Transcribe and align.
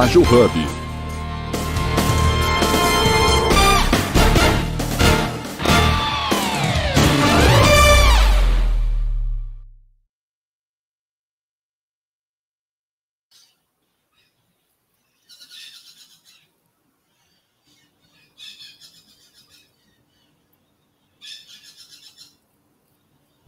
Ágil 0.00 0.22
Hub. 0.22 0.52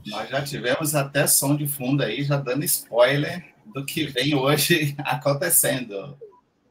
Nós 0.05 0.29
já 0.29 0.43
tivemos 0.45 0.95
até 0.95 1.27
som 1.27 1.57
de 1.57 1.67
fundo 1.67 2.03
aí, 2.03 2.23
já 2.23 2.37
dando 2.37 2.67
spoiler 2.67 3.55
do 3.65 3.83
que 3.83 4.05
vem 4.05 4.35
hoje 4.35 4.95
acontecendo. 5.01 6.19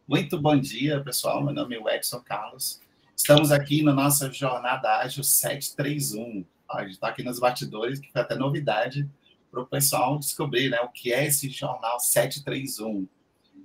Muito 0.06 0.38
bom 0.38 0.60
dia, 0.60 1.00
pessoal. 1.00 1.42
Meu 1.42 1.54
nome 1.54 1.78
é 1.78 1.96
Edson 1.96 2.20
Carlos. 2.20 2.82
Estamos 3.16 3.54
aqui 3.54 3.82
na 3.82 3.94
nossa 3.94 4.30
jornada 4.30 4.98
ágil 4.98 5.24
731. 5.24 6.44
A 6.70 6.84
gente 6.84 6.96
está 6.96 7.08
aqui 7.08 7.24
nos 7.24 7.40
bastidores, 7.40 8.00
que 8.00 8.12
foi 8.12 8.22
até 8.22 8.36
novidade 8.36 9.10
para 9.50 9.62
o 9.62 9.66
pessoal 9.66 10.20
descobrir 10.20 10.70
né, 10.70 10.82
o 10.82 10.90
que 10.90 11.14
é 11.14 11.26
esse 11.26 11.50
jornal 11.50 12.02
731. 12.02 13.08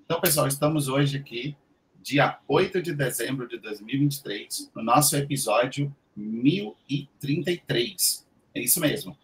Então, 0.04 0.20
pessoal, 0.20 0.46
estamos 0.46 0.86
hoje 0.86 1.16
aqui, 1.16 1.56
dia 2.00 2.38
8 2.46 2.82
de 2.82 2.94
dezembro 2.94 3.48
de 3.48 3.58
2023, 3.58 4.70
no 4.76 4.82
nosso 4.84 5.16
episódio 5.16 5.92
1033. 6.14 8.24
É 8.54 8.60
isso 8.60 8.78
mesmo. 8.78 9.18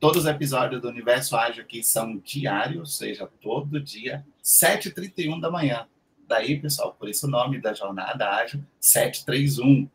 Todos 0.00 0.24
os 0.24 0.28
episódios 0.28 0.82
do 0.82 0.88
Universo 0.88 1.36
Ágil 1.36 1.62
aqui 1.62 1.84
são 1.84 2.18
diários, 2.18 2.80
ou 2.80 2.86
seja, 2.86 3.30
todo 3.40 3.80
dia, 3.80 4.26
7h31 4.42 5.40
da 5.40 5.48
manhã. 5.48 5.86
Daí, 6.26 6.58
pessoal, 6.60 6.94
por 6.98 7.08
isso 7.08 7.26
o 7.26 7.30
nome 7.30 7.60
da 7.60 7.72
jornada 7.72 8.28
ágil 8.28 8.64
731. 8.80 9.88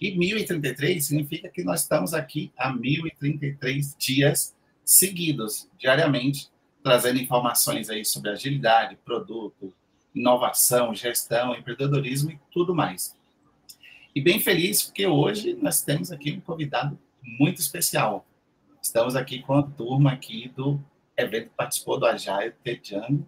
E 0.00 0.16
1033 0.16 1.04
significa 1.04 1.48
que 1.48 1.64
nós 1.64 1.82
estamos 1.82 2.14
aqui 2.14 2.52
há 2.56 2.72
1033 2.72 3.96
dias 3.98 4.56
seguidos, 4.84 5.68
diariamente, 5.76 6.48
trazendo 6.82 7.20
informações 7.20 7.90
aí 7.90 8.04
sobre 8.04 8.30
agilidade, 8.30 8.96
produto, 9.04 9.74
inovação, 10.14 10.94
gestão, 10.94 11.54
empreendedorismo 11.54 12.30
e 12.30 12.40
tudo 12.52 12.74
mais. 12.74 13.16
E 14.14 14.20
bem 14.20 14.40
feliz 14.40 14.82
porque 14.82 15.06
hoje 15.06 15.54
nós 15.60 15.82
temos 15.82 16.10
aqui 16.10 16.32
um 16.32 16.40
convidado 16.40 16.98
muito 17.22 17.60
especial. 17.60 18.26
Estamos 18.82 19.14
aqui 19.14 19.42
com 19.42 19.54
a 19.54 19.62
turma 19.62 20.12
aqui 20.12 20.50
do 20.56 20.80
evento 21.16 21.50
que 21.50 21.56
participou 21.56 21.98
do 21.98 22.06
Agile 22.06 22.54
Tejano. 22.64 23.26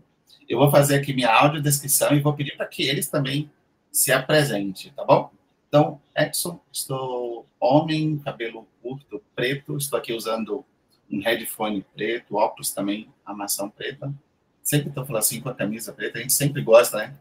Eu 0.51 0.59
vou 0.59 0.69
fazer 0.69 0.97
aqui 0.97 1.13
minha 1.13 1.33
audiodescrição 1.33 2.13
e 2.13 2.19
vou 2.19 2.35
pedir 2.35 2.57
para 2.57 2.67
que 2.67 2.83
eles 2.83 3.09
também 3.09 3.49
se 3.93 4.11
apresentem, 4.11 4.93
tá 4.97 5.05
bom? 5.05 5.31
Então, 5.69 6.01
Edson, 6.17 6.61
estou 6.73 7.47
homem, 7.61 8.19
cabelo 8.19 8.67
curto, 8.83 9.23
preto, 9.33 9.77
estou 9.77 9.97
aqui 9.97 10.13
usando 10.13 10.65
um 11.09 11.21
headphone 11.21 11.87
preto, 11.95 12.35
óculos 12.35 12.73
também, 12.73 13.09
armação 13.25 13.71
preta. 13.71 14.13
Sempre 14.61 14.89
estou 14.89 15.07
falando 15.07 15.21
assim 15.21 15.41
com 15.41 15.51
a 15.51 15.55
camisa 15.55 15.93
preta, 15.93 16.19
a 16.19 16.21
gente 16.21 16.33
sempre 16.33 16.61
gosta, 16.63 16.97
né? 16.97 17.15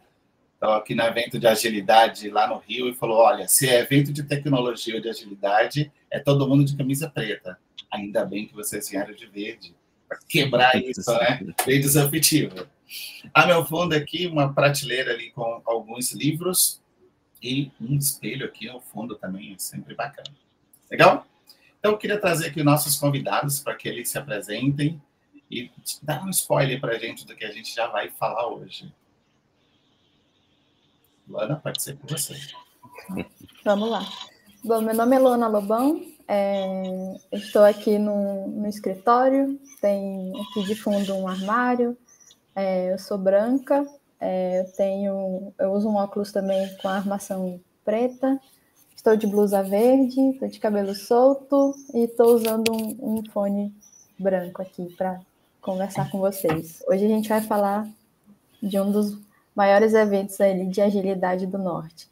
Estou 0.55 0.72
aqui 0.72 0.95
no 0.95 1.03
evento 1.03 1.38
de 1.38 1.45
agilidade 1.45 2.31
lá 2.31 2.47
no 2.47 2.57
Rio 2.57 2.89
e 2.89 2.95
falou: 2.95 3.17
olha, 3.19 3.47
se 3.47 3.69
é 3.69 3.80
evento 3.80 4.11
de 4.11 4.23
tecnologia 4.23 4.95
ou 4.95 5.02
de 5.02 5.07
agilidade, 5.07 5.91
é 6.09 6.17
todo 6.17 6.47
mundo 6.47 6.66
de 6.66 6.75
camisa 6.75 7.07
preta. 7.07 7.59
Ainda 7.91 8.25
bem 8.25 8.47
que 8.47 8.55
vocês 8.55 8.89
vieram 8.89 9.13
de 9.13 9.27
verde, 9.27 9.75
quebrar 10.27 10.75
isso, 10.75 11.11
né? 11.13 11.39
Bem 11.65 11.81
desafetivo. 11.81 12.67
A 13.33 13.45
meu 13.45 13.65
fundo 13.65 13.93
aqui, 13.93 14.27
uma 14.27 14.53
prateleira 14.53 15.13
ali 15.13 15.31
com 15.31 15.61
alguns 15.66 16.11
livros 16.11 16.81
e 17.41 17.71
um 17.79 17.95
espelho 17.95 18.45
aqui 18.45 18.67
ao 18.67 18.81
fundo 18.81 19.16
também, 19.16 19.53
é 19.53 19.57
sempre 19.57 19.93
bacana. 19.93 20.29
Legal? 20.89 21.25
Então, 21.79 21.91
eu 21.91 21.97
queria 21.97 22.19
trazer 22.19 22.47
aqui 22.47 22.63
nossos 22.63 22.97
convidados 22.97 23.59
para 23.59 23.75
que 23.75 23.88
eles 23.88 24.09
se 24.09 24.17
apresentem 24.17 25.01
e 25.50 25.72
dar 26.03 26.23
um 26.23 26.29
spoiler 26.29 26.79
para 26.79 26.95
a 26.95 27.00
gente 27.00 27.25
do 27.25 27.35
que 27.35 27.45
a 27.45 27.51
gente 27.51 27.73
já 27.73 27.88
vai 27.88 28.09
falar 28.09 28.47
hoje. 28.47 28.91
Luana, 31.28 31.55
pode 31.55 31.81
ser 31.81 31.97
com 31.97 32.07
você. 32.07 32.35
Vamos 33.63 33.89
lá. 33.89 34.01
Bom, 34.63 34.81
meu 34.81 34.94
nome 34.94 35.16
é 35.16 35.19
Luana 35.19 35.47
Lobão, 35.47 36.05
é, 36.31 37.17
estou 37.31 37.63
aqui 37.63 37.97
no, 37.97 38.47
no, 38.50 38.67
escritório, 38.67 39.59
tem 39.81 40.31
aqui 40.40 40.63
de 40.63 40.75
fundo 40.75 41.16
um 41.16 41.28
armário, 41.28 41.97
é, 42.56 42.94
eu 42.94 43.00
sou 43.00 43.17
branca, 43.17 43.84
é, 44.19 44.59
eu 44.59 44.72
tenho, 44.73 45.51
eu 45.57 45.72
uso 45.72 45.90
um 45.90 45.95
óculos 45.95 46.31
também 46.31 46.72
com 46.78 46.88
armação 46.88 47.59
preta, 47.84 48.40
estou 48.95 49.17
de 49.17 49.25
blusa 49.25 49.63
verde, 49.63 50.22
estou 50.29 50.47
de 50.47 50.59
cabelo 50.59 50.94
solto 50.94 51.73
e 51.95 52.03
estou 52.03 52.35
usando 52.35 52.72
um, 52.72 53.17
um 53.17 53.23
fone 53.31 53.73
branco 54.19 54.61
aqui 54.61 54.85
para 54.96 55.19
conversar 55.59 56.11
com 56.11 56.19
vocês. 56.19 56.84
Hoje 56.88 57.06
a 57.06 57.09
gente 57.09 57.28
vai 57.28 57.41
falar 57.41 57.90
de 58.61 58.79
um 58.79 58.91
dos 58.91 59.17
maiores 59.56 59.96
eventos 59.96 60.40
ali 60.40 60.67
de 60.67 60.79
agilidade 60.79 61.47
do 61.47 61.57
norte. 61.57 62.07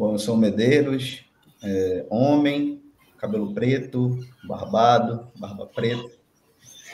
Bom, 0.00 0.14
eu 0.14 0.18
sou 0.18 0.34
Medeiros, 0.34 1.26
é, 1.62 2.06
homem, 2.08 2.82
cabelo 3.18 3.52
preto, 3.52 4.18
barbado, 4.48 5.28
barba 5.36 5.66
preta. 5.66 6.10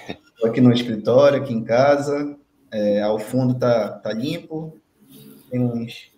Estou 0.08 0.50
aqui 0.50 0.60
no 0.60 0.72
escritório, 0.72 1.40
aqui 1.40 1.54
em 1.54 1.62
casa. 1.62 2.36
É, 2.68 3.00
ao 3.02 3.20
fundo 3.20 3.54
tá, 3.54 3.90
tá 3.90 4.12
limpo. 4.12 4.76
Tem 5.48 5.60
uns, 5.60 6.10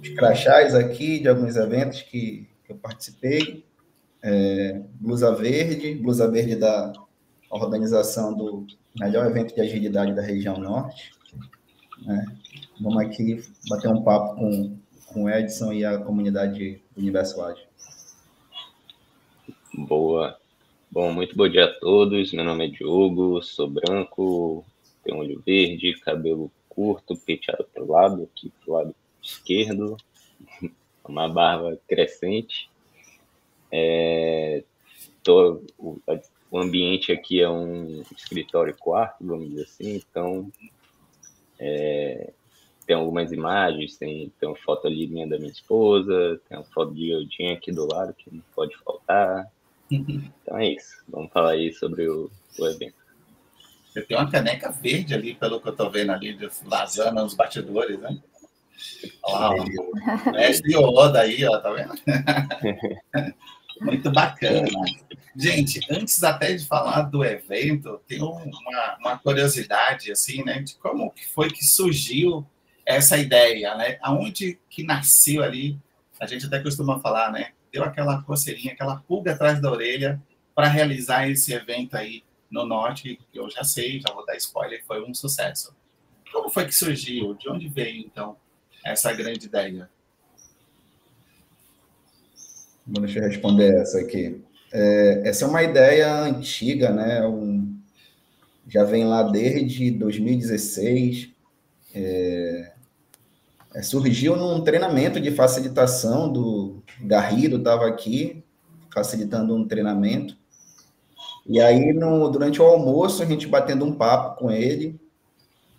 uns 0.00 0.08
crachás 0.16 0.74
aqui 0.74 1.20
de 1.20 1.28
alguns 1.28 1.54
eventos 1.54 2.02
que, 2.02 2.48
que 2.64 2.72
eu 2.72 2.76
participei. 2.76 3.64
É, 4.20 4.82
blusa 4.94 5.32
verde, 5.32 5.94
blusa 5.94 6.28
verde 6.28 6.56
da 6.56 6.92
organização 7.48 8.34
do 8.34 8.66
melhor 8.98 9.26
evento 9.26 9.54
de 9.54 9.60
agilidade 9.60 10.12
da 10.12 10.22
região 10.22 10.58
norte. 10.58 11.12
Né? 12.04 12.26
Vamos 12.80 13.00
aqui 13.00 13.40
bater 13.68 13.88
um 13.92 14.02
papo 14.02 14.34
com 14.34 14.82
com 15.14 15.24
o 15.24 15.30
Edson 15.30 15.72
e 15.72 15.84
a 15.84 15.96
comunidade 15.96 16.82
do 16.94 17.00
Universo. 17.00 17.36
Boa. 19.72 20.36
Bom, 20.90 21.12
muito 21.12 21.36
bom 21.36 21.48
dia 21.48 21.66
a 21.66 21.72
todos. 21.78 22.32
Meu 22.32 22.44
nome 22.44 22.66
é 22.66 22.68
Diogo, 22.68 23.40
sou 23.40 23.70
branco, 23.70 24.64
tenho 25.04 25.18
olho 25.18 25.40
verde, 25.46 26.00
cabelo 26.00 26.50
curto, 26.68 27.16
penteado 27.16 27.64
para 27.72 27.84
o 27.84 27.90
lado, 27.92 28.24
aqui 28.24 28.50
para 28.50 28.70
o 28.70 28.76
lado 28.76 28.94
esquerdo, 29.22 29.96
uma 31.06 31.28
barba 31.28 31.78
crescente. 31.86 32.68
É, 33.70 34.64
tô, 35.22 35.62
o, 35.78 36.00
o 36.50 36.58
ambiente 36.58 37.12
aqui 37.12 37.40
é 37.40 37.48
um 37.48 38.02
escritório 38.16 38.76
quarto, 38.76 39.24
vamos 39.24 39.48
dizer 39.48 39.62
assim, 39.62 39.94
então 39.96 40.50
é, 41.58 42.32
tem 42.86 42.96
algumas 42.96 43.32
imagens, 43.32 43.96
tem, 43.96 44.32
tem 44.38 44.48
uma 44.48 44.56
foto 44.56 44.86
ali 44.86 45.06
minha 45.06 45.26
da 45.26 45.38
minha 45.38 45.50
esposa, 45.50 46.40
tem 46.48 46.58
uma 46.58 46.64
foto 46.64 46.94
de 46.94 47.10
Eudinha 47.10 47.54
aqui 47.54 47.72
do 47.72 47.86
lado, 47.86 48.14
que 48.14 48.32
não 48.32 48.42
pode 48.54 48.76
faltar. 48.78 49.46
Então 49.90 50.58
é 50.58 50.68
isso. 50.68 51.02
Vamos 51.08 51.32
falar 51.32 51.50
aí 51.50 51.72
sobre 51.72 52.08
o, 52.08 52.30
o 52.58 52.66
evento. 52.66 52.94
Eu 53.94 54.06
tenho 54.06 54.20
uma 54.20 54.30
caneca 54.30 54.70
verde 54.72 55.14
ali, 55.14 55.34
pelo 55.34 55.60
que 55.60 55.68
eu 55.68 55.76
tô 55.76 55.88
vendo 55.88 56.10
ali, 56.10 56.34
de 56.34 56.48
Lazana 56.66 57.22
nos 57.22 57.34
batidores, 57.34 57.98
né? 58.00 58.18
Olha 59.22 59.38
lá, 59.38 59.64
o 60.26 60.32
mestre 60.32 60.74
Yoda 60.74 61.20
aí, 61.20 61.44
ó, 61.44 61.58
tá 61.60 61.70
vendo? 61.70 61.94
Muito 63.80 64.10
bacana. 64.10 64.68
Gente, 65.36 65.80
antes 65.90 66.22
até 66.22 66.54
de 66.54 66.66
falar 66.66 67.02
do 67.02 67.24
evento, 67.24 68.00
tem 68.06 68.20
uma, 68.20 68.96
uma 69.00 69.18
curiosidade, 69.18 70.10
assim, 70.10 70.44
né, 70.44 70.60
de 70.60 70.76
como 70.76 71.10
que 71.10 71.28
foi 71.28 71.50
que 71.50 71.64
surgiu 71.64 72.46
essa 72.86 73.16
ideia, 73.16 73.74
né? 73.76 73.98
Aonde 74.02 74.58
que 74.68 74.82
nasceu 74.82 75.42
ali, 75.42 75.78
a 76.20 76.26
gente 76.26 76.46
até 76.46 76.60
costuma 76.60 77.00
falar, 77.00 77.32
né? 77.32 77.52
Deu 77.72 77.82
aquela 77.82 78.22
coceirinha, 78.22 78.72
aquela 78.72 78.96
pulga 78.96 79.32
atrás 79.32 79.60
da 79.60 79.70
orelha 79.70 80.20
para 80.54 80.68
realizar 80.68 81.28
esse 81.28 81.52
evento 81.52 81.96
aí 81.96 82.22
no 82.50 82.64
Norte, 82.64 83.18
que 83.32 83.38
eu 83.38 83.50
já 83.50 83.64
sei, 83.64 84.00
já 84.00 84.12
vou 84.14 84.24
dar 84.24 84.36
spoiler, 84.36 84.84
foi 84.86 85.02
um 85.02 85.12
sucesso. 85.12 85.74
Como 86.32 86.48
foi 86.48 86.66
que 86.66 86.74
surgiu? 86.74 87.34
De 87.34 87.48
onde 87.48 87.68
veio, 87.68 87.98
então, 87.98 88.36
essa 88.84 89.12
grande 89.12 89.46
ideia? 89.46 89.88
Bom, 92.86 93.00
deixa 93.00 93.18
eu 93.18 93.28
responder 93.28 93.74
essa 93.80 93.98
aqui. 93.98 94.40
É, 94.72 95.22
essa 95.24 95.44
é 95.44 95.48
uma 95.48 95.62
ideia 95.62 96.12
antiga, 96.22 96.90
né? 96.90 97.26
Um, 97.26 97.80
já 98.68 98.84
vem 98.84 99.04
lá 99.04 99.22
desde 99.22 99.90
2016. 99.90 101.30
É, 101.94 102.73
é, 103.74 103.82
surgiu 103.82 104.36
num 104.36 104.62
treinamento 104.62 105.20
de 105.20 105.32
facilitação 105.32 106.32
do 106.32 106.82
Garrido, 107.00 107.56
estava 107.56 107.86
aqui 107.86 108.44
facilitando 108.92 109.54
um 109.54 109.66
treinamento. 109.66 110.36
E 111.46 111.60
aí, 111.60 111.92
no, 111.92 112.28
durante 112.28 112.62
o 112.62 112.64
almoço, 112.64 113.22
a 113.22 113.26
gente 113.26 113.48
batendo 113.48 113.84
um 113.84 113.92
papo 113.92 114.38
com 114.38 114.50
ele, 114.50 114.98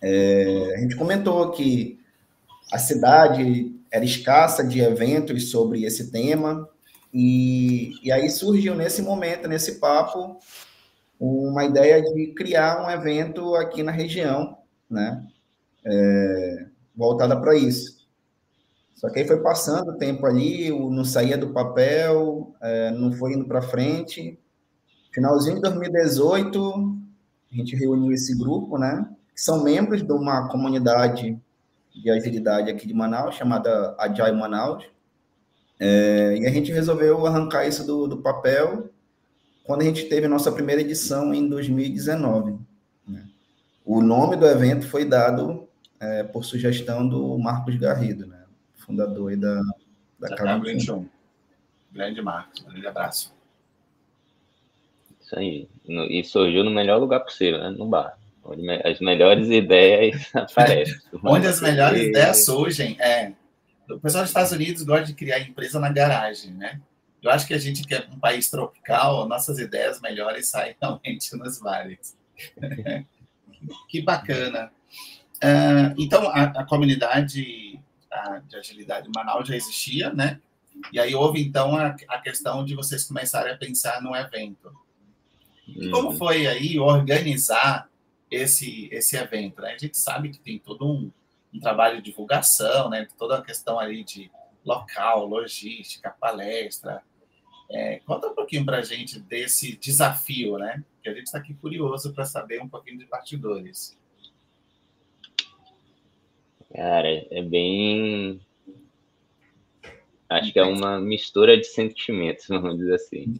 é, 0.01 0.73
a 0.75 0.79
gente 0.79 0.95
comentou 0.95 1.49
que 1.51 1.97
a 2.71 2.77
cidade 2.77 3.73
era 3.89 4.03
escassa 4.03 4.63
de 4.63 4.81
eventos 4.81 5.49
sobre 5.49 5.85
esse 5.85 6.11
tema, 6.11 6.67
e, 7.13 7.93
e 8.03 8.11
aí 8.11 8.29
surgiu 8.29 8.75
nesse 8.75 9.01
momento, 9.01 9.47
nesse 9.47 9.79
papo, 9.79 10.37
uma 11.17 11.63
ideia 11.63 12.01
de 12.01 12.33
criar 12.33 12.85
um 12.85 12.89
evento 12.89 13.55
aqui 13.55 13.81
na 13.81 13.91
região, 13.91 14.57
né? 14.89 15.25
É, 15.85 16.65
voltada 16.95 17.39
para 17.39 17.55
isso. 17.55 17.95
Só 18.95 19.09
que 19.09 19.19
aí 19.19 19.27
foi 19.27 19.41
passando 19.41 19.91
o 19.91 19.97
tempo 19.97 20.25
ali, 20.25 20.69
não 20.69 21.03
saía 21.03 21.37
do 21.37 21.49
papel, 21.49 22.55
é, 22.61 22.91
não 22.91 23.11
foi 23.11 23.33
indo 23.33 23.45
para 23.45 23.61
frente. 23.61 24.39
Finalzinho 25.13 25.55
de 25.55 25.61
2018, 25.61 26.97
a 27.51 27.55
gente 27.55 27.75
reuniu 27.75 28.11
esse 28.11 28.37
grupo, 28.37 28.77
né? 28.77 29.07
Que 29.33 29.41
são 29.41 29.63
membros 29.63 30.01
de 30.01 30.11
uma 30.11 30.47
comunidade 30.47 31.37
de 31.93 32.09
agilidade 32.09 32.69
aqui 32.69 32.87
de 32.87 32.93
Manaus, 32.93 33.35
chamada 33.35 33.95
Agile 33.99 34.37
Manaus. 34.37 34.85
É, 35.79 36.37
e 36.39 36.45
a 36.45 36.49
gente 36.49 36.71
resolveu 36.71 37.25
arrancar 37.25 37.67
isso 37.67 37.85
do, 37.85 38.07
do, 38.07 38.17
papel 38.17 38.89
quando 39.65 39.81
a 39.81 39.83
gente 39.83 40.05
teve 40.05 40.27
nossa 40.27 40.51
primeira 40.51 40.81
edição 40.81 41.33
em 41.33 41.49
2019. 41.49 42.57
Né? 43.05 43.25
O 43.83 44.01
nome 44.01 44.37
do 44.37 44.45
evento 44.45 44.87
foi 44.87 45.03
dado 45.03 45.67
é, 46.05 46.23
por 46.23 46.43
sugestão 46.43 47.07
do 47.07 47.37
Marcos 47.37 47.75
Garrido, 47.75 48.27
né? 48.27 48.43
fundador 48.85 49.35
da, 49.35 49.55
da, 50.19 50.29
da 50.29 50.35
Cabo 50.35 50.65
21. 50.65 51.07
Grande 51.91 52.21
Marcos, 52.21 52.61
grande 52.61 52.85
abraço. 52.85 53.33
Isso 55.19 55.39
aí. 55.39 55.67
E 55.87 56.23
surgiu 56.23 56.63
no 56.63 56.71
melhor 56.71 56.99
lugar 56.99 57.21
possível, 57.21 57.59
né? 57.59 57.69
no 57.71 57.87
bar. 57.87 58.17
Onde 58.43 58.69
as 58.69 58.99
melhores 58.99 59.49
ideias 59.49 60.29
aparecem. 60.35 60.95
Onde 61.23 61.47
as 61.47 61.61
melhores 61.61 62.03
ideias 62.03 62.45
surgem, 62.45 62.95
é. 62.99 63.33
O 63.89 63.99
pessoal 63.99 64.23
dos 64.23 64.29
Estados 64.29 64.51
Unidos 64.51 64.83
gosta 64.83 65.05
de 65.05 65.13
criar 65.13 65.39
empresa 65.39 65.79
na 65.79 65.89
garagem, 65.89 66.51
né? 66.51 66.79
Eu 67.21 67.31
acho 67.31 67.47
que 67.47 67.55
a 67.55 67.57
gente 67.57 67.87
que 67.87 67.95
é 67.95 68.05
um 68.11 68.19
país 68.19 68.49
tropical, 68.51 69.27
nossas 69.27 69.57
ideias 69.57 69.99
melhores 69.99 70.47
saem 70.47 70.75
realmente 70.81 71.35
nos 71.35 71.59
vales. 71.59 72.15
que 73.89 74.01
bacana. 74.01 74.71
Uh, 75.35 75.93
então, 75.97 76.27
a, 76.29 76.43
a 76.43 76.65
comunidade 76.65 77.79
a, 78.11 78.39
de 78.39 78.55
agilidade 78.55 79.07
em 79.07 79.11
Manaus 79.13 79.47
já 79.47 79.55
existia, 79.55 80.11
né? 80.13 80.39
E 80.91 80.99
aí 80.99 81.15
houve, 81.15 81.41
então, 81.41 81.75
a, 81.75 81.95
a 82.07 82.19
questão 82.19 82.63
de 82.65 82.75
vocês 82.75 83.03
começarem 83.05 83.53
a 83.53 83.57
pensar 83.57 84.01
no 84.01 84.15
evento. 84.15 84.73
E 85.67 85.89
como 85.89 86.09
uhum. 86.09 86.17
foi 86.17 86.47
aí 86.47 86.79
organizar 86.79 87.89
esse, 88.29 88.89
esse 88.91 89.15
evento? 89.15 89.61
Né? 89.61 89.73
A 89.73 89.77
gente 89.77 89.97
sabe 89.97 90.29
que 90.29 90.39
tem 90.39 90.59
todo 90.59 90.85
um, 90.85 91.11
um 91.53 91.59
trabalho 91.59 91.97
de 91.97 92.11
divulgação, 92.11 92.89
né? 92.89 93.07
toda 93.17 93.37
a 93.37 93.41
questão 93.41 93.79
ali 93.79 94.03
de 94.03 94.29
local, 94.63 95.25
logística, 95.25 96.09
palestra. 96.19 97.01
É, 97.69 97.99
conta 98.05 98.27
um 98.27 98.35
pouquinho 98.35 98.65
para 98.65 98.77
a 98.77 98.81
gente 98.83 99.19
desse 99.19 99.75
desafio, 99.77 100.57
né? 100.57 100.83
Que 101.01 101.09
a 101.09 101.13
gente 101.13 101.25
está 101.25 101.39
aqui 101.39 101.53
curioso 101.55 102.13
para 102.13 102.25
saber 102.25 102.61
um 102.61 102.69
pouquinho 102.69 102.99
de 102.99 103.05
partidores. 103.05 103.97
Cara, 106.75 107.07
é 107.31 107.41
bem. 107.41 108.41
Acho 110.27 110.51
que 110.51 110.59
é 110.59 110.63
uma 110.63 110.99
mistura 110.99 111.55
de 111.57 111.63
sentimentos, 111.63 112.47
vamos 112.49 112.77
dizer 112.77 112.95
assim. 112.95 113.39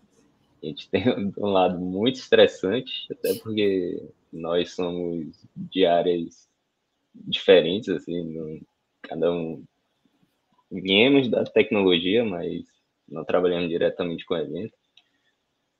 A 0.63 0.65
gente 0.65 0.89
tem 0.89 1.03
um 1.37 1.47
lado 1.47 1.77
muito 1.77 2.15
estressante, 2.15 3.05
até 3.11 3.33
porque 3.35 4.01
nós 4.31 4.73
somos 4.73 5.27
de 5.53 5.85
áreas 5.85 6.47
diferentes, 7.13 7.89
assim, 7.89 8.61
cada 9.01 9.31
um 9.31 9.63
viemos 10.71 11.29
da 11.29 11.43
tecnologia, 11.43 12.23
mas 12.23 12.65
não 13.07 13.25
trabalhamos 13.25 13.69
diretamente 13.69 14.25
com 14.25 14.35
evento. 14.35 14.73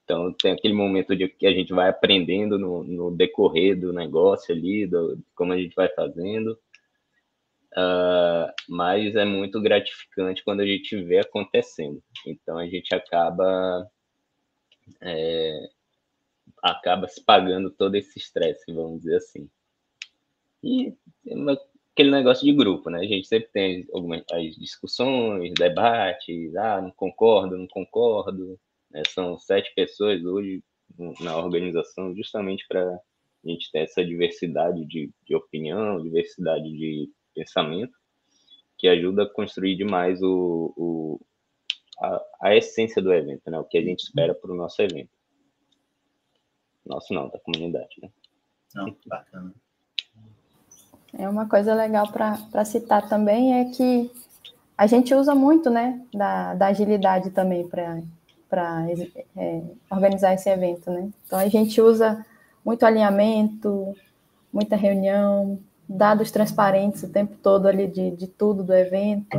Então, 0.04 0.32
tem 0.34 0.52
aquele 0.52 0.74
momento 0.74 1.16
de 1.16 1.28
que 1.30 1.48
a 1.48 1.52
gente 1.52 1.74
vai 1.74 1.90
aprendendo 1.90 2.60
no, 2.60 2.84
no 2.84 3.12
decorrer 3.12 3.80
do 3.80 3.94
negócio 3.94 4.54
ali, 4.54 4.86
do, 4.86 5.18
como 5.34 5.54
a 5.54 5.58
gente 5.58 5.74
vai 5.74 5.90
fazendo. 5.90 6.58
Uh, 7.78 8.48
mas 8.70 9.16
é 9.16 9.26
muito 9.26 9.62
gratificante 9.62 10.44
quando 10.44 10.62
a 10.62 10.66
gente 10.66 10.96
vê 11.04 11.20
acontecendo. 11.20 12.02
Então, 12.26 12.58
a 12.58 12.66
gente 12.66 12.96
acaba 12.96 13.90
é, 15.02 15.70
acaba 16.62 17.08
se 17.08 17.24
pagando 17.24 17.70
todo 17.70 17.96
esse 17.96 18.18
estresse, 18.18 18.72
vamos 18.72 19.02
dizer 19.02 19.18
assim. 19.18 19.50
E 20.64 20.94
aquele 21.94 22.12
negócio 22.12 22.46
de 22.46 22.54
grupo, 22.54 22.90
né? 22.90 23.00
A 23.00 23.06
gente 23.06 23.28
sempre 23.28 23.50
tem 23.52 23.88
algumas 23.94 24.24
as 24.32 24.56
discussões, 24.56 25.54
debates, 25.54 26.56
ah, 26.56 26.82
não 26.82 26.92
concordo, 26.92 27.58
não 27.58 27.68
concordo. 27.68 28.60
Né? 28.90 29.04
São 29.10 29.38
sete 29.38 29.74
pessoas 29.76 30.24
hoje 30.24 30.64
na 31.20 31.38
organização, 31.38 32.16
justamente 32.16 32.66
para 32.68 32.82
a 32.84 33.48
gente 33.48 33.72
ter 33.72 33.80
essa 33.80 34.04
diversidade 34.04 34.86
de, 34.86 35.12
de 35.26 35.36
opinião, 35.36 36.02
diversidade 36.02 36.64
de 36.64 37.10
pensamento, 37.36 37.94
que 38.78 38.88
ajuda 38.88 39.24
a 39.24 39.30
construir 39.30 39.76
demais 39.76 40.22
o, 40.22 40.74
o 40.76 41.22
a, 42.00 42.22
a, 42.42 42.56
essência 42.56 43.02
do 43.02 43.14
evento, 43.14 43.50
né? 43.50 43.60
O 43.60 43.64
que 43.64 43.78
a 43.78 43.82
gente 43.82 44.04
espera 44.04 44.34
para 44.34 44.52
o 44.52 44.56
nosso 44.56 44.82
evento. 44.82 45.10
Nosso 46.86 47.14
não, 47.14 47.30
da 47.30 47.40
comunidade, 47.40 47.96
né? 48.02 48.10
Não, 48.74 48.96
bacana. 49.06 49.54
É 51.18 51.30
uma 51.30 51.48
coisa 51.48 51.74
legal 51.74 52.12
para 52.12 52.66
citar 52.66 53.08
também 53.08 53.60
é 53.60 53.66
que 53.66 54.12
a 54.78 54.86
gente 54.86 55.16
usa 55.16 55.34
muito, 55.34 55.70
né, 55.70 56.06
da, 56.14 56.54
da 56.54 56.68
agilidade 56.68 57.30
também 57.30 57.66
para 57.68 58.02
é, 59.38 59.62
organizar 59.90 60.34
esse 60.34 60.50
evento, 60.50 60.92
né? 60.92 61.10
Então 61.26 61.40
a 61.40 61.48
gente 61.48 61.80
usa 61.80 62.26
muito 62.64 62.86
alinhamento, 62.86 63.96
muita 64.52 64.76
reunião, 64.76 65.60
dados 65.88 66.32
transparentes 66.32 67.04
o 67.04 67.10
tempo 67.10 67.36
todo 67.42 67.68
ali 67.68 67.88
de, 67.88 68.12
de 68.12 68.28
tudo 68.28 68.64
do 68.64 68.74
evento, 68.74 69.38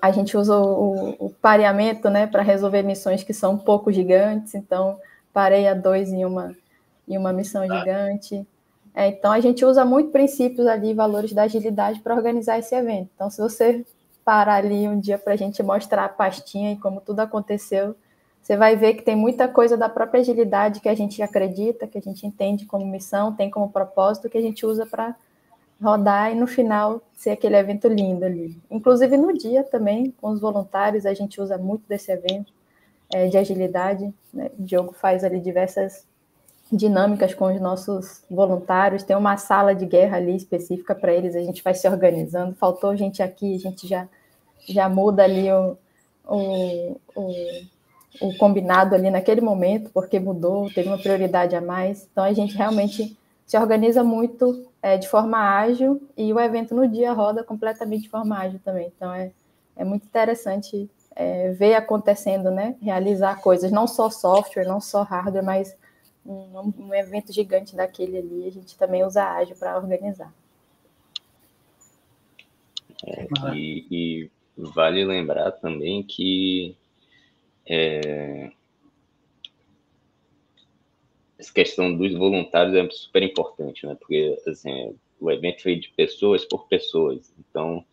a 0.00 0.10
gente 0.10 0.36
usa 0.36 0.56
o, 0.58 1.16
o 1.18 1.30
pareamento 1.30 2.10
né, 2.10 2.26
para 2.26 2.42
resolver 2.42 2.82
missões 2.82 3.22
que 3.22 3.32
são 3.32 3.52
um 3.52 3.58
pouco 3.58 3.92
gigantes, 3.92 4.54
então 4.54 4.98
pareia 5.32 5.74
dois 5.74 6.12
em 6.12 6.24
uma, 6.24 6.54
em 7.08 7.16
uma 7.16 7.32
missão 7.32 7.66
tá. 7.66 7.78
gigante. 7.78 8.46
É, 8.94 9.08
então 9.08 9.32
a 9.32 9.40
gente 9.40 9.64
usa 9.64 9.84
muito 9.84 10.10
princípios 10.10 10.66
ali, 10.66 10.94
valores 10.94 11.32
da 11.32 11.42
agilidade 11.42 12.00
para 12.00 12.14
organizar 12.14 12.58
esse 12.58 12.74
evento. 12.74 13.10
Então, 13.14 13.28
se 13.28 13.40
você 13.40 13.84
parar 14.24 14.56
ali 14.56 14.88
um 14.88 14.98
dia 14.98 15.18
para 15.18 15.32
a 15.34 15.36
gente 15.36 15.62
mostrar 15.62 16.04
a 16.04 16.08
pastinha 16.08 16.72
e 16.72 16.76
como 16.76 17.00
tudo 17.00 17.20
aconteceu, 17.20 17.94
você 18.40 18.56
vai 18.56 18.76
ver 18.76 18.94
que 18.94 19.02
tem 19.02 19.16
muita 19.16 19.48
coisa 19.48 19.76
da 19.76 19.88
própria 19.88 20.20
agilidade 20.20 20.80
que 20.80 20.88
a 20.88 20.94
gente 20.94 21.20
acredita, 21.22 21.86
que 21.86 21.98
a 21.98 22.00
gente 22.00 22.26
entende 22.26 22.66
como 22.66 22.86
missão, 22.86 23.34
tem 23.34 23.50
como 23.50 23.70
propósito, 23.70 24.28
que 24.28 24.38
a 24.38 24.42
gente 24.42 24.64
usa 24.64 24.86
para 24.86 25.16
rodar 25.84 26.32
e 26.32 26.34
no 26.34 26.46
final 26.46 27.02
ser 27.14 27.30
aquele 27.30 27.56
evento 27.56 27.86
lindo 27.88 28.24
ali. 28.24 28.58
Inclusive 28.70 29.16
no 29.18 29.32
dia 29.32 29.62
também, 29.62 30.10
com 30.20 30.30
os 30.30 30.40
voluntários, 30.40 31.04
a 31.04 31.12
gente 31.12 31.40
usa 31.40 31.58
muito 31.58 31.86
desse 31.86 32.10
evento 32.10 32.52
é, 33.12 33.28
de 33.28 33.36
agilidade. 33.36 34.12
Né? 34.32 34.50
O 34.58 34.62
Diogo 34.62 34.94
faz 34.94 35.22
ali 35.22 35.38
diversas 35.40 36.06
dinâmicas 36.72 37.34
com 37.34 37.52
os 37.54 37.60
nossos 37.60 38.24
voluntários. 38.30 39.02
Tem 39.02 39.14
uma 39.14 39.36
sala 39.36 39.74
de 39.74 39.84
guerra 39.84 40.16
ali 40.16 40.34
específica 40.34 40.94
para 40.94 41.12
eles, 41.12 41.36
a 41.36 41.42
gente 41.42 41.62
vai 41.62 41.74
se 41.74 41.86
organizando. 41.86 42.54
Faltou 42.54 42.96
gente 42.96 43.22
aqui, 43.22 43.54
a 43.54 43.58
gente 43.58 43.86
já, 43.86 44.08
já 44.66 44.88
muda 44.88 45.22
ali 45.22 45.52
o, 45.52 45.76
o, 46.26 47.00
o, 47.14 47.34
o 48.22 48.36
combinado 48.38 48.94
ali 48.94 49.10
naquele 49.10 49.42
momento, 49.42 49.90
porque 49.92 50.18
mudou, 50.18 50.72
teve 50.72 50.88
uma 50.88 50.98
prioridade 50.98 51.54
a 51.54 51.60
mais. 51.60 52.08
Então 52.10 52.24
a 52.24 52.32
gente 52.32 52.56
realmente 52.56 53.16
se 53.46 53.58
organiza 53.58 54.02
muito 54.02 54.66
é, 54.84 54.98
de 54.98 55.08
forma 55.08 55.38
ágil 55.38 56.06
e 56.14 56.30
o 56.30 56.38
evento 56.38 56.74
no 56.74 56.86
dia 56.86 57.10
roda 57.10 57.42
completamente 57.42 58.02
de 58.02 58.10
forma 58.10 58.36
ágil 58.36 58.60
também. 58.62 58.92
Então 58.94 59.10
é, 59.14 59.32
é 59.74 59.82
muito 59.82 60.04
interessante 60.04 60.90
é, 61.16 61.52
ver 61.52 61.74
acontecendo, 61.74 62.50
né? 62.50 62.76
Realizar 62.82 63.40
coisas, 63.40 63.72
não 63.72 63.86
só 63.86 64.10
software, 64.10 64.66
não 64.66 64.82
só 64.82 65.02
hardware, 65.02 65.42
mas 65.42 65.74
um, 66.26 66.70
um 66.78 66.94
evento 66.94 67.32
gigante 67.32 67.74
daquele 67.74 68.18
ali, 68.18 68.46
a 68.46 68.52
gente 68.52 68.76
também 68.76 69.02
usa 69.02 69.24
ágil 69.24 69.56
para 69.56 69.74
organizar. 69.74 70.30
É, 73.06 73.26
e, 73.54 73.86
e, 73.90 74.30
vale 74.58 75.02
lembrar 75.02 75.52
também 75.52 76.02
que 76.02 76.76
é, 77.66 78.52
essa 81.44 81.52
questão 81.52 81.96
dos 81.96 82.12
voluntários 82.14 82.74
é 82.74 82.88
super 82.90 83.22
importante, 83.22 83.86
né? 83.86 83.94
Porque 83.94 84.36
assim, 84.46 84.94
o 85.20 85.30
evento 85.30 85.62
feito 85.62 85.82
de 85.82 85.90
pessoas 85.90 86.44
por 86.44 86.66
pessoas. 86.66 87.32
Então, 87.38 87.84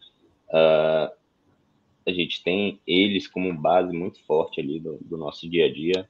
uh, 0.50 1.12
a 2.06 2.12
gente 2.12 2.44
tem 2.44 2.80
eles 2.88 3.28
como 3.28 3.54
base 3.54 3.96
muito 3.96 4.24
forte 4.26 4.60
ali 4.60 4.80
do, 4.80 4.98
do 5.02 5.18
nosso 5.18 5.50
dia 5.50 5.66
a 5.66 5.74
dia. 5.74 6.10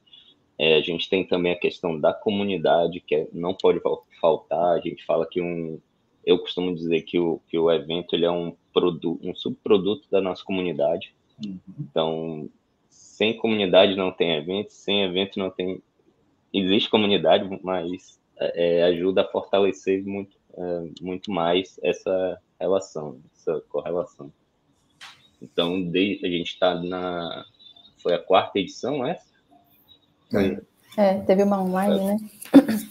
É, 0.58 0.76
a 0.76 0.80
gente 0.80 1.08
tem 1.08 1.24
também 1.24 1.52
a 1.52 1.58
questão 1.58 1.98
da 1.98 2.12
comunidade, 2.12 3.00
que 3.00 3.14
é, 3.14 3.28
não 3.32 3.54
pode 3.54 3.80
faltar. 4.20 4.76
A 4.76 4.80
gente 4.80 5.04
fala 5.04 5.26
que 5.26 5.40
um, 5.40 5.80
eu 6.24 6.38
costumo 6.38 6.74
dizer 6.74 7.02
que 7.02 7.18
o, 7.18 7.40
que 7.48 7.58
o 7.58 7.70
evento 7.70 8.14
ele 8.14 8.24
é 8.24 8.30
um, 8.30 8.54
produto, 8.72 9.18
um 9.22 9.34
subproduto 9.34 10.08
da 10.10 10.20
nossa 10.20 10.44
comunidade. 10.44 11.14
Uhum. 11.44 11.58
Então, 11.80 12.50
sem 12.88 13.36
comunidade 13.36 13.96
não 13.96 14.10
tem 14.10 14.32
evento, 14.36 14.70
sem 14.70 15.02
evento 15.02 15.38
não 15.38 15.50
tem. 15.50 15.82
Existe 16.52 16.90
comunidade, 16.90 17.48
mas 17.62 18.20
é, 18.38 18.82
ajuda 18.84 19.22
a 19.22 19.28
fortalecer 19.28 20.04
muito, 20.04 20.36
é, 20.54 20.90
muito 21.00 21.30
mais 21.30 21.78
essa 21.82 22.38
relação, 22.58 23.20
essa 23.34 23.60
correlação. 23.68 24.32
Então, 25.40 25.82
de, 25.82 26.20
a 26.22 26.28
gente 26.28 26.52
está 26.52 26.74
na. 26.74 27.44
Foi 28.00 28.14
a 28.14 28.18
quarta 28.18 28.58
edição, 28.58 29.06
essa? 29.06 29.26
É, 30.32 30.60
é 30.96 31.20
teve 31.20 31.42
uma 31.42 31.62
online, 31.62 32.00
né? 32.00 32.16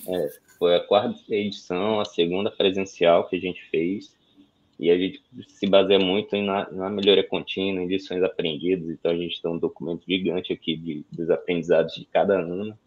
É, 0.07 0.29
foi 0.57 0.75
a 0.75 0.79
quarta 0.79 1.19
edição, 1.33 1.99
a 1.99 2.05
segunda 2.05 2.51
presencial 2.51 3.27
que 3.27 3.35
a 3.35 3.39
gente 3.39 3.63
fez. 3.69 4.15
E 4.79 4.89
a 4.89 4.97
gente 4.97 5.21
se 5.47 5.67
baseia 5.67 5.99
muito 5.99 6.35
em, 6.35 6.43
na, 6.43 6.69
na 6.71 6.89
melhoria 6.89 7.27
contínua, 7.27 7.83
em 7.83 7.87
lições 7.87 8.23
aprendidas. 8.23 8.89
Então, 8.89 9.11
a 9.11 9.15
gente 9.15 9.39
tem 9.41 9.51
um 9.51 9.57
documento 9.57 10.03
gigante 10.07 10.51
aqui 10.51 10.75
de, 10.75 11.05
dos 11.11 11.29
aprendizados 11.29 11.93
de 11.93 12.05
cada 12.05 12.39
ano. 12.39 12.77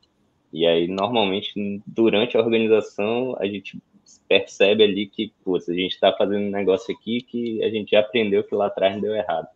E 0.54 0.64
aí, 0.68 0.86
normalmente, 0.86 1.82
durante 1.84 2.36
a 2.36 2.40
organização, 2.40 3.36
a 3.40 3.44
gente 3.44 3.82
percebe 4.28 4.84
ali 4.84 5.08
que, 5.08 5.32
putz, 5.42 5.68
a 5.68 5.74
gente 5.74 5.94
está 5.94 6.12
fazendo 6.16 6.46
um 6.46 6.50
negócio 6.50 6.94
aqui 6.94 7.22
que 7.22 7.60
a 7.64 7.68
gente 7.68 7.90
já 7.90 7.98
aprendeu 7.98 8.44
que 8.44 8.54
lá 8.54 8.68
atrás 8.68 9.02
deu 9.02 9.12
errado. 9.12 9.48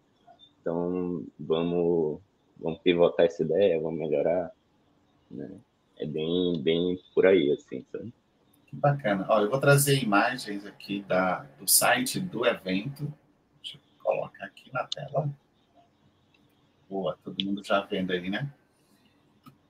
Então, 0.60 1.24
vamos, 1.38 2.20
vamos 2.58 2.80
pivotar 2.80 3.26
essa 3.26 3.44
ideia, 3.44 3.80
vamos 3.80 4.00
melhorar. 4.00 4.50
Né? 5.30 5.48
É 5.98 6.04
bem, 6.04 6.60
bem 6.60 6.98
por 7.14 7.26
aí, 7.26 7.52
assim, 7.52 7.86
sabe? 7.92 8.12
Que 8.66 8.74
bacana. 8.74 9.24
Olha, 9.28 9.44
eu 9.44 9.50
vou 9.50 9.60
trazer 9.60 10.02
imagens 10.02 10.66
aqui 10.66 11.04
da, 11.06 11.46
do 11.60 11.68
site 11.68 12.18
do 12.18 12.44
evento. 12.44 13.06
Deixa 13.62 13.76
eu 13.76 13.80
colocar 14.02 14.46
aqui 14.46 14.68
na 14.72 14.82
tela. 14.82 15.30
Boa, 16.90 17.16
todo 17.22 17.44
mundo 17.44 17.62
já 17.64 17.82
vendo 17.82 18.10
aí, 18.10 18.28
né? 18.28 18.52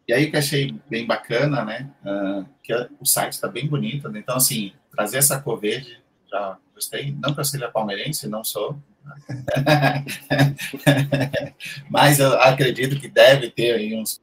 E 0.09 0.15
aí 0.15 0.31
que 0.31 0.39
achei 0.39 0.75
bem 0.89 1.07
bacana, 1.07 1.67
né? 1.67 1.91
Uh, 2.03 2.47
que 2.63 2.73
o 2.99 3.05
site 3.05 3.35
está 3.35 3.47
bem 3.47 3.69
bonito. 3.69 4.09
Né? 4.09 4.21
Então, 4.21 4.37
assim, 4.37 4.73
trazer 4.91 5.19
essa 5.19 5.39
cor 5.39 5.61
verde, 5.61 6.03
já 6.31 6.57
gostei. 6.75 7.13
Não 7.13 7.35
que 7.35 7.41
eu 7.41 7.45
seja 7.45 7.69
palmeirense, 7.69 8.27
não 8.27 8.43
sou. 8.43 8.83
Mas 11.91 12.19
eu 12.19 12.41
acredito 12.41 12.99
que 12.99 13.09
deve 13.09 13.51
ter 13.51 13.75
aí 13.75 13.95
uns 13.95 14.19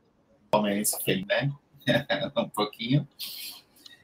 palmeirenses 0.49 0.97
que, 0.97 1.23
né? 1.23 1.51
um 2.35 2.49
pouquinho. 2.49 3.07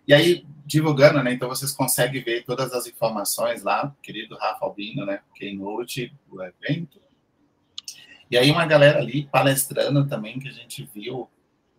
E 0.07 0.13
aí, 0.13 0.45
divulgando, 0.63 1.23
né? 1.23 1.33
Então 1.33 1.49
vocês 1.49 1.71
conseguem 1.71 2.23
ver 2.23 2.43
todas 2.43 2.73
as 2.73 2.85
informações 2.85 3.63
lá, 3.63 3.91
querido 4.03 4.37
Rafa 4.37 4.65
Albino, 4.65 5.03
né? 5.03 5.21
Keynote 5.33 6.13
do 6.29 6.43
evento. 6.43 7.01
E 8.29 8.37
aí 8.37 8.51
uma 8.51 8.67
galera 8.67 8.99
ali 8.99 9.27
palestrando 9.31 10.07
também, 10.07 10.39
que 10.39 10.47
a 10.47 10.51
gente 10.51 10.87
viu. 10.93 11.27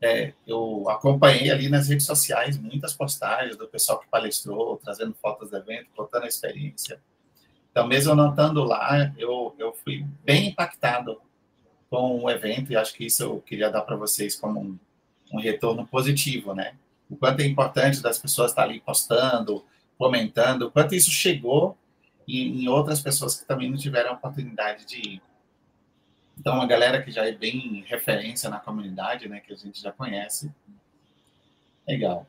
É, 0.03 0.33
eu 0.47 0.89
acompanhei 0.89 1.51
ali 1.51 1.69
nas 1.69 1.89
redes 1.89 2.05
sociais 2.05 2.59
muitas 2.59 2.93
postagens 2.93 3.57
do 3.57 3.69
pessoal 3.69 4.01
que 4.01 4.09
palestrou, 4.09 4.77
trazendo 4.79 5.15
fotos 5.15 5.51
do 5.51 5.57
evento, 5.57 5.91
contando 5.97 6.25
a 6.25 6.29
experiência. 6.29 7.01
Então, 7.71 7.87
mesmo 7.87 8.15
não 8.15 8.31
estando 8.31 8.65
lá, 8.65 9.13
eu, 9.17 9.55
eu 9.59 9.73
fui 9.73 10.05
bem 10.25 10.49
impactado 10.49 11.21
com 11.89 12.25
o 12.25 12.31
evento 12.31 12.73
e 12.73 12.77
acho 12.77 12.95
que 12.95 13.07
isso 13.07 13.23
eu 13.23 13.41
queria 13.41 13.71
dar 13.71 13.83
para 13.83 13.97
vocês 13.97 14.35
como 14.35 14.61
um, 14.61 14.79
um 15.33 15.39
retorno 15.39 15.87
positivo, 15.87 16.53
né? 16.53 16.75
o 17.13 17.17
quanto 17.17 17.41
é 17.41 17.47
importante 17.47 18.01
das 18.01 18.19
pessoas 18.19 18.51
estar 18.51 18.63
ali 18.63 18.81
postando, 18.81 19.65
comentando, 19.99 20.63
o 20.63 20.71
quanto 20.71 20.95
isso 20.95 21.11
chegou 21.11 21.77
em, 22.27 22.63
em 22.63 22.69
outras 22.69 23.01
pessoas 23.01 23.39
que 23.39 23.47
também 23.47 23.71
não 23.71 23.77
tiveram 23.77 24.11
a 24.11 24.15
oportunidade 24.15 24.87
de 24.87 24.97
ir. 24.97 25.23
Então, 26.39 26.55
uma 26.55 26.67
galera 26.67 27.03
que 27.03 27.11
já 27.11 27.27
é 27.27 27.33
bem 27.33 27.85
referência 27.87 28.49
na 28.49 28.59
comunidade, 28.59 29.29
né, 29.29 29.41
que 29.41 29.53
a 29.53 29.57
gente 29.57 29.81
já 29.81 29.93
conhece. 29.93 30.51
Legal. 31.87 32.27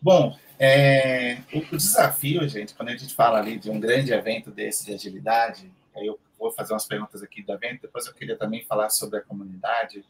Bom, 0.00 0.36
é, 0.58 1.38
o, 1.52 1.76
desafio, 1.76 2.46
gente, 2.48 2.74
quando 2.74 2.90
a 2.90 2.96
gente 2.96 3.14
fala 3.14 3.38
ali 3.38 3.58
de 3.58 3.70
um 3.70 3.80
grande 3.80 4.12
evento 4.12 4.50
desse 4.50 4.84
de 4.84 4.94
agilidade, 4.94 5.70
aí 5.94 6.06
eu 6.06 6.18
vou 6.38 6.52
fazer 6.52 6.72
umas 6.72 6.86
perguntas 6.86 7.22
aqui 7.22 7.42
do 7.42 7.52
evento, 7.52 7.82
depois 7.82 8.06
eu 8.06 8.14
queria 8.14 8.36
também 8.36 8.64
falar 8.64 8.90
sobre 8.90 9.18
a 9.18 9.22
comunidade, 9.22 10.04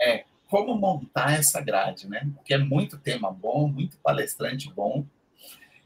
é 0.00 0.24
como 0.48 0.74
montar 0.74 1.38
essa 1.38 1.60
grade, 1.60 2.08
né? 2.08 2.28
Porque 2.34 2.54
é 2.54 2.58
muito 2.58 2.98
tema 2.98 3.30
bom, 3.30 3.68
muito 3.68 3.96
palestrante 3.98 4.70
bom. 4.72 5.04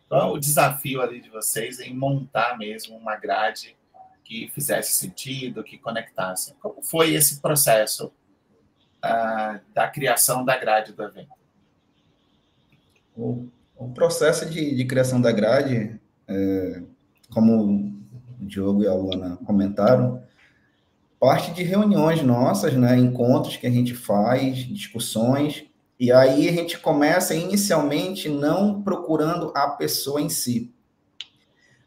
Então, 0.07 0.33
o 0.33 0.39
desafio 0.39 1.01
ali 1.01 1.21
de 1.21 1.29
vocês 1.29 1.81
é 1.81 1.87
em 1.87 1.95
montar 1.95 2.57
mesmo 2.57 2.97
uma 2.97 3.17
grade 3.17 3.77
que 4.25 4.51
fizesse 4.55 4.95
sentido, 4.95 5.65
que 5.65 5.79
conectasse. 5.79 6.55
Como 6.61 6.83
foi 6.83 7.15
esse 7.15 7.41
processo 7.41 8.07
uh, 9.05 9.61
da 9.75 9.89
criação 9.89 10.45
da 10.45 10.57
grade 10.59 10.93
do 10.93 11.03
evento? 11.03 11.31
O, 13.17 13.49
o 13.77 13.89
processo 13.93 14.49
de, 14.49 14.75
de, 14.75 14.85
criação 14.85 15.21
da 15.21 15.31
grade, 15.31 16.01
é, 16.27 16.83
como 17.31 17.63
o 18.41 18.47
Diogo 18.47 18.83
e 18.83 18.89
a 18.89 18.95
Luana 18.95 19.37
comentaram, 19.45 20.23
parte 21.21 21.53
de 21.53 21.63
reuniões 21.63 22.23
nossas, 22.23 22.75
né, 22.75 22.97
encontros 22.97 23.57
que 23.57 23.67
a 23.67 23.71
gente 23.71 23.95
faz, 23.95 24.59
discussões, 24.59 25.65
e 26.01 26.11
aí 26.11 26.49
a 26.49 26.53
gente 26.53 26.79
começa 26.79 27.35
inicialmente 27.35 28.29
não 28.29 28.83
procurando 28.83 29.53
a 29.55 29.69
pessoa 29.69 30.21
em 30.21 30.29
si, 30.29 30.75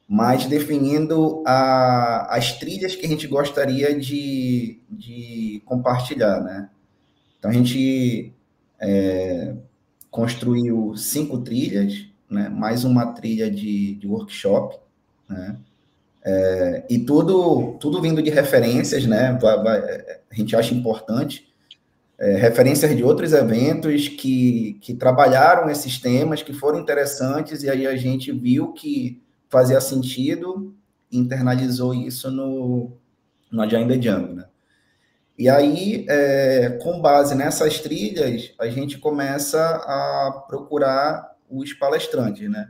mas 0.07 0.45
definindo 0.45 1.43
a, 1.45 2.35
as 2.35 2.53
trilhas 2.53 2.95
que 2.95 3.05
a 3.05 3.09
gente 3.09 3.27
gostaria 3.27 3.99
de, 3.99 4.79
de 4.89 5.61
compartilhar, 5.65 6.41
né? 6.41 6.69
Então 7.39 7.49
a 7.49 7.53
gente 7.53 8.31
é, 8.79 9.55
construiu 10.11 10.95
cinco 10.95 11.39
trilhas, 11.39 12.05
né? 12.29 12.49
Mais 12.49 12.83
uma 12.83 13.13
trilha 13.13 13.49
de, 13.49 13.95
de 13.95 14.07
workshop, 14.07 14.77
né? 15.27 15.57
É, 16.23 16.83
e 16.89 16.99
tudo, 16.99 17.77
tudo 17.79 18.01
vindo 18.01 18.21
de 18.21 18.29
referências, 18.29 19.05
né? 19.05 19.37
A 20.29 20.35
gente 20.35 20.55
acha 20.55 20.73
importante. 20.73 21.47
É, 22.17 22.35
referências 22.37 22.95
de 22.95 23.03
outros 23.03 23.33
eventos 23.33 24.07
que, 24.07 24.77
que 24.81 24.93
trabalharam 24.93 25.69
esses 25.69 25.99
temas, 25.99 26.41
que 26.41 26.53
foram 26.53 26.79
interessantes, 26.79 27.61
e 27.63 27.69
aí 27.69 27.85
a 27.85 27.95
gente 27.95 28.31
viu 28.31 28.71
que 28.71 29.21
fazia 29.55 29.79
sentido 29.79 30.75
internalizou 31.09 31.93
isso 31.93 32.29
no, 32.29 32.91
no 33.49 33.61
Agenda 33.61 33.97
Django, 33.97 34.33
né? 34.33 34.45
E 35.39 35.47
aí, 35.47 36.05
é, 36.09 36.77
com 36.83 36.99
base 36.99 37.33
nessas 37.35 37.79
trilhas, 37.79 38.53
a 38.59 38.67
gente 38.67 38.97
começa 38.97 39.61
a 39.61 40.43
procurar 40.45 41.37
os 41.49 41.71
palestrantes, 41.71 42.49
né? 42.49 42.67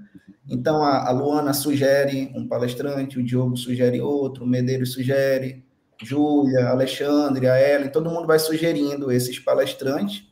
Então, 0.48 0.84
a, 0.84 1.08
a 1.08 1.12
Luana 1.12 1.56
sugere 1.56 2.32
um 2.36 2.48
palestrante, 2.48 3.18
o 3.18 3.24
Diogo 3.24 3.58
sugere 3.58 4.00
outro, 4.00 4.44
o 4.44 4.48
Medeiros 4.48 4.94
sugere, 4.94 5.65
Júlia, 6.04 6.68
Alexandre, 6.68 7.50
a 7.50 7.60
Ellen, 7.60 7.89
todo 7.89 8.12
mundo 8.12 8.27
vai 8.27 8.38
sugerindo 8.38 9.12
esses 9.12 9.39
palestrantes 9.39 10.27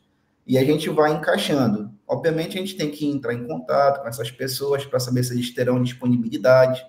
e 0.46 0.56
a 0.56 0.64
gente 0.64 0.88
vai 0.88 1.12
encaixando. 1.12 1.92
Obviamente, 2.06 2.58
a 2.58 2.60
gente 2.60 2.76
tem 2.76 2.90
que 2.90 3.06
entrar 3.06 3.32
em 3.32 3.46
contato 3.46 4.02
com 4.02 4.08
essas 4.08 4.30
pessoas 4.30 4.84
para 4.84 5.00
saber 5.00 5.24
se 5.24 5.32
eles 5.32 5.52
terão 5.52 5.82
disponibilidade 5.82 6.84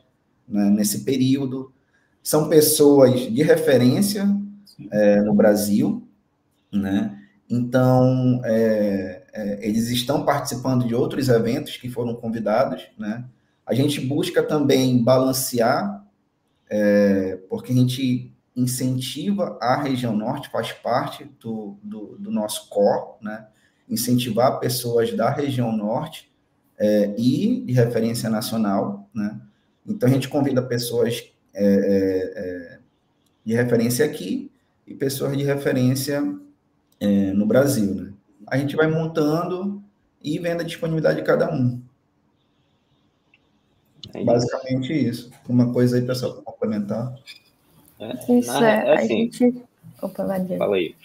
né, 0.48 0.70
nesse 0.70 1.04
período. 1.04 1.74
São 2.22 2.50
pessoas 2.50 3.32
de 3.32 3.44
referência 3.44 4.28
é, 4.92 5.22
no 5.22 5.34
Brasil, 5.34 6.08
né? 6.72 7.22
Então, 7.50 8.42
é, 8.44 9.24
é, 9.34 9.68
eles 9.68 9.90
estão 9.90 10.26
participando 10.26 10.88
de 10.88 10.96
outros 10.96 11.30
eventos 11.30 11.78
que 11.78 11.90
foram 11.90 12.16
convidados, 12.16 12.88
né? 12.98 13.24
A 13.66 13.74
gente 13.74 14.02
busca 14.02 14.44
também 14.44 15.04
balancear, 15.04 16.06
é, 16.70 17.40
porque 17.50 17.72
a 17.72 17.76
gente 17.76 18.36
incentiva 18.56 19.58
a 19.62 19.82
região 19.82 20.16
norte, 20.16 20.50
faz 20.50 20.72
parte 20.72 21.26
do, 21.40 21.78
do, 21.84 22.18
do 22.18 22.32
nosso 22.32 22.70
core, 22.70 23.18
né? 23.22 23.46
Incentivar 23.90 24.60
pessoas 24.60 25.14
da 25.14 25.30
região 25.30 25.76
norte 25.76 26.32
é, 26.78 27.14
e 27.18 27.62
de 27.62 27.74
referência 27.74 28.30
nacional, 28.30 29.10
né? 29.14 29.40
Então, 29.88 30.10
a 30.10 30.12
gente 30.12 30.28
convida 30.28 30.62
pessoas 30.62 31.32
é, 31.54 31.66
é, 31.66 32.34
é 32.36 32.80
de 33.46 33.54
referência 33.54 34.04
aqui 34.04 34.52
e 34.88 34.94
pessoas 34.96 35.38
de 35.38 35.44
referência 35.44 36.22
no 37.36 37.46
Brasil, 37.46 37.94
né? 37.94 38.14
a 38.48 38.58
gente 38.58 38.76
vai 38.76 38.88
montando 38.88 39.84
e 40.24 40.40
vendo 40.40 40.62
a 40.62 40.64
disponibilidade 40.64 41.18
de 41.18 41.24
cada 41.24 41.54
um. 41.54 41.82
É 44.14 44.24
Basicamente 44.24 44.94
isso. 44.94 45.32
Uma 45.48 45.72
coisa 45.72 45.98
aí, 45.98 46.06
pessoal, 46.06 46.34
para 46.34 46.44
complementar. 46.44 47.16
É, 48.00 48.40
isso 48.40 48.52
é, 48.52 48.88
é 48.88 48.94
assim, 48.94 49.04
a 49.04 49.08
gente. 49.08 49.64
Opa, 50.02 50.26
Fala 50.58 50.76
aí, 50.76 50.96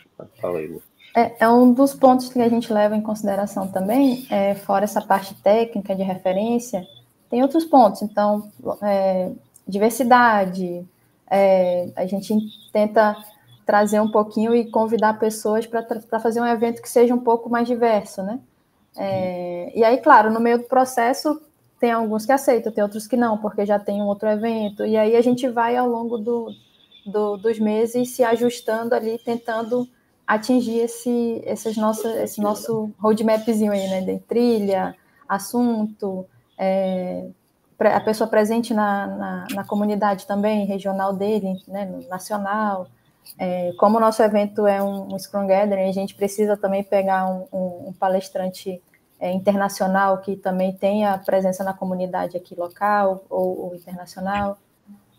fala 0.40 0.58
aí, 0.58 0.66
Lu. 0.66 0.82
É, 1.14 1.44
é, 1.44 1.48
um 1.48 1.72
dos 1.72 1.94
pontos 1.94 2.28
que 2.28 2.40
a 2.40 2.48
gente 2.48 2.72
leva 2.72 2.96
em 2.96 3.02
consideração 3.02 3.66
também, 3.66 4.26
é, 4.30 4.54
fora 4.54 4.84
essa 4.84 5.00
parte 5.00 5.34
técnica 5.34 5.94
de 5.94 6.02
referência, 6.02 6.86
tem 7.28 7.42
outros 7.42 7.64
pontos. 7.64 8.02
Então, 8.02 8.50
é, 8.82 9.30
diversidade, 9.66 10.86
é, 11.28 11.88
a 11.96 12.06
gente 12.06 12.36
tenta 12.72 13.16
trazer 13.66 14.00
um 14.00 14.10
pouquinho 14.10 14.54
e 14.54 14.68
convidar 14.70 15.18
pessoas 15.18 15.66
para 15.66 16.20
fazer 16.20 16.40
um 16.40 16.46
evento 16.46 16.82
que 16.82 16.88
seja 16.88 17.14
um 17.14 17.20
pouco 17.20 17.48
mais 17.48 17.68
diverso, 17.68 18.22
né? 18.22 18.40
É, 18.96 19.72
e 19.74 19.84
aí, 19.84 19.98
claro, 19.98 20.32
no 20.32 20.40
meio 20.40 20.58
do 20.58 20.64
processo 20.64 21.40
tem 21.78 21.92
alguns 21.92 22.26
que 22.26 22.32
aceitam, 22.32 22.72
tem 22.72 22.82
outros 22.82 23.06
que 23.06 23.16
não, 23.16 23.38
porque 23.38 23.64
já 23.64 23.78
tem 23.78 24.02
um 24.02 24.06
outro 24.06 24.28
evento. 24.28 24.84
E 24.84 24.96
aí 24.96 25.16
a 25.16 25.22
gente 25.22 25.48
vai 25.48 25.76
ao 25.76 25.88
longo 25.88 26.18
do, 26.18 26.52
do, 27.06 27.36
dos 27.36 27.58
meses 27.58 28.10
se 28.10 28.22
ajustando 28.22 28.94
ali, 28.94 29.18
tentando 29.18 29.88
atingir 30.34 30.78
esse, 30.78 31.42
esses 31.44 31.76
nosso, 31.76 32.06
esse 32.06 32.40
nosso 32.40 32.92
roadmapzinho 33.00 33.72
aí, 33.72 33.88
né? 33.88 34.00
De 34.00 34.20
trilha, 34.20 34.94
assunto, 35.28 36.24
é, 36.56 37.26
a 37.80 38.00
pessoa 38.00 38.30
presente 38.30 38.72
na, 38.72 39.06
na, 39.08 39.46
na, 39.52 39.64
comunidade 39.64 40.26
também, 40.28 40.66
regional 40.66 41.12
dele, 41.12 41.60
né? 41.66 41.84
nacional. 42.08 42.86
É, 43.36 43.72
como 43.76 43.96
o 43.96 44.00
nosso 44.00 44.22
evento 44.22 44.68
é 44.68 44.80
um, 44.80 45.12
um 45.12 45.18
Scrum 45.18 45.48
Gathering, 45.48 45.88
a 45.88 45.92
gente 45.92 46.14
precisa 46.14 46.56
também 46.56 46.84
pegar 46.84 47.26
um, 47.26 47.48
um, 47.52 47.88
um 47.88 47.92
palestrante 47.92 48.80
é, 49.18 49.32
internacional 49.32 50.18
que 50.18 50.36
também 50.36 50.72
tenha 50.72 51.18
presença 51.18 51.64
na 51.64 51.74
comunidade 51.74 52.36
aqui 52.36 52.54
local 52.54 53.24
ou, 53.28 53.66
ou 53.66 53.74
internacional, 53.74 54.58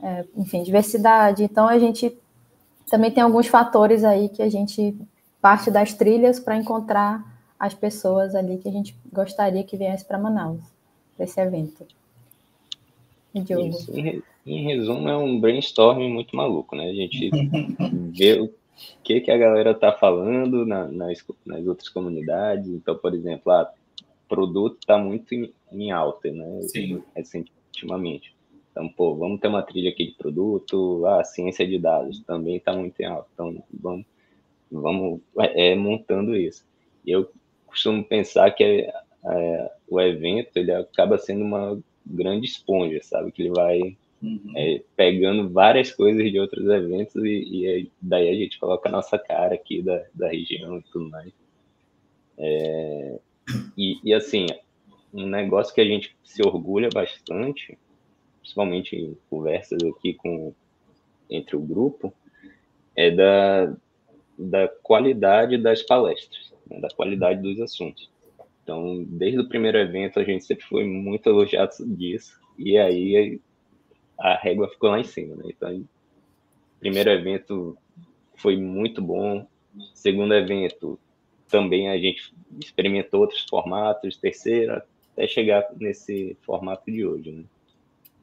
é, 0.01 0.23
enfim, 0.37 0.63
diversidade. 0.63 1.43
Então, 1.43 1.67
a 1.67 1.77
gente 1.77 2.17
também 2.91 3.09
tem 3.09 3.23
alguns 3.23 3.47
fatores 3.47 4.03
aí 4.03 4.27
que 4.27 4.41
a 4.41 4.49
gente 4.49 4.93
parte 5.41 5.71
das 5.71 5.93
trilhas 5.93 6.41
para 6.41 6.57
encontrar 6.57 7.25
as 7.57 7.73
pessoas 7.73 8.35
ali 8.35 8.57
que 8.57 8.67
a 8.67 8.71
gente 8.71 8.93
gostaria 9.11 9.63
que 9.63 9.77
viesse 9.77 10.05
para 10.05 10.19
Manaus, 10.19 10.61
para 11.15 11.23
esse 11.23 11.39
evento. 11.39 11.87
Isso, 13.33 13.97
em, 13.97 14.21
em, 14.45 14.63
resumo, 14.65 15.07
é 15.07 15.15
um 15.15 15.39
brainstorming 15.39 16.11
muito 16.11 16.35
maluco, 16.35 16.75
né? 16.75 16.89
A 16.89 16.93
gente 16.93 17.29
vê 18.11 18.41
o 18.41 18.53
que, 19.01 19.21
que 19.21 19.31
a 19.31 19.37
galera 19.37 19.73
tá 19.73 19.93
falando 19.93 20.65
na, 20.65 20.85
nas, 20.87 21.23
nas 21.45 21.65
outras 21.65 21.87
comunidades. 21.87 22.67
Então, 22.67 22.97
por 22.97 23.15
exemplo, 23.15 23.53
ah, 23.53 23.71
produto 24.27 24.79
está 24.81 24.97
muito 24.97 25.33
em, 25.33 25.53
em, 25.71 25.91
alta, 25.91 26.29
né? 26.29 26.61
Sim. 26.63 27.01
Recentemente. 27.15 28.35
Então, 28.71 28.87
pô, 28.87 29.15
vamos 29.15 29.39
ter 29.39 29.47
uma 29.47 29.61
trilha 29.61 29.89
aqui 29.89 30.07
de 30.07 30.13
produto, 30.13 31.05
a 31.05 31.19
ah, 31.19 31.23
ciência 31.23 31.67
de 31.67 31.77
dados 31.77 32.21
também 32.21 32.55
está 32.55 32.73
muito 32.73 32.99
em 33.01 33.05
alta. 33.05 33.27
Então, 33.33 33.63
vamos, 33.71 34.05
vamos 34.71 35.21
é, 35.37 35.75
montando 35.75 36.35
isso. 36.35 36.65
Eu 37.05 37.29
costumo 37.67 38.03
pensar 38.03 38.51
que 38.51 38.63
é, 38.63 38.93
é, 39.25 39.71
o 39.89 39.99
evento 39.99 40.55
ele 40.55 40.71
acaba 40.71 41.17
sendo 41.17 41.43
uma 41.43 41.81
grande 42.05 42.45
esponja, 42.45 42.99
sabe? 43.03 43.31
Que 43.31 43.43
ele 43.43 43.51
vai 43.51 43.97
uhum. 44.21 44.53
é, 44.55 44.81
pegando 44.95 45.49
várias 45.49 45.91
coisas 45.91 46.31
de 46.31 46.39
outros 46.39 46.65
eventos 46.67 47.23
e, 47.23 47.29
e, 47.29 47.91
daí 48.01 48.29
a 48.29 48.35
gente 48.35 48.57
coloca 48.57 48.87
a 48.87 48.91
nossa 48.91 49.19
cara 49.19 49.55
aqui 49.55 49.81
da, 49.81 50.03
da 50.13 50.29
região 50.29 50.77
e 50.77 50.81
tudo 50.83 51.09
mais. 51.09 51.31
É, 52.37 53.19
e, 53.77 53.99
e, 54.03 54.13
assim, 54.13 54.45
um 55.13 55.27
negócio 55.27 55.73
que 55.73 55.81
a 55.81 55.85
gente 55.85 56.15
se 56.23 56.41
orgulha 56.41 56.89
bastante, 56.93 57.77
principalmente 58.41 58.95
em 58.95 59.17
conversas 59.29 59.79
aqui 59.83 60.13
com 60.15 60.53
entre 61.29 61.55
o 61.55 61.61
grupo, 61.61 62.13
é 62.95 63.09
da, 63.09 63.73
da 64.37 64.67
qualidade 64.67 65.57
das 65.57 65.81
palestras, 65.81 66.53
né, 66.69 66.79
da 66.81 66.89
qualidade 66.89 67.41
dos 67.41 67.61
assuntos. 67.61 68.11
Então, 68.63 69.03
desde 69.07 69.39
o 69.39 69.47
primeiro 69.47 69.77
evento, 69.77 70.19
a 70.19 70.23
gente 70.23 70.43
sempre 70.43 70.65
foi 70.65 70.83
muito 70.83 71.29
elogiado 71.29 71.73
disso, 71.95 72.37
e 72.57 72.77
aí 72.77 73.39
a 74.19 74.35
régua 74.35 74.67
ficou 74.67 74.89
lá 74.89 74.99
em 74.99 75.05
cima. 75.05 75.35
Né? 75.37 75.45
Então, 75.47 75.83
primeiro 76.79 77.09
evento 77.09 77.77
foi 78.35 78.57
muito 78.57 79.01
bom, 79.01 79.47
segundo 79.93 80.33
evento 80.33 80.99
também 81.47 81.89
a 81.89 81.97
gente 81.97 82.33
experimentou 82.59 83.21
outros 83.21 83.45
formatos, 83.49 84.17
terceira, 84.17 84.85
até 85.13 85.27
chegar 85.27 85.67
nesse 85.77 86.37
formato 86.41 86.89
de 86.89 87.05
hoje, 87.05 87.31
né? 87.31 87.43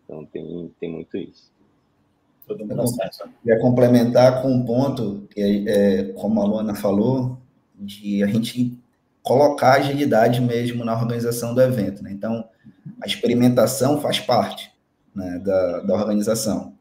Então 0.09 0.25
tem, 0.25 0.73
tem 0.81 0.91
muito 0.91 1.19
isso. 1.19 1.53
Todo 2.47 2.65
mundo 2.65 2.83
Queria 3.43 3.61
complementar 3.61 4.41
com 4.41 4.51
um 4.51 4.65
ponto 4.65 5.29
que, 5.31 5.69
é, 5.69 6.05
como 6.15 6.41
a 6.41 6.47
Luana 6.47 6.75
falou, 6.75 7.37
de 7.79 8.23
a 8.25 8.27
gente 8.27 8.79
colocar 9.23 9.75
agilidade 9.75 10.41
mesmo 10.41 10.83
na 10.83 10.99
organização 10.99 11.55
do 11.55 11.61
evento. 11.61 12.03
Né? 12.03 12.11
Então, 12.11 12.49
a 13.03 13.07
experimentação 13.07 14.01
faz 14.01 14.19
parte 14.19 14.73
né, 15.15 15.39
da, 15.45 15.81
da 15.81 15.95
organização. 15.95 16.73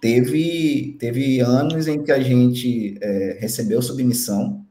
Teve, 0.00 0.96
teve 0.98 1.38
anos 1.38 1.86
em 1.86 2.02
que 2.02 2.10
a 2.10 2.18
gente 2.18 2.98
é, 3.00 3.38
recebeu 3.40 3.80
submissão 3.80 4.66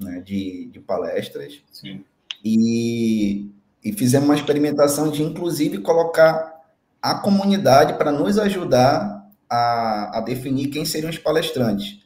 né, 0.00 0.20
de, 0.20 0.70
de 0.72 0.80
palestras. 0.80 1.60
Sim. 1.70 2.02
E, 2.42 3.50
e 3.84 3.92
fizemos 3.92 4.26
uma 4.26 4.36
experimentação 4.36 5.10
de, 5.10 5.22
inclusive, 5.22 5.78
colocar 5.78 6.57
a 7.00 7.14
comunidade 7.14 7.94
para 7.94 8.12
nos 8.12 8.38
ajudar 8.38 9.28
a, 9.48 10.18
a 10.18 10.20
definir 10.20 10.68
quem 10.68 10.84
seriam 10.84 11.10
os 11.10 11.18
palestrantes. 11.18 12.00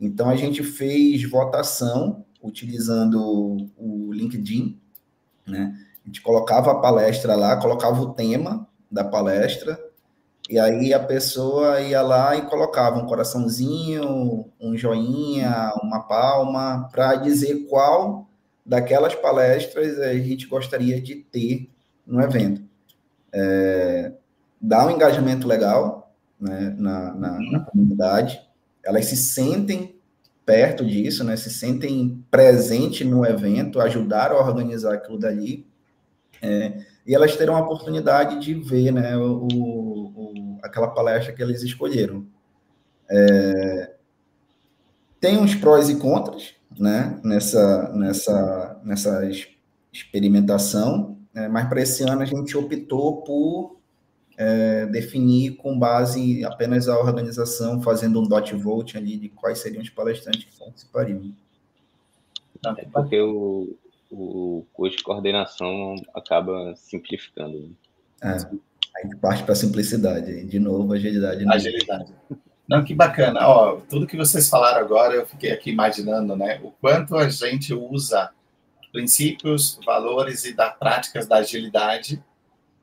Então, 0.00 0.28
a 0.28 0.36
gente 0.36 0.62
fez 0.62 1.28
votação 1.28 2.24
utilizando 2.42 3.68
o 3.76 4.12
LinkedIn, 4.12 4.80
né? 5.46 5.76
A 6.02 6.08
gente 6.08 6.22
colocava 6.22 6.72
a 6.72 6.80
palestra 6.80 7.36
lá, 7.36 7.56
colocava 7.56 8.00
o 8.00 8.14
tema 8.14 8.66
da 8.90 9.04
palestra, 9.04 9.78
e 10.48 10.58
aí 10.58 10.92
a 10.92 10.98
pessoa 10.98 11.80
ia 11.80 12.02
lá 12.02 12.34
e 12.34 12.42
colocava 12.42 12.98
um 12.98 13.06
coraçãozinho, 13.06 14.46
um 14.60 14.76
joinha, 14.76 15.72
uma 15.82 16.00
palma, 16.00 16.88
para 16.90 17.14
dizer 17.16 17.66
qual 17.68 18.28
daquelas 18.64 19.14
palestras 19.14 20.00
a 20.00 20.14
gente 20.14 20.46
gostaria 20.46 21.00
de 21.00 21.16
ter 21.16 21.70
no 22.04 22.20
evento. 22.20 22.62
É, 23.32 24.12
dá 24.60 24.86
um 24.86 24.90
engajamento 24.90 25.48
legal 25.48 26.12
né, 26.40 26.74
na, 26.78 27.14
na, 27.14 27.30
na, 27.32 27.58
uhum. 27.58 27.64
comunidade, 27.64 28.40
elas 28.84 29.06
se 29.06 29.16
sentem 29.16 29.96
perto 30.44 30.84
disso, 30.84 31.22
né, 31.22 31.36
se 31.36 31.50
sentem 31.50 32.24
presente 32.30 33.04
no 33.04 33.24
evento, 33.24 33.80
ajudaram 33.80 34.36
a 34.36 34.46
organizar 34.46 34.94
aquilo 34.94 35.18
dali, 35.18 35.66
é, 36.42 36.84
e 37.06 37.14
elas 37.14 37.36
terão 37.36 37.56
a 37.56 37.60
oportunidade 37.60 38.40
de 38.40 38.54
ver 38.54 38.92
né, 38.92 39.16
o, 39.16 39.46
o, 39.46 40.58
aquela 40.62 40.88
palestra 40.88 41.32
que 41.32 41.42
eles 41.42 41.62
escolheram. 41.62 42.26
É, 43.10 43.94
tem 45.20 45.36
uns 45.38 45.54
prós 45.54 45.90
e 45.90 45.96
contras 45.96 46.54
né, 46.78 47.20
nessa, 47.22 47.92
nessa, 47.92 48.80
nessa 48.82 49.30
experimentação, 49.92 51.18
é, 51.34 51.46
mas 51.48 51.68
para 51.68 51.82
esse 51.82 52.02
ano 52.08 52.22
a 52.22 52.26
gente 52.26 52.56
optou 52.56 53.22
por 53.22 53.79
é, 54.40 54.86
definir 54.86 55.56
com 55.56 55.78
base 55.78 56.42
apenas 56.46 56.88
a 56.88 56.98
organização, 56.98 57.82
fazendo 57.82 58.22
um 58.22 58.26
dot 58.26 58.54
vote 58.54 58.96
ali 58.96 59.18
de 59.18 59.28
quais 59.28 59.58
seriam 59.58 59.82
os 59.82 59.90
palestrantes 59.90 60.44
que 60.44 60.58
participariam. 60.58 61.30
É 62.78 62.84
porque 62.86 63.20
o, 63.20 63.76
o 64.10 64.64
curso 64.72 64.96
de 64.96 65.02
coordenação 65.02 65.94
acaba 66.14 66.74
simplificando. 66.74 67.76
Né? 68.22 68.38
É, 68.38 68.56
aí 68.96 69.14
parte 69.16 69.42
para 69.42 69.52
a 69.52 69.56
simplicidade, 69.56 70.42
de 70.46 70.58
novo, 70.58 70.90
agilidade. 70.94 71.46
Agilidade. 71.46 72.14
Não, 72.66 72.82
que 72.82 72.94
bacana. 72.94 73.46
Ó, 73.46 73.80
tudo 73.90 74.06
que 74.06 74.16
vocês 74.16 74.48
falaram 74.48 74.80
agora, 74.80 75.16
eu 75.16 75.26
fiquei 75.26 75.50
aqui 75.50 75.70
imaginando, 75.70 76.34
né? 76.34 76.58
O 76.62 76.70
quanto 76.70 77.14
a 77.14 77.28
gente 77.28 77.74
usa 77.74 78.30
princípios, 78.90 79.78
valores 79.84 80.46
e 80.46 80.54
da 80.54 80.70
práticas 80.70 81.26
da 81.26 81.36
agilidade 81.36 82.22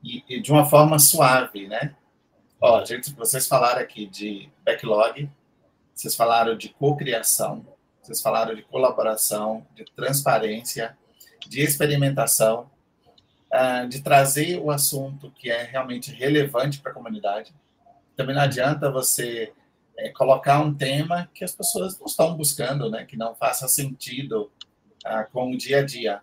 e, 0.04 0.24
e 0.30 0.40
de 0.40 0.52
uma 0.52 0.66
forma 0.66 1.00
suave, 1.00 1.68
né? 1.68 1.96
Ó, 2.60 2.84
gente, 2.84 3.14
vocês 3.14 3.48
falaram 3.48 3.82
aqui 3.82 4.08
de 4.08 4.50
backlog, 4.66 5.30
vocês 5.94 6.16
falaram 6.16 6.56
de 6.58 6.70
cocriação, 6.70 7.66
vocês 8.02 8.22
falaram 8.22 8.56
de 8.56 8.62
colaboração, 8.64 9.66
de 9.76 9.86
transparência, 9.96 10.98
de 11.48 11.62
experimentação, 11.62 12.70
uh, 13.54 13.88
de 13.88 14.02
trazer 14.02 14.60
o 14.60 14.72
assunto 14.72 15.32
que 15.32 15.50
é 15.50 15.64
realmente 15.64 16.12
relevante 16.12 16.80
para 16.80 16.92
a 16.92 16.94
comunidade. 16.94 17.54
Também 18.16 18.36
não 18.36 18.42
adianta 18.42 18.92
você 18.92 19.54
é, 19.98 20.10
colocar 20.10 20.60
um 20.60 20.74
tema 20.74 21.30
que 21.34 21.44
as 21.44 21.56
pessoas 21.56 22.00
não 22.00 22.08
estão 22.08 22.36
buscando, 22.36 22.90
né? 22.90 23.06
Que 23.06 23.18
não 23.18 23.36
faça 23.36 23.68
sentido 23.68 24.52
uh, 25.06 25.32
com 25.32 25.52
o 25.52 25.58
dia 25.58 25.80
a 25.80 25.86
dia. 25.86 26.22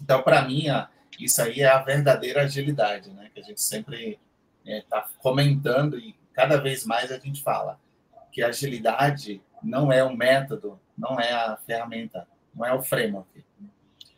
Então, 0.00 0.22
para 0.22 0.42
mim, 0.42 0.68
uh, 0.70 0.86
isso 1.24 1.42
aí 1.42 1.60
é 1.60 1.68
a 1.68 1.82
verdadeira 1.82 2.42
agilidade, 2.42 3.10
né? 3.10 3.30
Que 3.32 3.40
a 3.40 3.42
gente 3.42 3.60
sempre 3.60 4.18
está 4.64 4.98
é, 4.98 5.02
tá 5.02 5.08
comentando 5.18 5.98
e 5.98 6.14
cada 6.32 6.56
vez 6.56 6.84
mais 6.84 7.10
a 7.10 7.18
gente 7.18 7.42
fala 7.42 7.78
que 8.30 8.42
agilidade 8.42 9.42
não 9.62 9.92
é 9.92 10.02
o 10.02 10.16
método, 10.16 10.78
não 10.96 11.18
é 11.18 11.32
a 11.32 11.56
ferramenta, 11.56 12.26
não 12.54 12.64
é 12.64 12.72
o 12.72 12.82
framework. 12.82 13.44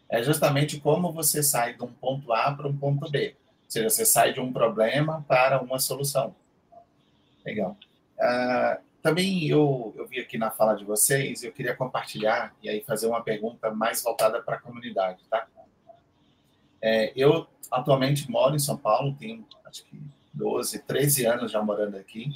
É 0.08 0.22
justamente 0.22 0.78
como 0.78 1.12
você 1.12 1.42
sai 1.42 1.74
de 1.74 1.82
um 1.82 1.92
ponto 1.92 2.32
A 2.32 2.52
para 2.52 2.68
um 2.68 2.76
ponto 2.76 3.10
B. 3.10 3.34
seja, 3.66 3.88
você 3.88 4.04
sai 4.04 4.32
de 4.32 4.40
um 4.40 4.52
problema 4.52 5.24
para 5.26 5.60
uma 5.62 5.78
solução. 5.78 6.34
Legal. 7.44 7.76
Uh, 8.18 8.80
também 9.02 9.48
eu, 9.48 9.94
eu 9.96 10.06
vi 10.06 10.20
aqui 10.20 10.38
na 10.38 10.50
fala 10.50 10.74
de 10.74 10.84
vocês, 10.84 11.42
eu 11.42 11.50
queria 11.50 11.74
compartilhar 11.74 12.54
e 12.62 12.68
aí 12.68 12.84
fazer 12.84 13.06
uma 13.06 13.22
pergunta 13.22 13.70
mais 13.70 14.02
voltada 14.02 14.40
para 14.40 14.56
a 14.56 14.60
comunidade, 14.60 15.24
tá? 15.28 15.48
É, 16.82 17.12
eu 17.14 17.46
atualmente 17.70 18.28
moro 18.30 18.56
em 18.56 18.58
São 18.58 18.76
Paulo, 18.76 19.16
tenho 19.18 19.46
acho 19.64 19.84
que 19.84 19.98
12, 20.34 20.80
13 20.80 21.26
anos 21.26 21.52
já 21.52 21.62
morando 21.62 21.96
aqui, 21.96 22.30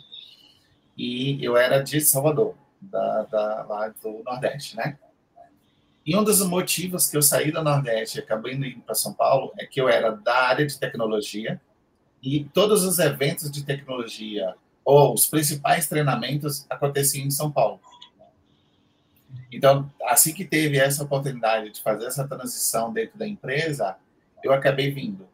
e 0.97 1.45
eu 1.45 1.57
era 1.57 1.83
de 1.83 2.01
Salvador, 2.01 2.55
da, 2.81 3.23
da, 3.25 3.65
lá 3.65 3.89
do 3.89 4.23
Nordeste, 4.25 4.77
né? 4.77 4.99
E 6.05 6.17
um 6.17 6.23
dos 6.23 6.41
motivos 6.47 7.09
que 7.11 7.17
eu 7.17 7.23
saí 7.23 7.51
do 7.51 7.63
Nordeste 7.63 8.19
e 8.19 8.21
acabei 8.23 8.55
indo 8.55 8.81
para 8.83 8.95
São 8.95 9.13
Paulo 9.13 9.53
é 9.59 9.67
que 9.67 9.81
eu 9.81 9.89
era 9.89 10.13
da 10.13 10.35
área 10.35 10.65
de 10.65 10.79
tecnologia 10.79 11.61
e 12.23 12.45
todos 12.45 12.85
os 12.85 13.01
eventos 13.01 13.51
de 13.51 13.65
tecnologia 13.65 14.55
ou 14.85 15.13
os 15.13 15.27
principais 15.27 15.89
treinamentos 15.89 16.65
aconteciam 16.71 17.27
em 17.27 17.31
São 17.31 17.51
Paulo. 17.51 17.81
Então, 19.51 19.93
assim 20.05 20.33
que 20.33 20.45
teve 20.45 20.79
essa 20.79 21.03
oportunidade 21.03 21.71
de 21.71 21.83
fazer 21.83 22.07
essa 22.07 22.27
transição 22.27 22.93
dentro 22.93 23.19
da 23.19 23.27
empresa, 23.27 23.97
eu 24.47 24.53
acabei 24.53 24.91
vindo. 24.91 25.29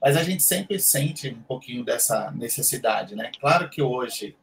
Mas 0.00 0.16
a 0.16 0.22
gente 0.22 0.42
sempre 0.42 0.78
sente 0.78 1.28
um 1.28 1.42
pouquinho 1.42 1.84
dessa 1.84 2.30
necessidade, 2.30 3.14
né? 3.14 3.30
Claro 3.38 3.68
que 3.68 3.82
hoje, 3.82 4.36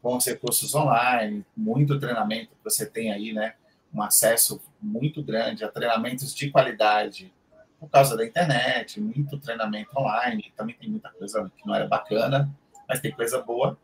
com 0.00 0.16
os 0.16 0.24
recursos 0.24 0.74
online, 0.74 1.44
muito 1.56 1.98
treinamento 1.98 2.50
que 2.50 2.64
você 2.64 2.86
tem 2.86 3.12
aí, 3.12 3.32
né? 3.32 3.54
Um 3.92 4.02
acesso 4.02 4.60
muito 4.80 5.22
grande 5.22 5.64
a 5.64 5.68
treinamentos 5.68 6.34
de 6.34 6.50
qualidade 6.50 7.32
por 7.80 7.88
causa 7.88 8.16
da 8.16 8.24
internet, 8.24 9.00
muito 9.00 9.38
treinamento 9.38 9.98
online, 9.98 10.52
também 10.54 10.76
tem 10.76 10.88
muita 10.88 11.10
coisa 11.10 11.50
que 11.56 11.66
não 11.66 11.74
era 11.74 11.88
bacana, 11.88 12.48
mas 12.86 13.00
tem 13.00 13.10
coisa 13.10 13.40
boa. 13.42 13.78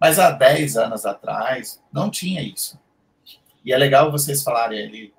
Mas 0.00 0.18
há 0.18 0.32
10 0.32 0.76
anos 0.76 1.06
atrás 1.06 1.80
não 1.92 2.10
tinha 2.10 2.42
isso. 2.42 2.78
E 3.64 3.72
é 3.72 3.78
legal 3.78 4.10
vocês 4.10 4.42
falarem 4.42 4.82
ali 4.82 5.14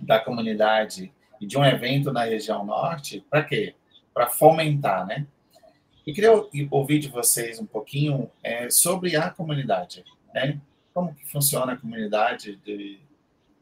da 0.00 0.18
comunidade 0.18 1.12
e 1.42 1.46
de 1.46 1.58
um 1.58 1.64
evento 1.64 2.12
na 2.12 2.22
região 2.22 2.64
norte, 2.64 3.24
para 3.28 3.42
quê? 3.42 3.74
Para 4.14 4.28
fomentar, 4.28 5.04
né? 5.04 5.26
E 6.06 6.12
queria 6.12 6.30
ouvir 6.70 7.00
de 7.00 7.08
vocês 7.08 7.58
um 7.58 7.66
pouquinho 7.66 8.30
é, 8.44 8.70
sobre 8.70 9.16
a 9.16 9.28
comunidade, 9.28 10.04
né? 10.32 10.60
Como 10.94 11.12
que 11.12 11.26
funciona 11.26 11.72
a 11.72 11.76
comunidade 11.76 12.54
de, 12.64 13.00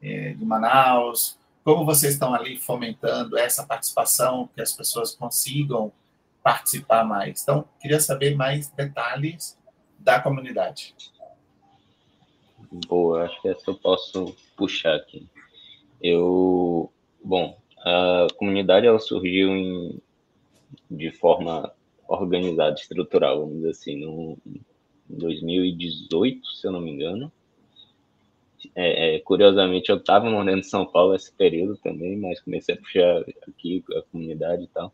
é, 0.02 0.34
de 0.34 0.44
Manaus, 0.44 1.38
como 1.64 1.86
vocês 1.86 2.12
estão 2.12 2.34
ali 2.34 2.58
fomentando 2.58 3.38
essa 3.38 3.66
participação, 3.66 4.50
que 4.54 4.60
as 4.60 4.74
pessoas 4.74 5.14
consigam 5.14 5.90
participar 6.42 7.02
mais. 7.02 7.42
Então, 7.42 7.66
queria 7.80 7.98
saber 7.98 8.34
mais 8.34 8.68
detalhes 8.68 9.58
da 9.98 10.20
comunidade. 10.20 10.94
Boa, 12.88 13.24
acho 13.24 13.40
que 13.40 13.48
essa 13.48 13.70
eu 13.70 13.74
posso 13.74 14.36
puxar 14.54 14.96
aqui. 14.96 15.26
Eu, 16.02 16.92
bom, 17.24 17.58
a 17.80 18.26
comunidade 18.36 18.86
ela 18.86 18.98
surgiu 18.98 19.50
em, 19.50 19.98
de 20.90 21.10
forma 21.10 21.72
organizada, 22.08 22.74
estrutural, 22.74 23.40
vamos 23.40 23.56
dizer 23.56 23.70
assim, 23.70 23.96
no, 23.96 24.36
em 24.46 24.60
2018, 25.08 26.46
se 26.46 26.66
eu 26.66 26.72
não 26.72 26.80
me 26.80 26.90
engano. 26.90 27.32
É, 28.74 29.16
é, 29.16 29.20
curiosamente, 29.20 29.90
eu 29.90 29.96
estava 29.96 30.28
morando 30.28 30.58
em 30.58 30.62
São 30.62 30.84
Paulo 30.84 31.14
esse 31.14 31.32
período 31.32 31.76
também, 31.78 32.16
mas 32.16 32.40
comecei 32.40 32.74
a 32.74 32.78
puxar 32.78 33.24
aqui 33.48 33.82
a 33.96 34.02
comunidade 34.10 34.64
e 34.64 34.68
tal. 34.68 34.92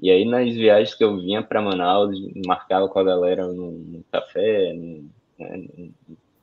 E 0.00 0.10
aí, 0.10 0.24
nas 0.24 0.54
viagens 0.54 0.94
que 0.94 1.02
eu 1.02 1.16
vinha 1.16 1.42
para 1.42 1.62
Manaus, 1.62 2.16
marcava 2.46 2.88
com 2.88 2.98
a 2.98 3.04
galera 3.04 3.46
no 3.48 4.04
café, 4.12 4.72
no, 4.74 5.10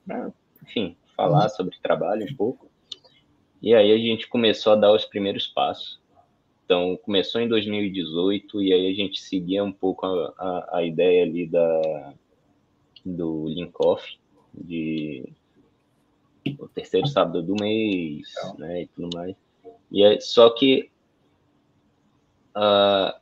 né, 0.06 0.34
enfim, 0.64 0.98
falar 1.16 1.44
uhum. 1.44 1.50
sobre 1.50 1.78
trabalho 1.82 2.26
um 2.26 2.36
pouco. 2.36 2.73
E 3.64 3.74
aí 3.74 3.94
a 3.94 3.98
gente 3.98 4.28
começou 4.28 4.74
a 4.74 4.76
dar 4.76 4.92
os 4.92 5.06
primeiros 5.06 5.48
passos. 5.48 5.98
Então, 6.66 7.00
começou 7.02 7.40
em 7.40 7.48
2018 7.48 8.62
e 8.62 8.74
aí 8.74 8.92
a 8.92 8.94
gente 8.94 9.22
seguia 9.22 9.64
um 9.64 9.72
pouco 9.72 10.06
a, 10.06 10.34
a, 10.38 10.78
a 10.80 10.84
ideia 10.84 11.24
ali 11.24 11.48
da, 11.48 12.14
do 13.06 13.48
Linkoff, 13.48 14.20
de 14.54 15.24
o 16.60 16.68
terceiro 16.68 17.08
sábado 17.08 17.42
do 17.42 17.56
mês, 17.56 18.34
né, 18.58 18.82
e 18.82 18.88
tudo 18.88 19.16
mais. 19.16 19.34
E 19.90 20.04
aí, 20.04 20.20
só 20.20 20.50
que 20.50 20.90
uh, 22.58 23.18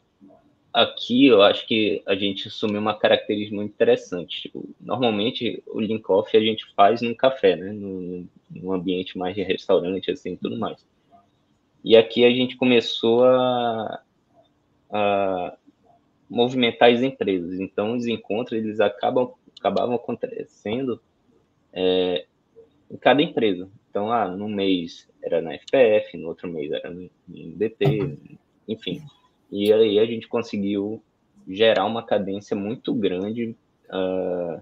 aqui 0.73 1.27
eu 1.27 1.41
acho 1.41 1.67
que 1.67 2.01
a 2.05 2.15
gente 2.15 2.47
assumiu 2.47 2.79
uma 2.79 2.97
característica 2.97 3.55
muito 3.55 3.71
interessante. 3.71 4.43
Tipo, 4.43 4.67
normalmente 4.79 5.61
o 5.67 5.79
link 5.79 6.09
off 6.09 6.35
a 6.35 6.41
gente 6.41 6.65
faz 6.75 7.01
num 7.01 7.13
café, 7.13 7.55
né? 7.55 7.71
Num, 7.71 8.27
num 8.49 8.71
ambiente 8.71 9.17
mais 9.17 9.35
de 9.35 9.43
restaurante, 9.43 10.11
assim, 10.11 10.35
tudo 10.35 10.57
mais. 10.57 10.85
E 11.83 11.97
aqui 11.97 12.23
a 12.23 12.29
gente 12.29 12.55
começou 12.55 13.23
a, 13.25 14.01
a 14.89 15.57
movimentar 16.29 16.91
as 16.91 17.01
empresas. 17.01 17.59
Então, 17.59 17.95
os 17.95 18.05
encontros, 18.05 18.57
eles 18.57 18.79
acabam, 18.79 19.33
acabavam 19.59 19.95
acontecendo 19.95 21.01
é, 21.73 22.25
em 22.89 22.97
cada 22.97 23.21
empresa. 23.21 23.67
Então, 23.89 24.11
ah, 24.11 24.27
no 24.27 24.47
mês 24.47 25.09
era 25.21 25.41
na 25.41 25.53
FPF, 25.55 26.17
no 26.17 26.29
outro 26.29 26.47
mês 26.47 26.71
era 26.71 26.89
no 26.89 27.09
DT, 27.27 28.17
enfim. 28.67 29.01
E 29.51 29.71
aí 29.73 29.99
a 29.99 30.05
gente 30.05 30.27
conseguiu 30.27 31.03
gerar 31.47 31.85
uma 31.85 32.03
cadência 32.03 32.55
muito 32.55 32.93
grande 32.93 33.55
uh, 33.89 34.61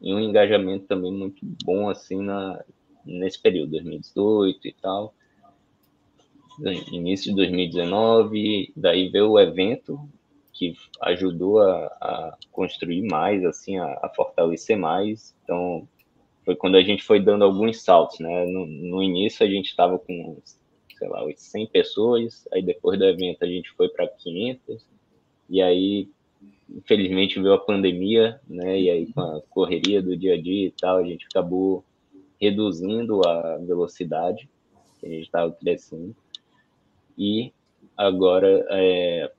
e 0.00 0.12
um 0.12 0.18
engajamento 0.18 0.86
também 0.86 1.12
muito 1.12 1.38
bom 1.64 1.88
assim 1.88 2.20
na, 2.20 2.62
nesse 3.04 3.40
período, 3.40 3.72
2018 3.72 4.66
e 4.66 4.72
tal. 4.72 5.14
Início 6.92 7.30
de 7.30 7.36
2019, 7.36 8.72
daí 8.76 9.08
veio 9.08 9.30
o 9.30 9.40
evento 9.40 9.98
que 10.52 10.74
ajudou 11.00 11.60
a, 11.60 11.86
a 11.86 12.36
construir 12.52 13.02
mais, 13.02 13.42
assim, 13.46 13.78
a, 13.78 13.86
a, 14.02 14.10
fortalecer 14.14 14.76
mais. 14.76 15.34
Então, 15.42 15.88
foi 16.44 16.54
quando 16.54 16.76
a 16.76 16.82
gente 16.82 17.02
foi 17.02 17.18
dando 17.18 17.44
alguns 17.44 17.82
saltos, 17.82 18.18
né? 18.18 18.44
No, 18.44 18.66
no 18.66 19.02
início 19.02 19.46
a 19.46 19.48
gente 19.48 19.68
estava 19.68 19.98
com 19.98 20.36
sei 21.00 21.08
lá, 21.08 21.24
100 21.34 21.66
pessoas, 21.68 22.46
aí 22.52 22.62
depois 22.62 22.98
do 22.98 23.06
evento 23.06 23.42
a 23.42 23.46
gente 23.46 23.70
foi 23.70 23.88
para 23.88 24.06
500, 24.06 24.86
e 25.48 25.62
aí, 25.62 26.08
infelizmente, 26.68 27.40
veio 27.40 27.54
a 27.54 27.58
pandemia, 27.58 28.38
né, 28.46 28.78
e 28.78 28.90
aí 28.90 29.12
com 29.12 29.22
a 29.22 29.40
correria 29.48 30.02
do 30.02 30.14
dia 30.14 30.34
a 30.34 30.40
dia 30.40 30.66
e 30.66 30.70
tal, 30.70 30.98
a 30.98 31.04
gente 31.04 31.24
acabou 31.24 31.82
reduzindo 32.38 33.26
a 33.26 33.56
velocidade 33.56 34.46
que 35.00 35.06
a 35.06 35.08
gente 35.08 35.24
estava 35.24 35.50
crescendo, 35.52 36.14
e 37.16 37.50
agora, 37.96 38.66
é, 38.68 39.32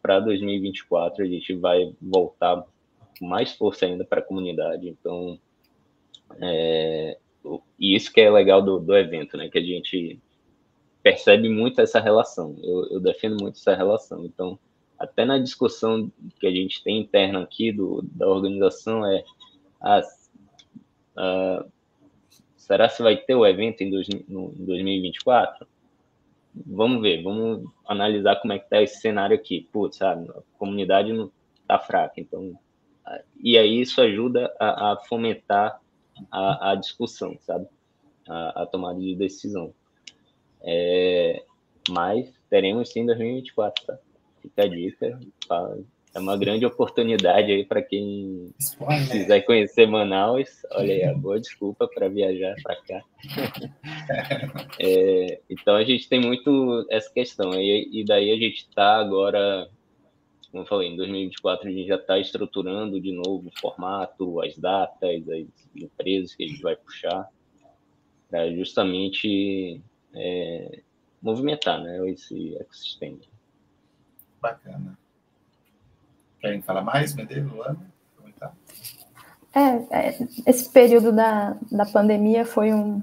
para 0.00 0.20
2024, 0.20 1.24
a 1.24 1.26
gente 1.26 1.54
vai 1.54 1.92
voltar 2.00 2.64
com 3.18 3.26
mais 3.26 3.52
força 3.52 3.84
ainda 3.84 4.04
para 4.04 4.20
a 4.20 4.24
comunidade, 4.24 4.88
então, 4.88 5.36
é, 6.40 7.18
e 7.80 7.96
isso 7.96 8.12
que 8.12 8.20
é 8.20 8.30
legal 8.30 8.62
do, 8.62 8.78
do 8.78 8.96
evento, 8.96 9.36
né, 9.36 9.48
que 9.48 9.58
a 9.58 9.62
gente 9.62 10.20
percebe 11.02 11.48
muito 11.48 11.80
essa 11.80 12.00
relação. 12.00 12.56
Eu, 12.62 12.86
eu, 12.92 13.00
defendo 13.00 13.40
muito 13.40 13.56
essa 13.56 13.74
relação. 13.74 14.24
Então, 14.24 14.58
até 14.98 15.24
na 15.24 15.38
discussão 15.38 16.10
que 16.38 16.46
a 16.46 16.50
gente 16.50 16.82
tem 16.82 17.00
interna 17.00 17.42
aqui 17.42 17.72
do, 17.72 18.02
da 18.02 18.28
organização 18.28 19.04
é 19.06 19.24
ah, 19.80 20.02
ah, 21.16 21.66
será 22.56 22.88
se 22.88 23.02
vai 23.02 23.16
ter 23.16 23.34
o 23.34 23.46
evento 23.46 23.82
em, 23.82 23.90
dois, 23.90 24.06
no, 24.28 24.52
em 24.52 24.64
2024? 24.64 25.66
Vamos 26.66 27.00
ver, 27.00 27.22
vamos 27.22 27.64
analisar 27.86 28.36
como 28.36 28.52
é 28.52 28.58
que 28.58 28.64
está 28.64 28.82
esse 28.82 29.00
cenário 29.00 29.36
aqui. 29.36 29.68
Putz, 29.72 29.96
sabe, 29.96 30.28
a 30.30 30.42
comunidade 30.58 31.12
não 31.12 31.30
está 31.62 31.78
fraca, 31.78 32.20
então... 32.20 32.58
Ah, 33.06 33.22
e 33.42 33.56
aí 33.56 33.80
isso 33.80 34.00
ajuda 34.00 34.54
a, 34.60 34.92
a 34.92 34.96
fomentar 34.96 35.80
a, 36.30 36.72
a, 36.72 36.74
discussão, 36.74 37.36
sabe? 37.40 37.66
A, 38.28 38.62
a 38.62 38.66
tomada 38.66 39.00
de 39.00 39.14
decisão. 39.14 39.72
É, 40.62 41.42
mas 41.88 42.32
teremos 42.48 42.90
sim 42.90 43.06
2024, 43.06 43.86
tá? 43.86 43.98
Fica 44.42 44.62
a 44.64 44.68
dica. 44.68 45.20
É 46.12 46.18
uma 46.18 46.36
grande 46.36 46.66
oportunidade 46.66 47.52
aí 47.52 47.64
para 47.64 47.80
quem 47.82 48.52
Spoiler. 48.58 49.08
quiser 49.08 49.40
conhecer 49.42 49.86
Manaus. 49.86 50.48
Olha 50.72 50.92
aí, 50.92 51.04
a 51.04 51.14
boa 51.14 51.38
desculpa 51.38 51.86
para 51.86 52.08
viajar 52.08 52.56
para 52.62 52.76
cá. 52.76 53.04
é, 54.80 55.40
então 55.48 55.76
a 55.76 55.84
gente 55.84 56.08
tem 56.08 56.20
muito 56.20 56.84
essa 56.90 57.12
questão. 57.12 57.54
E, 57.54 58.00
e 58.00 58.04
daí 58.04 58.32
a 58.32 58.36
gente 58.36 58.66
está 58.68 58.96
agora, 58.96 59.68
como 60.50 60.64
eu 60.64 60.66
falei, 60.66 60.88
em 60.88 60.96
2024 60.96 61.68
a 61.68 61.72
gente 61.72 61.86
já 61.86 61.96
está 61.96 62.18
estruturando 62.18 63.00
de 63.00 63.12
novo 63.12 63.48
o 63.48 63.60
formato, 63.60 64.40
as 64.40 64.58
datas, 64.58 65.28
as 65.28 65.46
empresas 65.76 66.34
que 66.34 66.42
a 66.42 66.48
gente 66.48 66.62
vai 66.62 66.74
puxar, 66.74 67.28
para 68.28 68.50
justamente 68.52 69.80
é, 70.14 70.80
movimentar 71.22 71.82
né, 71.82 72.08
esse 72.10 72.56
ecossistema. 72.56 73.18
Bacana. 74.40 74.98
Querem 76.40 76.62
falar 76.62 76.82
mais, 76.82 77.14
Medeiros, 77.14 77.52
Luana? 77.52 77.90
É, 79.54 80.08
é, 80.08 80.18
esse 80.46 80.68
período 80.70 81.12
da, 81.12 81.56
da 81.70 81.84
pandemia 81.84 82.44
foi 82.44 82.72
um. 82.72 83.02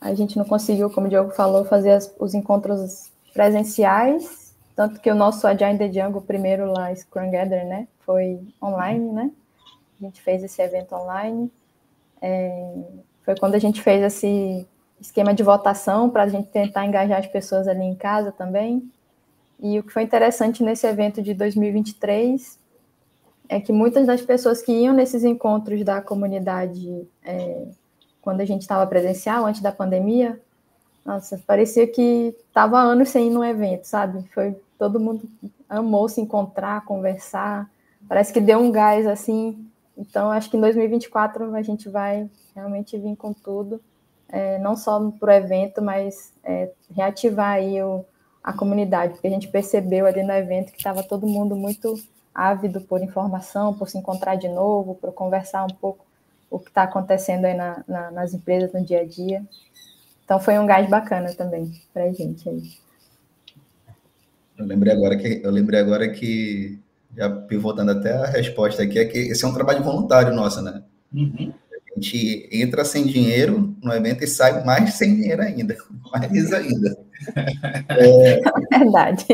A 0.00 0.14
gente 0.14 0.36
não 0.36 0.44
conseguiu, 0.44 0.90
como 0.90 1.06
o 1.06 1.10
Diogo 1.10 1.30
falou, 1.30 1.64
fazer 1.64 1.92
as, 1.92 2.14
os 2.18 2.34
encontros 2.34 3.10
presenciais, 3.32 4.54
tanto 4.76 5.00
que 5.00 5.10
o 5.10 5.14
nosso 5.14 5.46
Agile 5.46 5.78
the 5.78 5.90
Jungle, 5.90 6.20
primeiro 6.20 6.70
lá, 6.70 6.94
Scrum 6.94 7.30
Gather, 7.30 7.66
né, 7.66 7.88
foi 8.00 8.40
online, 8.62 9.12
né? 9.12 9.30
A 10.00 10.04
gente 10.04 10.20
fez 10.20 10.42
esse 10.42 10.60
evento 10.60 10.94
online. 10.94 11.50
É, 12.20 12.74
foi 13.24 13.36
quando 13.36 13.54
a 13.54 13.58
gente 13.58 13.80
fez 13.80 14.02
esse 14.02 14.66
esquema 15.02 15.34
de 15.34 15.42
votação 15.42 16.08
para 16.08 16.22
a 16.22 16.28
gente 16.28 16.48
tentar 16.48 16.86
engajar 16.86 17.18
as 17.18 17.26
pessoas 17.26 17.68
ali 17.68 17.82
em 17.82 17.94
casa 17.94 18.32
também. 18.32 18.90
E 19.60 19.78
o 19.78 19.82
que 19.82 19.92
foi 19.92 20.02
interessante 20.02 20.62
nesse 20.62 20.86
evento 20.86 21.20
de 21.20 21.34
2023 21.34 22.58
é 23.48 23.60
que 23.60 23.72
muitas 23.72 24.06
das 24.06 24.22
pessoas 24.22 24.62
que 24.62 24.72
iam 24.72 24.94
nesses 24.94 25.24
encontros 25.24 25.84
da 25.84 26.00
comunidade 26.00 27.06
é, 27.24 27.66
quando 28.20 28.40
a 28.40 28.44
gente 28.44 28.62
estava 28.62 28.86
presencial, 28.86 29.44
antes 29.44 29.60
da 29.60 29.72
pandemia, 29.72 30.40
nossa, 31.04 31.38
parecia 31.46 31.86
que 31.86 32.34
estava 32.46 32.78
anos 32.78 33.08
sem 33.08 33.26
ir 33.26 33.30
num 33.30 33.44
evento, 33.44 33.84
sabe? 33.84 34.24
Foi 34.32 34.56
todo 34.78 35.00
mundo 35.00 35.28
amou 35.68 36.08
se 36.08 36.20
encontrar, 36.20 36.84
conversar. 36.84 37.68
Parece 38.08 38.32
que 38.32 38.40
deu 38.40 38.58
um 38.58 38.70
gás 38.70 39.06
assim. 39.06 39.66
Então, 39.96 40.30
acho 40.30 40.50
que 40.50 40.56
em 40.56 40.60
2024 40.60 41.54
a 41.54 41.62
gente 41.62 41.88
vai 41.88 42.30
realmente 42.54 42.96
vir 42.98 43.16
com 43.16 43.32
tudo, 43.32 43.80
é, 44.32 44.58
não 44.58 44.74
só 44.74 44.98
para 45.20 45.34
o 45.34 45.36
evento, 45.36 45.82
mas 45.82 46.32
é, 46.42 46.70
reativar 46.90 47.50
aí 47.50 47.82
o, 47.82 48.02
a 48.42 48.52
comunidade, 48.52 49.12
porque 49.12 49.26
a 49.26 49.30
gente 49.30 49.48
percebeu 49.48 50.06
ali 50.06 50.22
no 50.22 50.32
evento 50.32 50.72
que 50.72 50.78
estava 50.78 51.02
todo 51.02 51.26
mundo 51.26 51.54
muito 51.54 51.94
ávido 52.34 52.80
por 52.80 53.02
informação, 53.02 53.74
por 53.74 53.90
se 53.90 53.98
encontrar 53.98 54.36
de 54.36 54.48
novo, 54.48 54.94
por 54.94 55.12
conversar 55.12 55.64
um 55.64 55.74
pouco 55.74 56.06
o 56.50 56.58
que 56.58 56.68
está 56.68 56.84
acontecendo 56.84 57.44
aí 57.44 57.54
na, 57.54 57.84
na, 57.86 58.10
nas 58.10 58.32
empresas 58.32 58.72
no 58.72 58.82
dia 58.82 59.02
a 59.02 59.04
dia. 59.04 59.44
Então 60.24 60.40
foi 60.40 60.58
um 60.58 60.66
gás 60.66 60.88
bacana 60.88 61.34
também 61.34 61.70
para 61.92 62.04
a 62.04 62.12
gente 62.12 62.48
aí. 62.48 62.72
Eu 64.56 64.64
lembrei 64.64 64.92
agora 64.92 65.16
que 65.16 65.40
eu 65.44 65.50
lembrei 65.50 65.80
agora 65.80 66.08
que 66.08 66.78
já 67.14 67.28
pivotando 67.28 67.90
até 67.90 68.12
a 68.12 68.26
resposta 68.26 68.82
aqui 68.82 68.98
é 68.98 69.04
que 69.04 69.18
esse 69.18 69.44
é 69.44 69.48
um 69.48 69.52
trabalho 69.52 69.82
voluntário 69.84 70.34
nosso, 70.34 70.62
né? 70.62 70.82
Uhum. 71.12 71.52
A 71.92 72.00
gente 72.00 72.48
entra 72.50 72.84
sem 72.84 73.04
dinheiro 73.04 73.76
no 73.82 73.92
evento 73.92 74.24
e 74.24 74.26
sai 74.26 74.64
mais 74.64 74.94
sem 74.94 75.14
dinheiro 75.14 75.42
ainda, 75.42 75.76
mais 76.12 76.52
ainda. 76.52 76.96
É, 77.88 78.40
é 78.40 78.40
verdade. 78.78 79.26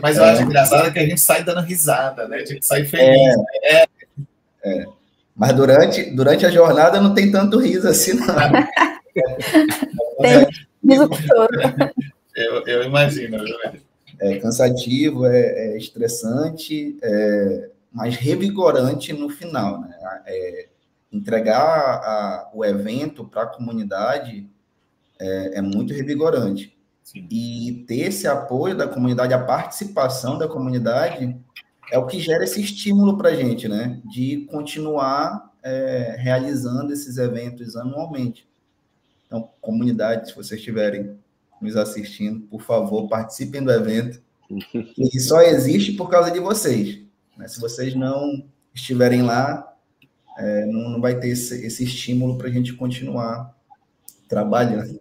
Mas 0.00 0.16
eu 0.16 0.24
acho 0.24 0.42
é. 0.42 0.44
engraçado 0.44 0.92
que 0.92 0.98
a 0.98 1.06
gente 1.06 1.20
sai 1.20 1.42
dando 1.42 1.60
risada, 1.60 2.28
né? 2.28 2.36
A 2.38 2.44
gente 2.44 2.64
sai 2.64 2.84
feliz. 2.84 3.34
É. 3.64 3.72
Né? 3.72 3.84
é. 4.64 4.86
Mas 5.34 5.52
durante, 5.52 6.10
durante 6.10 6.46
a 6.46 6.50
jornada 6.50 7.00
não 7.00 7.14
tem 7.14 7.30
tanto 7.30 7.58
riso 7.58 7.88
assim, 7.88 8.14
não. 8.14 8.26
tem 10.20 10.46
riso 10.84 11.08
todo. 11.08 11.92
Eu, 12.34 12.66
eu 12.66 12.82
imagino, 12.84 13.36
É 14.20 14.38
cansativo, 14.38 15.26
é, 15.26 15.40
é 15.40 15.76
estressante, 15.76 16.96
é, 17.02 17.68
mas 17.92 18.16
revigorante 18.16 19.12
no 19.12 19.28
final, 19.28 19.80
né? 19.80 19.94
É, 20.26 20.66
entregar 21.12 21.56
a, 21.56 22.50
o 22.52 22.64
evento 22.64 23.24
para 23.24 23.42
a 23.42 23.46
comunidade 23.46 24.48
é, 25.18 25.58
é 25.58 25.62
muito 25.62 25.92
revigorante. 25.92 26.76
Sim. 27.02 27.26
E 27.30 27.84
ter 27.86 28.08
esse 28.08 28.26
apoio 28.26 28.76
da 28.76 28.86
comunidade, 28.86 29.32
a 29.32 29.42
participação 29.42 30.36
da 30.36 30.46
comunidade, 30.46 31.34
é 31.90 31.98
o 31.98 32.06
que 32.06 32.20
gera 32.20 32.44
esse 32.44 32.60
estímulo 32.60 33.16
para 33.16 33.30
a 33.30 33.34
gente, 33.34 33.66
né? 33.66 34.00
De 34.04 34.46
continuar 34.50 35.52
é, 35.62 36.16
realizando 36.18 36.92
esses 36.92 37.16
eventos 37.16 37.76
anualmente. 37.76 38.46
Então, 39.26 39.50
comunidade, 39.60 40.28
se 40.28 40.36
vocês 40.36 40.60
estiverem 40.60 41.18
nos 41.60 41.76
assistindo, 41.76 42.40
por 42.46 42.62
favor, 42.62 43.08
participem 43.08 43.62
do 43.62 43.70
evento. 43.70 44.20
E 44.96 45.20
só 45.20 45.42
existe 45.42 45.92
por 45.92 46.08
causa 46.08 46.30
de 46.30 46.40
vocês. 46.40 47.00
Né? 47.36 47.46
Se 47.46 47.60
vocês 47.60 47.94
não 47.94 48.44
estiverem 48.74 49.22
lá, 49.22 49.67
é, 50.38 50.66
não, 50.66 50.90
não, 50.90 51.00
vai 51.00 51.18
ter 51.18 51.28
esse, 51.28 51.66
esse 51.66 51.84
estímulo 51.84 52.38
para 52.38 52.48
a 52.48 52.50
gente 52.50 52.72
continuar 52.72 53.54
trabalhando 54.28 55.00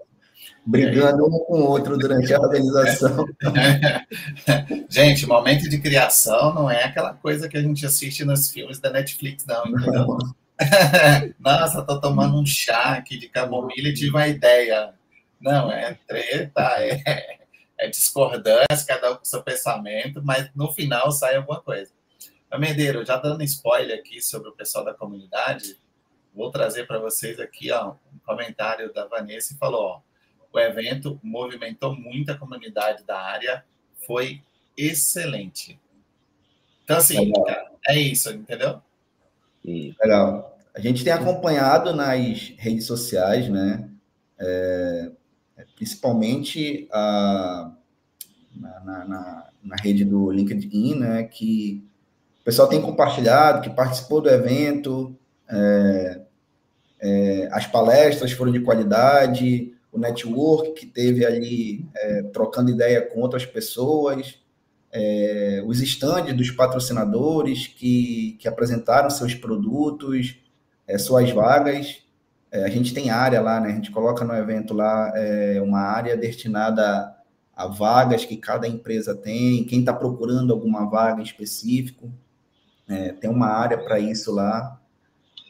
brigando 0.67 1.25
um 1.25 1.39
com 1.45 1.61
o 1.61 1.65
outro 1.65 1.97
durante 1.97 2.33
a 2.33 2.39
organização. 2.39 3.25
gente, 4.89 5.25
momento 5.25 5.69
de 5.69 5.79
criação 5.79 6.53
não 6.53 6.69
é 6.69 6.83
aquela 6.83 7.13
coisa 7.13 7.47
que 7.47 7.57
a 7.57 7.61
gente 7.61 7.85
assiste 7.85 8.25
nos 8.25 8.51
filmes 8.51 8.77
da 8.77 8.89
Netflix, 8.89 9.45
não, 9.45 9.65
entendeu? 9.65 10.17
Nossa, 11.39 11.83
tô 11.83 12.01
tomando 12.01 12.37
um 12.37 12.45
chá 12.45 12.95
aqui 12.95 13.17
de 13.17 13.29
camomila 13.29 13.87
e 13.87 13.93
tive 13.93 14.09
uma 14.09 14.27
ideia. 14.27 14.93
Não, 15.39 15.71
é 15.71 15.97
treta, 16.05 16.61
é, 16.79 17.37
é 17.79 17.87
discordância, 17.87 18.85
cada 18.85 19.13
um 19.13 19.15
com 19.15 19.23
seu 19.25 19.41
pensamento, 19.41 20.21
mas 20.21 20.49
no 20.53 20.73
final 20.73 21.11
sai 21.11 21.37
alguma 21.37 21.61
coisa. 21.61 21.91
Medeiro, 22.55 23.05
já 23.05 23.17
dando 23.17 23.43
spoiler 23.43 23.99
aqui 23.99 24.21
sobre 24.21 24.49
o 24.49 24.53
pessoal 24.53 24.85
da 24.85 24.93
comunidade, 24.93 25.77
vou 26.33 26.49
trazer 26.49 26.87
para 26.87 26.99
vocês 26.99 27.39
aqui 27.39 27.71
ó, 27.71 27.91
um 28.13 28.19
comentário 28.25 28.93
da 28.93 29.05
Vanessa 29.05 29.53
e 29.53 29.57
falou: 29.57 29.81
ó, 29.81 30.01
o 30.53 30.59
evento 30.59 31.19
movimentou 31.21 31.95
muito 31.95 32.31
a 32.31 32.37
comunidade 32.37 33.03
da 33.03 33.19
área, 33.19 33.65
foi 34.05 34.41
excelente. 34.77 35.79
Então, 36.83 36.97
assim, 36.97 37.31
cara, 37.45 37.71
é 37.85 37.99
isso, 37.99 38.31
entendeu? 38.31 38.81
Legal. 40.01 40.57
A 40.73 40.79
gente 40.79 41.03
tem 41.03 41.11
acompanhado 41.11 41.93
nas 41.93 42.53
redes 42.57 42.85
sociais, 42.85 43.49
né? 43.49 43.89
É, 44.39 45.11
principalmente 45.75 46.87
a, 46.91 47.73
na, 48.55 48.79
na, 48.83 49.49
na, 49.63 49.75
rede 49.75 50.05
do 50.05 50.31
LinkedIn, 50.31 50.95
né? 50.95 51.23
Que 51.23 51.83
pessoal 52.47 52.69
tem 52.69 52.81
compartilhado, 52.81 53.59
que 53.59 53.69
participou 53.69 54.21
do 54.21 54.29
evento, 54.29 55.13
é, 55.49 56.21
é, 56.97 57.49
as 57.51 57.67
palestras 57.67 58.31
foram 58.31 58.53
de 58.53 58.61
qualidade, 58.61 59.73
o 59.91 59.99
network 59.99 60.71
que 60.71 60.85
teve 60.85 61.25
ali 61.25 61.85
é, 61.93 62.23
trocando 62.23 62.71
ideia 62.71 63.01
com 63.01 63.19
outras 63.19 63.45
pessoas, 63.45 64.39
é, 64.93 65.61
os 65.67 65.81
estandes 65.81 66.33
dos 66.37 66.49
patrocinadores 66.49 67.67
que, 67.67 68.37
que 68.39 68.47
apresentaram 68.47 69.09
seus 69.09 69.35
produtos, 69.35 70.37
é, 70.87 70.97
suas 70.97 71.29
vagas. 71.29 72.01
É, 72.49 72.63
a 72.63 72.69
gente 72.69 72.93
tem 72.93 73.09
área 73.09 73.41
lá, 73.41 73.59
né? 73.59 73.71
A 73.71 73.75
gente 73.75 73.91
coloca 73.91 74.23
no 74.23 74.33
evento 74.33 74.73
lá 74.73 75.11
uma 75.61 75.81
área 75.81 76.15
destinada 76.15 77.13
a 77.53 77.67
vagas 77.67 78.23
que 78.23 78.37
cada 78.37 78.65
empresa 78.65 79.13
tem, 79.13 79.65
quem 79.65 79.81
está 79.81 79.91
procurando 79.91 80.53
alguma 80.53 80.89
vaga 80.89 81.19
em 81.19 81.25
específico. 81.25 82.09
É, 82.89 83.11
tem 83.13 83.29
uma 83.29 83.47
área 83.47 83.77
para 83.77 83.99
isso 83.99 84.33
lá. 84.33 84.79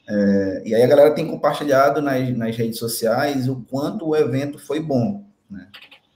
É, 0.09 0.63
e 0.65 0.75
aí 0.75 0.81
a 0.81 0.87
galera 0.87 1.13
tem 1.13 1.27
compartilhado 1.27 2.01
nas, 2.01 2.35
nas 2.35 2.55
redes 2.55 2.79
sociais 2.79 3.47
o 3.47 3.57
quanto 3.69 4.07
o 4.07 4.15
evento 4.15 4.57
foi 4.57 4.79
bom, 4.79 5.25
né? 5.49 5.67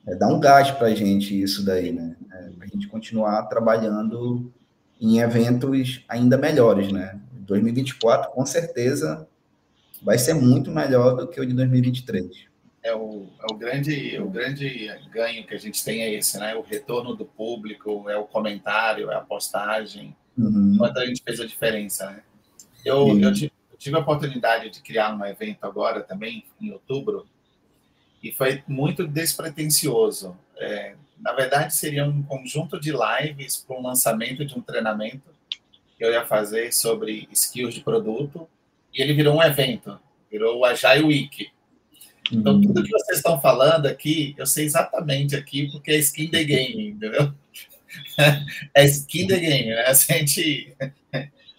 É, 0.07 0.15
dá 0.15 0.27
um 0.27 0.39
gás 0.39 0.71
para 0.71 0.87
a 0.87 0.95
gente 0.95 1.39
isso 1.39 1.63
daí, 1.63 1.91
né? 1.91 2.15
É, 2.31 2.49
para 2.49 2.65
a 2.65 2.67
gente 2.67 2.87
continuar 2.87 3.43
trabalhando 3.43 4.51
em 4.99 5.19
eventos 5.19 6.03
ainda 6.07 6.37
melhores, 6.37 6.91
né? 6.91 7.19
2024, 7.33 8.31
com 8.31 8.45
certeza, 8.45 9.27
vai 10.01 10.17
ser 10.17 10.33
muito 10.33 10.71
melhor 10.71 11.15
do 11.15 11.27
que 11.27 11.39
o 11.39 11.45
de 11.45 11.53
2023. 11.53 12.49
É 12.83 12.95
o, 12.95 13.27
é 13.39 13.53
o, 13.53 13.55
grande, 13.55 14.17
o 14.19 14.27
grande 14.27 14.87
ganho 15.11 15.45
que 15.45 15.53
a 15.53 15.57
gente 15.57 15.83
tem 15.83 16.01
é 16.01 16.13
esse, 16.13 16.39
né? 16.39 16.55
O 16.55 16.61
retorno 16.61 17.15
do 17.15 17.25
público, 17.25 18.09
é 18.09 18.17
o 18.17 18.25
comentário, 18.25 19.11
é 19.11 19.15
a 19.15 19.21
postagem. 19.21 20.15
Uhum. 20.37 20.75
Quanto 20.77 20.99
a 20.99 21.05
gente 21.05 21.21
fez 21.23 21.39
a 21.39 21.45
diferença, 21.45 22.09
né? 22.09 22.23
Eu, 22.83 23.19
eu 23.19 23.33
tive 23.33 23.51
tive 23.81 23.95
a 23.95 23.99
oportunidade 23.99 24.69
de 24.69 24.79
criar 24.79 25.11
um 25.11 25.25
evento 25.25 25.63
agora 25.63 26.03
também, 26.03 26.45
em 26.61 26.71
outubro, 26.71 27.25
e 28.21 28.31
foi 28.31 28.63
muito 28.67 29.07
despretensioso. 29.07 30.37
É, 30.59 30.95
na 31.19 31.33
verdade, 31.33 31.73
seria 31.73 32.05
um 32.05 32.21
conjunto 32.21 32.79
de 32.79 32.91
lives 32.91 33.57
para 33.57 33.75
um 33.75 33.81
lançamento 33.81 34.45
de 34.45 34.55
um 34.55 34.61
treinamento 34.61 35.23
que 35.97 36.05
eu 36.05 36.11
ia 36.11 36.23
fazer 36.23 36.71
sobre 36.71 37.27
skills 37.31 37.73
de 37.73 37.81
produto, 37.81 38.47
e 38.93 39.01
ele 39.01 39.15
virou 39.15 39.37
um 39.37 39.41
evento, 39.41 39.99
virou 40.29 40.59
o 40.59 40.65
Agile 40.65 41.03
Week. 41.03 41.49
Então, 42.31 42.53
uhum. 42.53 42.61
tudo 42.61 42.83
que 42.83 42.91
vocês 42.91 43.17
estão 43.17 43.41
falando 43.41 43.87
aqui, 43.87 44.35
eu 44.37 44.45
sei 44.45 44.65
exatamente 44.65 45.35
aqui, 45.35 45.71
porque 45.71 45.89
é 45.89 45.97
skin 45.97 46.27
the 46.29 46.43
game, 46.43 46.89
entendeu? 46.89 47.33
É 48.73 48.85
skin 48.85 49.27
the 49.27 49.39
game, 49.39 49.69
né? 49.69 49.85
A 49.85 49.93
gente 49.93 50.75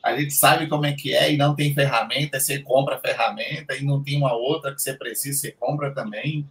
a 0.03 0.17
gente 0.17 0.33
sabe 0.33 0.67
como 0.67 0.85
é 0.85 0.93
que 0.93 1.15
é 1.15 1.33
e 1.33 1.37
não 1.37 1.55
tem 1.55 1.73
ferramenta, 1.73 2.41
você 2.41 2.59
compra 2.59 2.97
a 2.97 3.01
ferramenta 3.01 3.77
e 3.77 3.85
não 3.85 4.03
tem 4.03 4.17
uma 4.17 4.33
outra 4.35 4.75
que 4.75 4.83
você 4.83 4.95
precisa, 4.95 5.39
você 5.39 5.53
compra 5.53 5.95
também. 5.95 6.49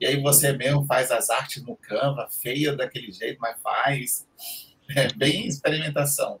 E 0.00 0.06
aí 0.06 0.20
você 0.20 0.52
mesmo 0.52 0.84
faz 0.84 1.10
as 1.10 1.30
artes 1.30 1.62
no 1.62 1.76
Canva, 1.76 2.28
feia 2.28 2.74
daquele 2.74 3.12
jeito, 3.12 3.38
mas 3.40 3.56
faz. 3.62 4.26
É 4.96 5.12
bem 5.12 5.46
experimentação. 5.46 6.40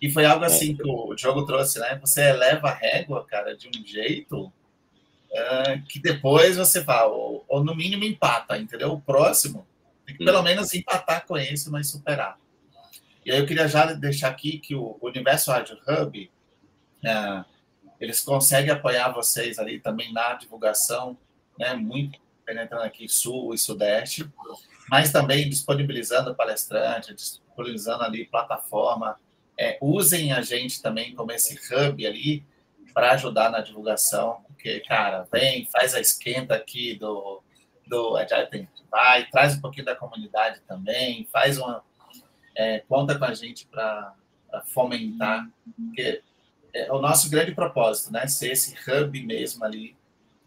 E 0.00 0.10
foi 0.10 0.24
algo 0.24 0.44
assim 0.44 0.74
que 0.74 0.82
o 0.82 1.16
jogo 1.16 1.44
trouxe, 1.44 1.78
né? 1.78 1.98
Você 2.00 2.22
eleva 2.22 2.68
a 2.68 2.74
régua, 2.74 3.24
cara, 3.26 3.56
de 3.56 3.68
um 3.68 3.86
jeito 3.86 4.44
uh, 4.44 5.82
que 5.88 5.98
depois 5.98 6.56
você 6.56 6.82
fala, 6.82 7.12
ou, 7.12 7.44
ou, 7.48 7.64
no 7.64 7.74
mínimo 7.74 8.04
empata, 8.04 8.58
entendeu? 8.58 8.92
O 8.92 9.00
próximo 9.00 9.66
pelo 10.18 10.42
menos 10.42 10.74
empatar 10.74 11.26
com 11.26 11.36
esse, 11.36 11.70
mas 11.70 11.90
superar. 11.90 12.38
E 13.24 13.30
aí 13.30 13.38
eu 13.38 13.46
queria 13.46 13.68
já 13.68 13.92
deixar 13.92 14.28
aqui 14.28 14.58
que 14.58 14.74
o 14.74 14.98
Universo 15.02 15.52
Ágil 15.52 15.78
Hub, 15.86 16.30
uh, 17.04 17.44
eles 18.00 18.20
conseguem 18.20 18.70
apoiar 18.70 19.10
vocês 19.10 19.58
ali 19.58 19.78
também 19.78 20.12
na 20.12 20.34
divulgação, 20.34 21.18
né? 21.58 21.74
Muito 21.74 22.18
penetrando 22.44 22.84
aqui 22.84 23.08
sul 23.08 23.54
e 23.54 23.58
sudeste, 23.58 24.28
mas 24.88 25.12
também 25.12 25.48
disponibilizando 25.48 26.34
palestrante, 26.34 27.14
disponibilizando 27.14 28.02
ali 28.02 28.26
plataforma. 28.26 29.16
É, 29.56 29.78
usem 29.80 30.32
a 30.32 30.40
gente 30.40 30.80
também 30.80 31.14
como 31.14 31.30
esse 31.30 31.54
hub 31.54 32.06
ali 32.06 32.44
para 32.94 33.12
ajudar 33.12 33.50
na 33.50 33.60
divulgação, 33.60 34.42
porque, 34.46 34.80
cara, 34.80 35.28
vem, 35.30 35.66
faz 35.66 35.94
a 35.94 36.00
esquenta 36.00 36.54
aqui 36.54 36.94
do, 36.94 37.42
do 37.90 38.16
Agile 38.16 38.68
vai, 38.90 39.26
traz 39.26 39.56
um 39.56 39.60
pouquinho 39.60 39.84
da 39.84 39.96
comunidade 39.96 40.60
também, 40.66 41.26
faz 41.30 41.58
uma. 41.58 41.82
É, 42.56 42.78
conta 42.88 43.18
com 43.18 43.24
a 43.24 43.34
gente 43.34 43.66
para 43.66 44.14
fomentar, 44.66 45.48
porque 45.76 46.22
é 46.72 46.92
o 46.92 47.00
nosso 47.00 47.30
grande 47.30 47.52
propósito, 47.52 48.12
né? 48.12 48.26
Ser 48.26 48.52
esse 48.52 48.74
hub 48.88 49.22
mesmo 49.22 49.64
ali 49.64 49.96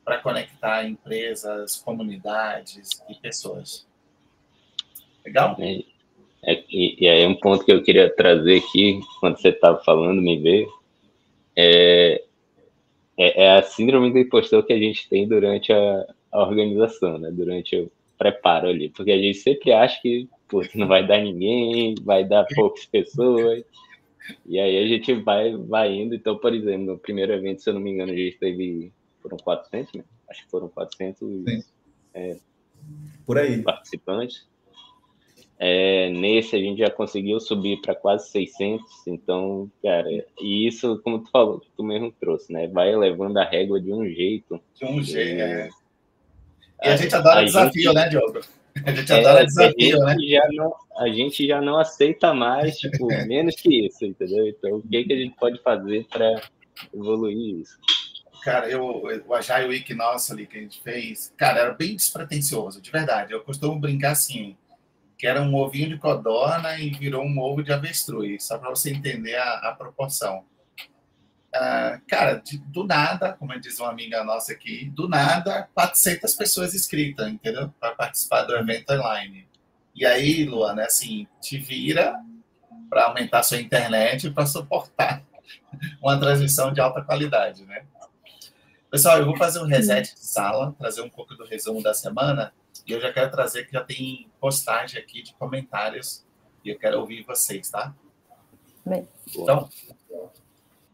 para 0.03 0.17
conectar 0.17 0.85
empresas, 0.85 1.77
comunidades 1.77 3.01
e 3.09 3.15
pessoas. 3.15 3.87
Legal? 5.25 5.55
É, 5.59 5.83
é, 6.45 6.63
e, 6.69 7.05
e 7.05 7.07
aí 7.07 7.25
um 7.25 7.39
ponto 7.39 7.63
que 7.63 7.71
eu 7.71 7.81
queria 7.81 8.13
trazer 8.13 8.57
aqui, 8.57 8.99
quando 9.19 9.39
você 9.39 9.49
estava 9.49 9.81
falando, 9.83 10.21
me 10.21 10.37
ver, 10.37 10.67
é, 11.55 12.23
é, 13.17 13.43
é, 13.43 13.57
a 13.57 13.63
síndrome 13.63 14.11
do 14.11 14.19
impostor 14.19 14.65
que 14.65 14.73
a 14.73 14.77
gente 14.77 15.07
tem 15.07 15.27
durante 15.27 15.71
a, 15.71 16.05
a 16.33 16.41
organização, 16.41 17.17
né? 17.17 17.31
Durante 17.31 17.75
o 17.77 17.91
preparo 18.17 18.67
ali, 18.67 18.89
porque 18.89 19.11
a 19.11 19.17
gente 19.17 19.37
sempre 19.37 19.71
acha 19.71 20.01
que 20.01 20.27
putz, 20.47 20.73
não 20.75 20.87
vai 20.87 21.05
dar 21.05 21.21
ninguém, 21.21 21.95
vai 22.03 22.23
dar 22.23 22.45
poucas 22.53 22.85
pessoas, 22.85 23.63
e 24.45 24.59
aí 24.59 24.77
a 24.77 24.87
gente 24.87 25.13
vai, 25.15 25.55
vai 25.55 25.93
indo. 25.93 26.15
Então, 26.15 26.37
por 26.37 26.53
exemplo, 26.53 26.85
no 26.85 26.97
primeiro 26.97 27.33
evento, 27.33 27.61
se 27.61 27.69
eu 27.69 27.73
não 27.73 27.81
me 27.81 27.91
engano, 27.91 28.11
a 28.11 28.15
gente 28.15 28.37
teve 28.37 28.91
foram 29.21 29.37
400, 29.37 29.93
né? 29.93 30.03
Acho 30.29 30.43
que 30.43 30.51
foram 30.51 30.69
400 30.69 31.21
é, 32.13 32.37
Por 33.25 33.37
aí. 33.37 33.61
participantes. 33.61 34.47
É, 35.57 36.09
nesse 36.09 36.55
a 36.55 36.59
gente 36.59 36.79
já 36.79 36.89
conseguiu 36.89 37.39
subir 37.39 37.79
para 37.79 37.95
quase 37.95 38.29
600, 38.31 39.07
então, 39.07 39.71
cara, 39.81 40.09
e 40.41 40.67
isso, 40.67 40.99
como 41.03 41.19
tu 41.19 41.31
falou, 41.31 41.61
tu 41.77 41.83
mesmo 41.83 42.11
trouxe, 42.19 42.51
né? 42.51 42.67
Vai 42.67 42.91
elevando 42.91 43.39
a 43.39 43.45
régua 43.45 43.79
de 43.79 43.93
um 43.93 44.05
jeito. 44.05 44.59
De 44.75 44.85
um 44.85 45.01
jeito, 45.01 45.39
é. 45.39 45.69
E 46.83 46.89
a 46.89 46.97
gente 46.97 47.15
adora 47.15 47.39
a 47.39 47.43
desafio, 47.43 47.83
gente, 47.83 47.95
né, 47.95 48.09
Diogo? 48.09 48.41
A 48.85 48.91
gente 48.91 49.11
é, 49.11 49.19
adora 49.19 49.45
desafio, 49.45 50.03
a 50.05 50.09
gente 50.11 50.31
né? 50.31 50.37
Já 50.37 50.47
não, 50.51 50.75
a 50.97 51.07
gente 51.09 51.47
já 51.47 51.61
não 51.61 51.79
aceita 51.79 52.33
mais, 52.33 52.77
tipo, 52.77 53.07
menos 53.27 53.55
que 53.55 53.87
isso, 53.87 54.03
entendeu? 54.03 54.47
Então, 54.47 54.77
o 54.77 54.81
que, 54.81 55.03
que 55.03 55.13
a 55.13 55.17
gente 55.17 55.35
pode 55.35 55.61
fazer 55.61 56.05
para 56.11 56.41
evoluir 56.93 57.61
isso? 57.61 57.77
Cara, 58.43 58.67
eu, 58.69 59.03
o 59.25 59.33
Agile 59.33 59.69
Week 59.69 59.93
nosso 59.93 60.33
ali 60.33 60.45
que 60.45 60.57
a 60.57 60.61
gente 60.61 60.81
fez, 60.81 61.33
cara, 61.37 61.61
era 61.61 61.73
bem 61.73 61.95
despretensioso, 61.95 62.81
de 62.81 62.91
verdade. 62.91 63.31
Eu 63.31 63.41
costumo 63.41 63.79
brincar 63.79 64.11
assim, 64.11 64.57
que 65.17 65.25
era 65.25 65.41
um 65.41 65.55
ovinho 65.55 65.87
de 65.87 65.97
codorna 65.97 66.77
e 66.77 66.89
virou 66.89 67.23
um 67.23 67.39
ovo 67.39 67.63
de 67.63 67.71
avestruz, 67.71 68.43
só 68.43 68.57
para 68.57 68.69
você 68.69 68.91
entender 68.91 69.35
a, 69.35 69.69
a 69.69 69.75
proporção. 69.77 70.43
Uh, 71.55 72.01
cara, 72.07 72.35
de, 72.35 72.57
do 72.57 72.83
nada, 72.83 73.33
como 73.33 73.57
diz 73.59 73.79
uma 73.79 73.89
amiga 73.89 74.23
nossa 74.23 74.53
aqui, 74.53 74.89
do 74.89 75.07
nada, 75.07 75.69
400 75.75 76.33
pessoas 76.33 76.73
inscritas, 76.73 77.27
entendeu? 77.27 77.71
Para 77.79 77.93
participar 77.93 78.41
do 78.43 78.55
evento 78.55 78.91
online. 78.91 79.47
E 79.93 80.03
aí, 80.03 80.45
Luana, 80.45 80.85
assim, 80.85 81.27
te 81.39 81.59
vira 81.59 82.19
para 82.89 83.05
aumentar 83.05 83.43
sua 83.43 83.61
internet 83.61 84.31
para 84.31 84.47
suportar 84.47 85.23
uma 86.01 86.19
transmissão 86.19 86.73
de 86.73 86.81
alta 86.81 87.03
qualidade, 87.03 87.63
né? 87.65 87.85
Pessoal, 88.89 89.19
eu 89.19 89.25
vou 89.25 89.37
fazer 89.37 89.59
um 89.59 89.65
reset 89.65 90.13
de 90.13 90.19
sala, 90.19 90.75
trazer 90.77 91.01
um 91.01 91.09
pouco 91.09 91.35
do 91.35 91.45
resumo 91.45 91.81
da 91.81 91.93
semana, 91.93 92.53
e 92.85 92.91
eu 92.91 93.01
já 93.01 93.11
quero 93.11 93.29
trazer 93.31 93.65
que 93.65 93.73
já 93.73 93.83
tem 93.83 94.29
postagem 94.39 94.99
aqui 94.99 95.21
de 95.21 95.33
comentários, 95.33 96.25
e 96.63 96.69
eu 96.69 96.77
quero 96.77 96.99
ouvir 96.99 97.23
vocês, 97.23 97.69
tá? 97.69 97.93
Bem. 98.85 99.07
Então, 99.35 99.69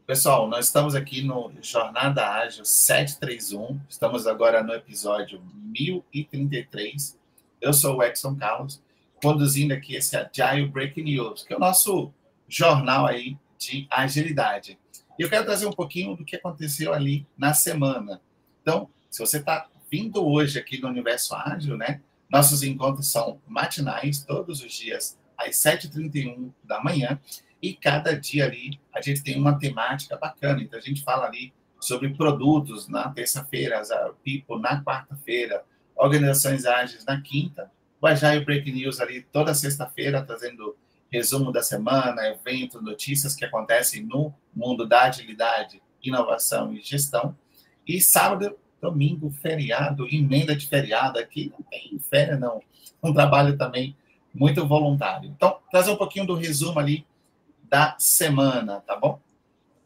pessoal, 0.10 0.48
nós 0.48 0.66
estamos 0.66 0.96
aqui 0.96 1.22
no 1.22 1.54
Jornada 1.62 2.28
Ágil 2.28 2.66
731, 2.66 3.80
estamos 3.88 4.26
agora 4.26 4.64
no 4.64 4.74
episódio 4.74 5.40
1033. 5.66 7.16
Eu 7.62 7.72
sou 7.72 7.98
o 7.98 8.04
Edson 8.04 8.36
Carlos, 8.36 8.82
conduzindo 9.22 9.72
aqui 9.72 9.96
esse 9.96 10.18
Agile 10.18 10.68
Breaking 10.68 11.04
News, 11.04 11.44
que 11.44 11.54
é 11.54 11.56
o 11.56 11.60
nosso 11.60 12.12
jornal 12.48 13.06
aí 13.06 13.38
de 13.60 13.86
agilidade. 13.88 14.80
E 15.20 15.22
eu 15.22 15.30
quero 15.30 15.46
trazer 15.46 15.68
um 15.68 15.74
pouquinho 15.74 16.16
do 16.16 16.26
que 16.26 16.38
aconteceu 16.38 16.92
ali 16.92 17.28
na 17.38 17.54
semana. 17.54 18.20
Então, 18.64 18.90
se 19.12 19.20
você 19.20 19.38
está 19.38 19.70
vindo 19.92 20.26
hoje 20.26 20.58
aqui 20.58 20.82
no 20.82 20.88
Universo 20.88 21.36
Ágil, 21.36 21.78
né? 21.78 22.02
Nossos 22.28 22.64
encontros 22.64 23.12
são 23.12 23.40
matinais, 23.48 24.26
todos 24.26 24.64
os 24.64 24.74
dias, 24.74 25.20
às 25.38 25.56
7h31 25.58 26.52
da 26.64 26.84
manhã. 26.84 27.20
E 27.62 27.74
cada 27.74 28.18
dia 28.18 28.46
ali 28.46 28.80
a 28.94 29.02
gente 29.02 29.24
tem 29.24 29.38
uma 29.38 29.58
temática 29.58 30.18
bacana. 30.18 30.62
Então, 30.62 30.80
a 30.80 30.82
gente 30.82 31.04
fala 31.04 31.26
ali 31.26 31.54
sobre 31.80 32.10
produtos 32.10 32.88
na 32.88 33.10
terça-feira, 33.10 33.82
a 33.82 34.14
People 34.24 34.62
na 34.62 34.84
quarta-feira, 34.84 35.64
organizações 35.96 36.66
ágeis 36.66 37.06
na 37.06 37.22
quinta, 37.22 37.72
o 38.02 38.08
Agile 38.08 38.46
Break 38.46 38.72
News 38.72 39.00
ali 39.00 39.22
toda 39.24 39.54
sexta-feira, 39.54 40.22
trazendo 40.22 40.76
resumo 41.12 41.52
da 41.52 41.62
semana, 41.62 42.28
eventos, 42.28 42.82
notícias 42.82 43.36
que 43.36 43.44
acontecem 43.44 44.04
no 44.04 44.34
mundo 44.54 44.88
da 44.88 45.04
agilidade, 45.04 45.82
inovação 46.02 46.74
e 46.74 46.82
gestão. 46.82 47.36
E 47.86 48.00
sábado, 48.00 48.58
domingo, 48.82 49.30
feriado, 49.30 50.08
emenda 50.10 50.56
de 50.56 50.68
feriado, 50.68 51.20
aqui 51.20 51.52
não 51.52 51.66
tem 51.70 52.00
férias, 52.00 52.40
não. 52.40 52.62
Um 53.04 53.14
trabalho 53.14 53.58
também 53.58 53.96
muito 54.34 54.66
voluntário. 54.68 55.30
Então, 55.30 55.58
trazer 55.72 55.92
um 55.92 55.98
pouquinho 55.98 56.26
do 56.26 56.36
resumo 56.36 56.80
ali 56.80 57.06
da 57.70 57.96
semana, 58.00 58.82
tá 58.82 58.96
bom? 58.96 59.22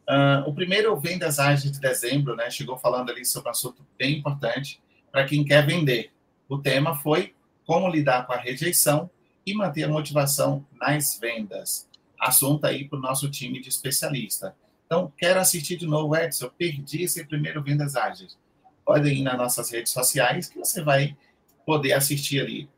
Uh, 0.08 0.48
o 0.48 0.54
primeiro 0.54 0.94
Vendas 0.96 1.38
Ágeis 1.38 1.72
de 1.72 1.80
dezembro, 1.80 2.36
né? 2.36 2.50
Chegou 2.50 2.76
falando 2.76 3.10
ali 3.10 3.24
sobre 3.24 3.48
um 3.48 3.52
assunto 3.52 3.84
bem 3.98 4.18
importante 4.18 4.80
para 5.10 5.24
quem 5.24 5.44
quer 5.44 5.66
vender. 5.66 6.12
O 6.48 6.58
tema 6.58 6.96
foi 6.96 7.34
como 7.66 7.88
lidar 7.88 8.26
com 8.26 8.32
a 8.32 8.36
rejeição 8.36 9.10
e 9.46 9.54
manter 9.54 9.84
a 9.84 9.88
motivação 9.88 10.64
nas 10.78 11.18
vendas. 11.18 11.88
Assunto 12.18 12.66
aí 12.66 12.86
para 12.86 12.98
o 12.98 13.02
nosso 13.02 13.30
time 13.30 13.60
de 13.60 13.68
especialista. 13.68 14.54
Então, 14.86 15.12
quero 15.16 15.40
assistir 15.40 15.76
de 15.76 15.86
novo, 15.86 16.14
Edson, 16.14 16.50
perdi 16.56 17.02
esse 17.02 17.24
primeiro 17.24 17.62
Vendas 17.62 17.96
Ágeis. 17.96 18.38
Podem 18.84 19.18
ir 19.18 19.22
nas 19.22 19.38
nossas 19.38 19.70
redes 19.70 19.92
sociais 19.92 20.48
que 20.48 20.58
você 20.58 20.82
vai 20.82 21.16
poder 21.64 21.94
assistir 21.94 22.40
ali. 22.40 22.68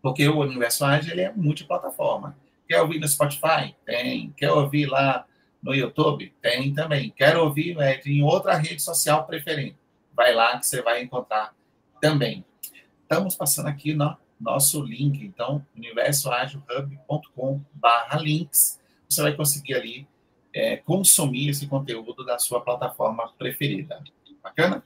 Porque 0.00 0.26
o 0.26 0.40
Universo 0.40 0.84
Ágil 0.84 1.12
ele 1.12 1.20
é 1.20 1.32
multiplataforma. 1.32 2.36
Quer 2.72 2.80
ouvir 2.80 2.98
no 2.98 3.06
Spotify? 3.06 3.76
Tem. 3.84 4.32
Quer 4.34 4.50
ouvir 4.50 4.86
lá 4.86 5.26
no 5.62 5.74
YouTube? 5.74 6.32
Tem 6.40 6.72
também. 6.72 7.10
Quer 7.10 7.36
ouvir 7.36 7.76
né, 7.76 8.00
em 8.06 8.22
outra 8.22 8.54
rede 8.54 8.80
social 8.80 9.26
preferente? 9.26 9.76
Vai 10.16 10.34
lá 10.34 10.58
que 10.58 10.66
você 10.66 10.80
vai 10.80 11.02
encontrar 11.02 11.54
também. 12.00 12.42
Estamos 13.02 13.34
passando 13.34 13.66
aqui 13.66 13.92
no 13.92 14.16
nosso 14.40 14.82
link, 14.82 15.22
então, 15.22 15.62
universoagilhub.com.br 15.76 18.16
links. 18.22 18.80
Você 19.06 19.20
vai 19.20 19.34
conseguir 19.34 19.74
ali 19.74 20.08
é, 20.54 20.78
consumir 20.78 21.50
esse 21.50 21.66
conteúdo 21.66 22.24
da 22.24 22.38
sua 22.38 22.62
plataforma 22.62 23.30
preferida. 23.36 24.02
Bacana? 24.42 24.82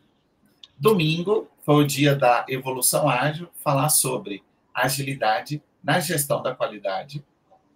Domingo 0.76 1.48
foi 1.62 1.84
o 1.84 1.86
dia 1.86 2.16
da 2.16 2.44
evolução 2.48 3.08
ágil, 3.08 3.48
falar 3.62 3.90
sobre 3.90 4.42
agilidade 4.74 5.62
na 5.84 6.00
gestão 6.00 6.42
da 6.42 6.52
qualidade, 6.52 7.24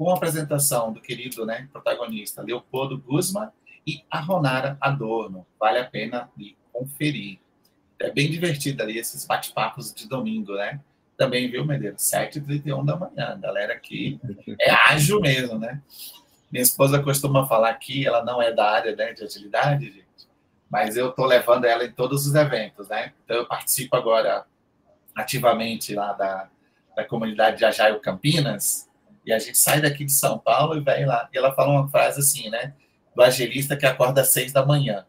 com 0.00 0.08
a 0.08 0.14
apresentação 0.14 0.94
do 0.94 0.98
querido 0.98 1.44
né, 1.44 1.68
protagonista 1.70 2.40
Leopoldo 2.40 2.96
Guzman 2.96 3.50
e 3.86 4.02
a 4.10 4.18
Ronara 4.18 4.78
Adorno. 4.80 5.46
Vale 5.58 5.78
a 5.78 5.84
pena 5.84 6.30
conferir. 6.72 7.38
É 7.98 8.10
bem 8.10 8.30
divertido 8.30 8.82
ali 8.82 8.96
esses 8.96 9.26
bate-papos 9.26 9.92
de 9.92 10.08
domingo, 10.08 10.54
né? 10.54 10.80
também, 11.18 11.50
viu, 11.50 11.66
Medeiros? 11.66 12.00
7h31 12.00 12.82
da 12.82 12.96
manhã. 12.96 13.32
A 13.32 13.34
galera 13.34 13.74
aqui 13.74 14.18
é 14.58 14.70
ágil 14.70 15.20
mesmo, 15.20 15.58
né? 15.58 15.82
Minha 16.50 16.62
esposa 16.62 17.02
costuma 17.02 17.46
falar 17.46 17.74
que 17.74 18.06
ela 18.06 18.24
não 18.24 18.40
é 18.40 18.50
da 18.50 18.70
área 18.70 18.96
né, 18.96 19.12
de 19.12 19.22
agilidade, 19.22 19.84
gente, 19.84 20.28
mas 20.70 20.96
eu 20.96 21.10
estou 21.10 21.26
levando 21.26 21.66
ela 21.66 21.84
em 21.84 21.92
todos 21.92 22.26
os 22.26 22.34
eventos, 22.34 22.88
né? 22.88 23.12
Então, 23.22 23.36
eu 23.36 23.46
participo 23.46 23.94
agora 23.96 24.46
ativamente 25.14 25.94
lá 25.94 26.14
da, 26.14 26.48
da 26.96 27.04
comunidade 27.04 27.58
de 27.58 27.66
Agile 27.66 28.00
Campinas, 28.00 28.89
a 29.32 29.38
gente 29.38 29.58
sai 29.58 29.80
daqui 29.80 30.04
de 30.04 30.12
São 30.12 30.38
Paulo 30.38 30.76
e 30.76 30.80
vai 30.80 31.04
lá. 31.04 31.28
E 31.32 31.38
ela 31.38 31.54
fala 31.54 31.72
uma 31.72 31.88
frase 31.88 32.20
assim, 32.20 32.48
né? 32.50 32.74
Do 33.14 33.22
agilista 33.22 33.76
que 33.76 33.86
acorda 33.86 34.22
às 34.22 34.32
seis 34.32 34.52
da 34.52 34.64
manhã. 34.64 35.04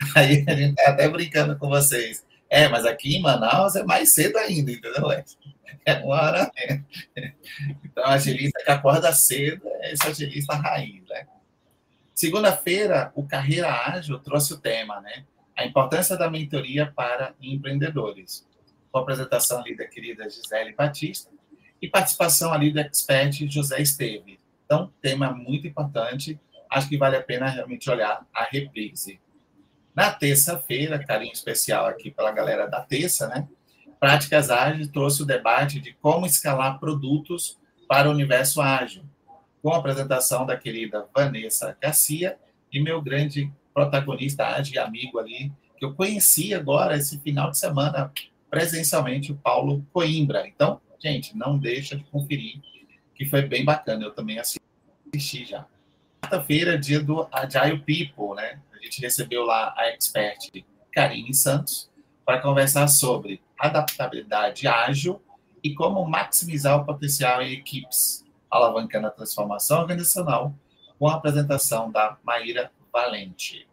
Aí 0.16 0.44
a 0.46 0.54
gente 0.54 0.74
tá 0.74 0.90
até 0.90 1.08
brincando 1.08 1.56
com 1.56 1.68
vocês. 1.68 2.24
É, 2.50 2.68
mas 2.68 2.84
aqui 2.84 3.16
em 3.16 3.22
Manaus 3.22 3.76
é 3.76 3.84
mais 3.84 4.12
cedo 4.12 4.36
ainda, 4.36 4.70
entendeu? 4.70 5.10
É 5.84 5.94
uma 5.94 6.14
hora. 6.14 6.50
Então, 7.84 8.04
agilista 8.04 8.62
que 8.62 8.70
acorda 8.70 9.12
cedo 9.12 9.62
é 9.80 9.92
esse 9.92 10.06
agilista 10.06 10.54
raiz, 10.54 11.02
né? 11.08 11.26
Segunda-feira, 12.14 13.10
o 13.14 13.26
Carreira 13.26 13.70
Ágil 13.70 14.18
trouxe 14.18 14.52
o 14.52 14.58
tema, 14.58 15.00
né? 15.00 15.24
A 15.56 15.64
importância 15.64 16.16
da 16.16 16.30
mentoria 16.30 16.92
para 16.94 17.34
empreendedores. 17.40 18.46
Com 18.90 18.98
a 18.98 19.02
apresentação 19.02 19.60
ali 19.60 19.74
da 19.76 19.86
querida 19.86 20.28
Gisele 20.28 20.74
Batista 20.74 21.30
e 21.82 21.88
participação 21.88 22.52
ali 22.52 22.72
do 22.72 22.78
expert 22.78 23.44
José 23.50 23.82
Esteve. 23.82 24.38
Então, 24.64 24.92
tema 25.02 25.32
muito 25.32 25.66
importante. 25.66 26.38
Acho 26.70 26.88
que 26.88 26.96
vale 26.96 27.16
a 27.16 27.22
pena 27.22 27.48
realmente 27.48 27.90
olhar 27.90 28.24
a 28.32 28.44
reprise. 28.44 29.20
Na 29.94 30.10
terça-feira, 30.12 31.04
carinho 31.04 31.32
especial 31.32 31.86
aqui 31.86 32.10
pela 32.10 32.30
galera 32.30 32.66
da 32.66 32.80
terça, 32.80 33.26
né? 33.26 33.48
Práticas 33.98 34.48
Ágeis 34.48 34.88
trouxe 34.88 35.22
o 35.22 35.26
debate 35.26 35.80
de 35.80 35.92
como 35.94 36.24
escalar 36.24 36.78
produtos 36.78 37.58
para 37.86 38.08
o 38.08 38.12
universo 38.12 38.62
ágil, 38.62 39.04
com 39.60 39.72
a 39.72 39.78
apresentação 39.78 40.46
da 40.46 40.56
querida 40.56 41.06
Vanessa 41.14 41.76
Garcia 41.80 42.38
e 42.72 42.80
meu 42.80 43.02
grande 43.02 43.52
protagonista 43.74 44.46
ágil 44.46 44.82
amigo 44.82 45.18
ali, 45.18 45.52
que 45.76 45.84
eu 45.84 45.94
conheci 45.94 46.54
agora 46.54 46.96
esse 46.96 47.18
final 47.18 47.50
de 47.50 47.58
semana 47.58 48.10
presencialmente, 48.48 49.32
o 49.32 49.36
Paulo 49.36 49.86
Coimbra. 49.92 50.46
Então, 50.46 50.80
gente, 51.02 51.36
não 51.36 51.58
deixa 51.58 51.96
de 51.96 52.04
conferir, 52.04 52.60
que 53.14 53.26
foi 53.26 53.42
bem 53.42 53.64
bacana, 53.64 54.04
eu 54.04 54.14
também 54.14 54.38
assisti 54.38 55.44
já. 55.44 55.66
Quarta-feira, 56.22 56.78
dia 56.78 57.02
do 57.02 57.28
Agile 57.32 57.78
People, 57.78 58.36
né? 58.36 58.60
A 58.72 58.78
gente 58.82 59.00
recebeu 59.00 59.44
lá 59.44 59.74
a 59.76 59.88
expert 59.88 60.64
Karine 60.92 61.34
Santos 61.34 61.90
para 62.24 62.40
conversar 62.40 62.86
sobre 62.86 63.42
adaptabilidade 63.58 64.68
ágil 64.68 65.20
e 65.62 65.74
como 65.74 66.04
maximizar 66.08 66.80
o 66.80 66.84
potencial 66.84 67.42
em 67.42 67.52
equipes, 67.52 68.24
alavancando 68.50 69.08
a 69.08 69.10
transformação 69.10 69.80
organizacional, 69.80 70.54
com 70.98 71.08
a 71.08 71.14
apresentação 71.14 71.90
da 71.90 72.16
Maíra 72.22 72.70
Valente. 72.92 73.66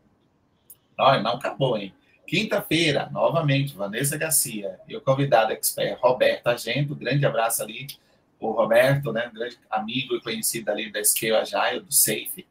Não, 0.97 1.21
não 1.21 1.33
acabou, 1.33 1.77
hein? 1.77 1.93
Quinta-feira, 2.29 3.09
novamente, 3.11 3.75
Vanessa 3.75 4.15
Garcia 4.15 4.79
e 4.87 4.95
o 4.95 5.01
convidado 5.01 5.51
expert 5.51 5.99
Roberto 5.99 6.45
Agento, 6.45 6.95
grande 6.95 7.25
abraço 7.25 7.63
ali, 7.63 7.87
o 8.39 8.51
Roberto, 8.51 9.11
né, 9.11 9.27
um 9.27 9.33
grande 9.33 9.57
amigo 9.67 10.13
e 10.15 10.21
conhecido 10.21 10.69
ali 10.69 10.91
da 10.91 11.03
Scale 11.03 11.37
Agile, 11.37 11.79
do 11.79 11.91
SAFE, 11.91 12.45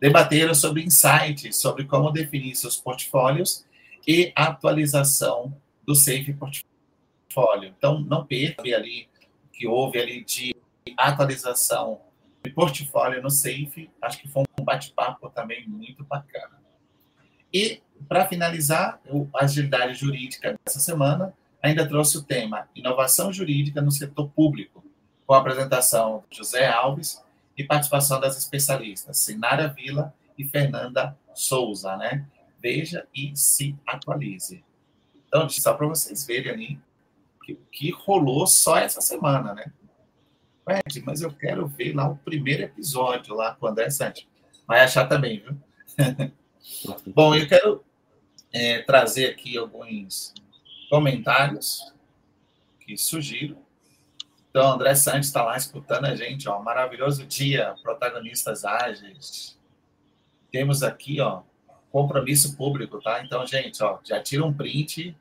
debateram 0.00 0.52
sobre 0.52 0.82
insights, 0.82 1.56
sobre 1.58 1.84
como 1.84 2.10
definir 2.10 2.56
seus 2.56 2.76
portfólios 2.76 3.64
e 4.04 4.32
atualização 4.34 5.56
do 5.86 5.94
Safe 5.94 6.32
Portfólio. 6.32 7.72
Então, 7.78 8.00
não 8.00 8.26
perca 8.26 8.62
ali 8.62 9.08
o 9.44 9.48
que 9.52 9.64
houve 9.64 10.00
ali 10.00 10.24
de 10.24 10.56
atualização 10.98 12.00
de 12.42 12.50
portfólio 12.50 13.22
no 13.22 13.30
Safe. 13.30 13.88
Acho 14.02 14.18
que 14.18 14.26
foi 14.26 14.42
um 14.58 14.64
bate-papo 14.64 15.30
também 15.30 15.68
muito 15.68 16.02
bacana. 16.02 16.60
E, 17.52 17.80
para 18.08 18.26
finalizar, 18.26 19.00
a 19.34 19.44
agilidade 19.44 19.94
jurídica 19.94 20.58
dessa 20.64 20.80
semana 20.80 21.34
ainda 21.62 21.88
trouxe 21.88 22.18
o 22.18 22.22
tema 22.22 22.68
Inovação 22.74 23.32
Jurídica 23.32 23.80
no 23.80 23.90
Setor 23.90 24.28
Público, 24.30 24.84
com 25.26 25.34
a 25.34 25.38
apresentação 25.38 26.22
de 26.30 26.38
José 26.38 26.66
Alves 26.66 27.22
e 27.56 27.64
participação 27.64 28.20
das 28.20 28.36
especialistas 28.36 29.18
Sinara 29.18 29.68
Vila 29.68 30.12
e 30.36 30.44
Fernanda 30.44 31.16
Souza, 31.34 31.96
né? 31.96 32.26
Veja 32.60 33.06
e 33.14 33.34
se 33.34 33.76
atualize. 33.86 34.62
Então, 35.26 35.48
só 35.48 35.74
para 35.74 35.86
vocês 35.86 36.26
verem 36.26 36.52
ali 36.52 36.80
o 37.48 37.56
que 37.70 37.90
rolou 37.90 38.46
só 38.46 38.76
essa 38.76 39.00
semana, 39.00 39.54
né? 39.54 39.72
Ed, 40.68 41.02
mas 41.04 41.20
eu 41.20 41.30
quero 41.30 41.66
ver 41.66 41.94
lá 41.94 42.08
o 42.08 42.16
primeiro 42.16 42.62
episódio 42.62 43.34
lá 43.34 43.54
com 43.54 43.66
o 43.66 43.68
André 43.68 43.90
Santos. 43.90 44.26
Vai 44.66 44.80
achar 44.80 45.06
também, 45.06 45.40
viu? 45.40 45.56
Bom, 47.06 47.34
eu 47.34 47.46
quero 47.48 47.84
é, 48.52 48.82
trazer 48.82 49.30
aqui 49.30 49.56
alguns 49.56 50.32
comentários 50.88 51.92
que 52.80 52.96
surgiram 52.96 53.64
então, 54.54 54.70
André 54.70 54.94
Santos 54.94 55.26
está 55.26 55.42
lá 55.42 55.56
escutando 55.56 56.04
a 56.04 56.14
gente, 56.14 56.48
ó. 56.48 56.62
Maravilhoso 56.62 57.26
dia, 57.26 57.74
protagonistas 57.82 58.64
ágeis. 58.64 59.58
Temos 60.48 60.84
aqui, 60.84 61.20
ó, 61.20 61.42
compromisso 61.90 62.56
público, 62.56 63.02
tá? 63.02 63.20
Então, 63.24 63.44
gente, 63.44 63.82
ó, 63.82 63.98
já 64.04 64.22
tira 64.22 64.44
um 64.44 64.54
print, 64.54 65.16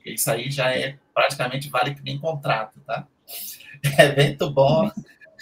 que 0.00 0.10
isso 0.10 0.30
aí 0.30 0.48
já 0.48 0.70
é 0.70 0.96
praticamente 1.12 1.68
vale 1.68 1.92
que 1.92 2.04
nem 2.04 2.20
contrato, 2.20 2.78
tá? 2.86 3.04
Evento 3.98 4.48
bom. 4.48 4.88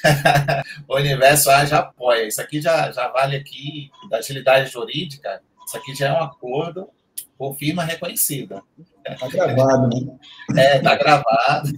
o 0.88 0.97
universo 0.97 1.51
ágil 1.51 1.76
apoia. 1.76 2.26
Isso 2.26 2.40
aqui 2.40 2.61
já, 2.61 2.90
já 2.92 3.09
vale 3.09 3.36
aqui 3.36 3.90
da 4.11 4.18
agilidade 4.18 4.70
jurídica. 4.70 5.40
Isso 5.66 5.76
aqui 5.76 5.94
já 5.94 6.09
é 6.09 6.12
um 6.12 6.22
acordo 6.22 6.88
por 7.36 7.57
firma 7.57 7.84
reconhecida. 7.84 8.62
Está 9.05 9.28
gravado, 9.28 9.88
né? 9.88 10.18
É, 10.57 10.76
está 10.78 10.97
gravado. 10.97 11.72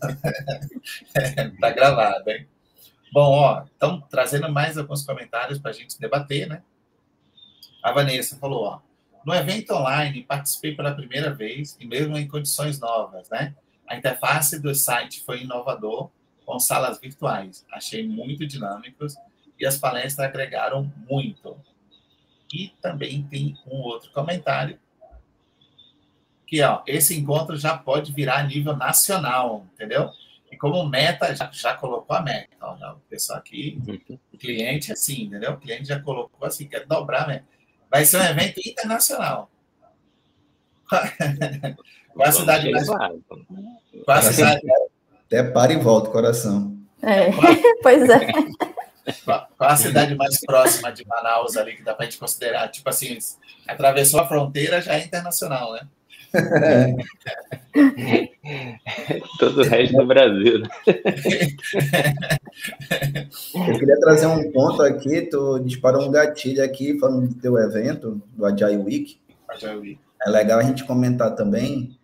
Está 1.15 1.71
gravado, 1.71 2.31
hein? 2.31 2.47
Bom, 3.13 3.31
ó, 3.33 3.65
então, 3.77 4.01
trazendo 4.11 4.51
mais 4.51 4.77
alguns 4.77 5.05
comentários 5.05 5.59
para 5.59 5.71
a 5.71 5.75
gente 5.75 5.99
debater, 5.99 6.47
né? 6.47 6.63
A 7.83 7.93
Vanessa 7.93 8.37
falou, 8.37 8.65
ó, 8.65 8.81
no 9.25 9.35
evento 9.35 9.75
online, 9.75 10.25
participei 10.25 10.75
pela 10.75 10.95
primeira 10.95 11.33
vez 11.33 11.77
e 11.81 11.87
mesmo 11.87 12.17
em 12.17 12.29
condições 12.29 12.79
novas, 12.79 13.29
né? 13.31 13.55
A 13.87 13.97
interface 13.97 14.61
do 14.61 14.75
site 14.75 15.23
foi 15.25 15.43
inovador, 15.43 16.11
com 16.49 16.59
salas 16.59 16.99
virtuais. 16.99 17.67
Achei 17.71 18.09
muito 18.09 18.47
dinâmicos 18.47 19.17
e 19.61 19.67
as 19.67 19.77
palestras 19.77 20.27
agregaram 20.27 20.91
muito. 21.07 21.61
E 22.51 22.71
também 22.81 23.23
tem 23.25 23.55
um 23.67 23.77
outro 23.83 24.11
comentário 24.13 24.81
que 26.47 26.63
ó, 26.63 26.83
esse 26.87 27.15
encontro 27.15 27.55
já 27.59 27.77
pode 27.77 28.15
virar 28.15 28.45
nível 28.45 28.75
nacional, 28.75 29.67
entendeu? 29.75 30.11
E 30.51 30.57
como 30.57 30.89
meta, 30.89 31.37
já, 31.37 31.51
já 31.53 31.75
colocou 31.75 32.17
a 32.17 32.23
meta. 32.23 32.57
Ó, 32.63 32.79
já, 32.79 32.95
o 32.95 33.01
pessoal 33.01 33.39
aqui, 33.41 33.79
o 34.33 34.39
cliente, 34.39 34.91
assim, 34.91 35.25
entendeu? 35.25 35.53
O 35.53 35.59
cliente 35.59 35.85
já 35.85 36.01
colocou 36.01 36.49
assim, 36.49 36.67
quer 36.67 36.87
dobrar, 36.87 37.29
né? 37.29 37.45
Vai 37.91 38.07
ser 38.07 38.17
um 38.17 38.25
evento 38.25 38.59
internacional. 38.67 39.51
Qual 42.15 42.27
a 42.27 42.33
cidade 42.33 42.71
mais. 42.71 42.87
Qual 42.87 44.17
a 44.17 44.23
cidade. 44.23 44.63
Até 45.29 45.43
para 45.43 45.75
e 45.75 45.77
volta, 45.77 46.11
coração. 46.11 46.75
É, 47.03 47.31
pois 47.83 48.09
é. 48.09 48.33
Qual 49.25 49.47
a 49.61 49.77
cidade 49.77 50.15
mais 50.15 50.41
próxima 50.41 50.91
de 50.91 51.07
Manaus 51.07 51.55
ali 51.57 51.77
que 51.77 51.83
dá 51.83 51.95
para 51.95 52.07
a 52.07 52.09
gente 52.09 52.19
considerar? 52.19 52.69
Tipo 52.69 52.89
assim, 52.89 53.19
atravessou 53.67 54.21
a 54.21 54.27
fronteira, 54.27 54.81
já 54.81 54.95
é 54.95 55.05
internacional, 55.05 55.75
né? 55.75 55.81
Todo 59.39 59.61
o 59.61 59.65
resto 59.65 59.97
do 59.97 60.07
Brasil. 60.07 60.61
Né? 60.61 60.69
Eu 63.69 63.79
queria 63.79 64.01
trazer 64.01 64.27
um 64.27 64.51
ponto 64.53 64.83
aqui, 64.83 65.23
tu 65.23 65.59
disparou 65.61 66.07
um 66.07 66.11
gatilho 66.11 66.63
aqui 66.65 66.99
falando 66.99 67.29
do 67.29 67.35
teu 67.35 67.57
evento, 67.59 68.21
do 68.35 68.45
Agile 68.45 68.77
Week. 68.77 69.19
Agile 69.49 69.77
Week. 69.77 69.99
É 70.27 70.31
legal 70.31 70.59
a 70.59 70.63
gente 70.63 70.85
comentar 70.85 71.35
também 71.35 71.97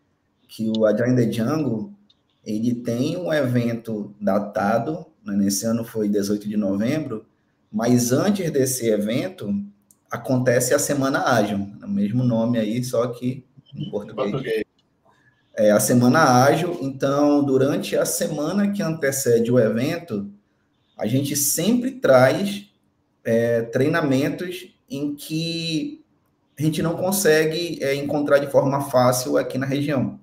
que 0.49 0.73
o 0.77 0.87
Agile 0.87 1.17
the 1.17 1.27
Django, 1.27 1.94
ele 2.45 2.75
tem 2.75 3.17
um 3.17 3.33
evento 3.33 4.15
datado, 4.21 5.07
né? 5.25 5.37
nesse 5.37 5.67
ano 5.67 5.85
foi 5.85 6.09
18 6.09 6.49
de 6.49 6.57
novembro, 6.57 7.25
mas 7.73 8.13
antes 8.13 8.51
desse 8.51 8.89
evento 8.89 9.53
acontece 10.11 10.75
a 10.75 10.79
Semana 10.79 11.25
Ágil, 11.25 11.69
o 11.83 11.89
mesmo 11.89 12.23
nome 12.23 12.59
aí, 12.59 12.85
só 12.85 13.07
que 13.09 13.45
em 13.75 13.91
português. 13.91 14.65
É 15.57 15.71
a 15.71 15.79
semana 15.79 16.45
ágil. 16.45 16.79
Então, 16.81 17.43
durante 17.45 17.97
a 17.97 18.05
semana 18.05 18.73
que 18.73 18.83
antecede 18.83 19.53
o 19.53 19.59
evento, 19.59 20.29
a 20.97 21.07
gente 21.07 21.37
sempre 21.37 21.93
traz 21.93 22.69
é, 23.25 23.63
treinamentos 23.63 24.75
em 24.91 25.15
que 25.15 26.05
a 26.59 26.63
gente 26.63 26.83
não 26.83 26.97
consegue 26.97 27.79
é, 27.83 27.95
encontrar 27.95 28.39
de 28.39 28.51
forma 28.51 28.81
fácil 28.91 29.37
aqui 29.37 29.57
na 29.57 29.67
região. 29.67 30.19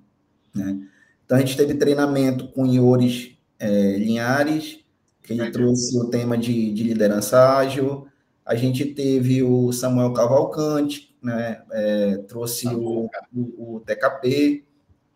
Né? 0.54 0.86
Então, 1.32 1.42
a 1.42 1.46
gente 1.46 1.56
teve 1.56 1.72
treinamento 1.72 2.46
com 2.48 2.66
Iores 2.66 3.38
é, 3.58 3.96
Linhares, 3.96 4.80
que 5.22 5.32
ele 5.32 5.50
trouxe 5.50 5.98
o 5.98 6.10
tema 6.10 6.36
de, 6.36 6.70
de 6.74 6.82
liderança 6.82 7.56
ágil. 7.56 8.06
A 8.44 8.54
gente 8.54 8.84
teve 8.84 9.42
o 9.42 9.72
Samuel 9.72 10.12
Cavalcante, 10.12 11.16
né? 11.22 11.62
É, 11.72 12.18
trouxe 12.28 12.64
tá 12.64 12.76
o, 12.76 13.08
o, 13.34 13.76
o, 13.76 13.80
TKP, 13.80 14.62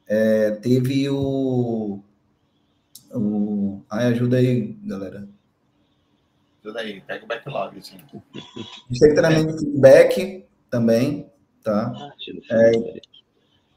é, 0.07 0.53
teve 0.53 1.07
o, 1.11 2.01
o. 3.13 3.83
Ai, 3.91 4.07
ajuda 4.07 4.39
aí, 4.39 4.75
galera. 4.87 5.29
Tudo 6.63 6.79
aí, 6.79 7.03
pega 7.03 7.27
o 7.27 7.29
backlog, 7.29 7.75
gente. 7.75 8.07
A 8.07 8.89
gente 8.89 9.01
tem 9.01 9.15
treinamento 9.15 9.53
de 9.53 9.59
feedback 9.67 10.47
também, 10.71 11.31
tá? 11.63 11.93
Ah, 11.95 12.13
é, 12.53 13.16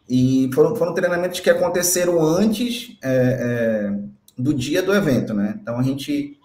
e 0.10 0.50
foram, 0.56 0.76
foram 0.76 0.94
treinamentos 0.96 1.40
que 1.40 1.52
aconteceram 1.52 2.20
antes 2.20 2.98
é, 3.04 3.92
é, 3.94 4.00
do 4.36 4.56
dia 4.56 4.82
do 4.82 4.94
evento, 4.94 5.36
né? 5.36 5.60
Então 5.62 5.78
a 5.78 5.84
gente 5.84 6.40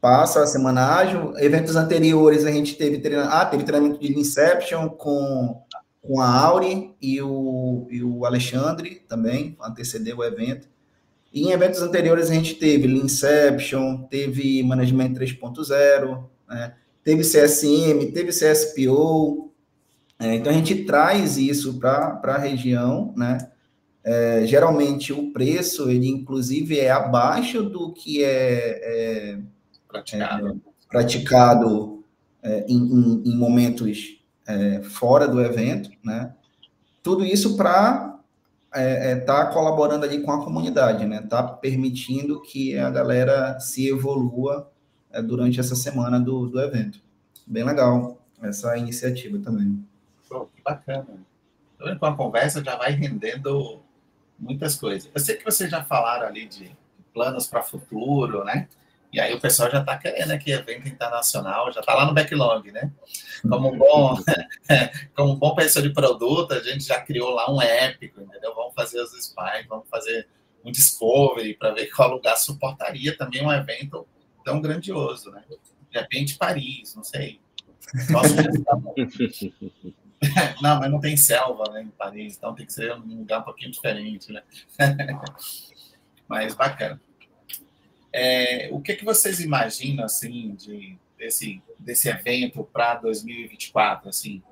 passa 0.00 0.42
a 0.42 0.46
semana 0.46 0.96
ágil. 0.96 1.34
Eventos 1.36 1.76
anteriores 1.76 2.46
a 2.46 2.50
gente 2.50 2.74
teve 2.74 2.98
treinamento, 2.98 3.34
ah, 3.34 3.44
teve 3.44 3.64
treinamento 3.64 4.00
de 4.00 4.18
Inception 4.18 4.88
com, 4.88 5.60
com 6.00 6.20
a 6.22 6.40
Auri 6.40 6.94
e 7.02 7.20
o, 7.20 7.86
e 7.90 8.02
o 8.02 8.24
Alexandre 8.24 9.02
também, 9.06 9.58
antecedeu 9.62 10.18
o 10.18 10.24
evento. 10.24 10.66
E 11.30 11.42
em 11.42 11.52
eventos 11.52 11.82
anteriores 11.82 12.30
a 12.30 12.34
gente 12.34 12.54
teve 12.54 12.88
Inception, 12.88 14.04
teve 14.04 14.62
Management 14.62 15.12
3.0, 15.14 16.24
né? 16.48 16.74
teve 17.04 17.22
CSM, 17.22 18.10
teve 18.12 18.30
CSPO. 18.30 19.51
É, 20.22 20.36
então 20.36 20.52
a 20.52 20.54
gente 20.54 20.84
traz 20.84 21.36
isso 21.36 21.80
para 21.80 22.20
a 22.22 22.38
região, 22.38 23.12
né? 23.16 23.50
É, 24.04 24.46
geralmente 24.46 25.12
o 25.12 25.32
preço, 25.32 25.90
ele 25.90 26.08
inclusive 26.08 26.78
é 26.78 26.90
abaixo 26.92 27.62
do 27.62 27.92
que 27.92 28.22
é, 28.22 29.32
é 29.34 29.40
praticado, 29.88 30.48
é, 30.48 30.54
praticado 30.88 32.04
é, 32.40 32.64
em, 32.68 32.76
em, 32.76 33.22
em, 33.26 33.36
momentos 33.36 34.20
é, 34.46 34.80
fora 34.82 35.26
do 35.26 35.40
evento, 35.40 35.90
né? 36.04 36.32
Tudo 37.02 37.24
isso 37.24 37.56
para 37.56 38.20
estar 38.72 39.46
tá 39.46 39.46
colaborando 39.46 40.04
ali 40.04 40.22
com 40.22 40.30
a 40.30 40.44
comunidade, 40.44 41.04
né? 41.04 41.20
Tá 41.20 41.42
permitindo 41.42 42.40
que 42.42 42.78
a 42.78 42.90
galera 42.90 43.58
se 43.58 43.88
evolua 43.88 44.70
durante 45.24 45.58
essa 45.58 45.74
semana 45.74 46.20
do, 46.20 46.46
do 46.46 46.60
evento. 46.60 47.00
Bem 47.44 47.64
legal 47.64 48.24
essa 48.40 48.76
iniciativa 48.78 49.38
também. 49.38 49.84
Bacana. 50.64 51.24
Então, 51.74 51.98
com 51.98 52.06
a 52.06 52.16
conversa 52.16 52.62
já 52.62 52.76
vai 52.76 52.92
rendendo 52.92 53.82
muitas 54.38 54.76
coisas. 54.76 55.10
Eu 55.14 55.20
sei 55.20 55.36
que 55.36 55.44
vocês 55.44 55.70
já 55.70 55.82
falaram 55.84 56.26
ali 56.26 56.46
de 56.46 56.76
planos 57.12 57.46
para 57.46 57.62
futuro, 57.62 58.44
né? 58.44 58.68
E 59.12 59.20
aí 59.20 59.34
o 59.34 59.40
pessoal 59.40 59.70
já 59.70 59.80
está 59.80 59.98
querendo 59.98 60.30
aqui 60.30 60.50
evento 60.52 60.88
internacional, 60.88 61.70
já 61.70 61.80
está 61.80 61.94
lá 61.94 62.06
no 62.06 62.14
backlog, 62.14 62.72
né? 62.72 62.90
Como 63.46 63.70
um 63.70 63.76
bom, 63.76 64.16
como 65.14 65.32
um 65.32 65.36
bom 65.36 65.54
pessoa 65.54 65.82
de 65.82 65.92
produto, 65.92 66.54
a 66.54 66.60
gente 66.60 66.84
já 66.84 66.98
criou 66.98 67.30
lá 67.30 67.52
um 67.52 67.60
épico, 67.60 68.22
entendeu? 68.22 68.54
Vamos 68.54 68.72
fazer 68.74 69.02
os 69.02 69.10
spies, 69.10 69.66
vamos 69.68 69.86
fazer 69.90 70.26
um 70.64 70.72
discovery 70.72 71.54
para 71.54 71.72
ver 71.72 71.90
qual 71.90 72.10
lugar 72.10 72.36
suportaria 72.36 73.16
também 73.16 73.44
um 73.44 73.52
evento 73.52 74.06
tão 74.42 74.62
grandioso, 74.62 75.30
né? 75.30 75.42
De 75.90 75.98
repente 75.98 76.38
Paris, 76.38 76.94
não 76.96 77.04
sei. 77.04 77.38
Nossa, 78.08 78.34
não, 80.62 80.78
mas 80.78 80.90
não 80.90 81.00
tem 81.00 81.16
selva 81.16 81.64
né, 81.72 81.82
em 81.82 81.88
Paris, 81.88 82.36
então 82.36 82.54
tem 82.54 82.64
que 82.64 82.72
ser 82.72 82.92
um 82.94 83.18
lugar 83.18 83.40
um 83.40 83.44
pouquinho 83.44 83.70
diferente, 83.70 84.32
né? 84.32 84.42
mas 86.28 86.54
bacana. 86.54 87.00
É, 88.12 88.68
o 88.70 88.80
que, 88.80 88.94
que 88.94 89.04
vocês 89.04 89.40
imaginam 89.40 90.04
assim 90.04 90.54
de 90.54 90.98
desse, 91.22 91.62
desse 91.78 92.08
evento 92.08 92.64
para 92.72 92.96
2024? 92.96 94.08
Assim, 94.08 94.42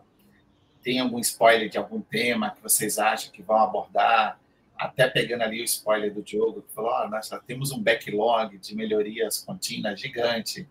tem 0.82 1.00
algum 1.00 1.18
spoiler 1.18 1.68
de 1.68 1.78
algum 1.78 2.00
tema 2.00 2.50
que 2.50 2.62
vocês 2.62 2.98
acham 2.98 3.32
que 3.32 3.42
vão 3.42 3.58
abordar? 3.58 4.38
Até 4.76 5.08
pegando 5.08 5.42
ali 5.42 5.60
o 5.60 5.64
spoiler 5.64 6.12
do 6.12 6.22
Diogo, 6.22 6.62
que 6.62 6.72
falou: 6.72 6.90
oh, 6.90 7.08
nós 7.08 7.28
já 7.28 7.38
temos 7.38 7.70
um 7.70 7.82
backlog 7.82 8.56
de 8.56 8.74
melhorias 8.74 9.40
contínuas 9.40 10.00
gigante. 10.00 10.66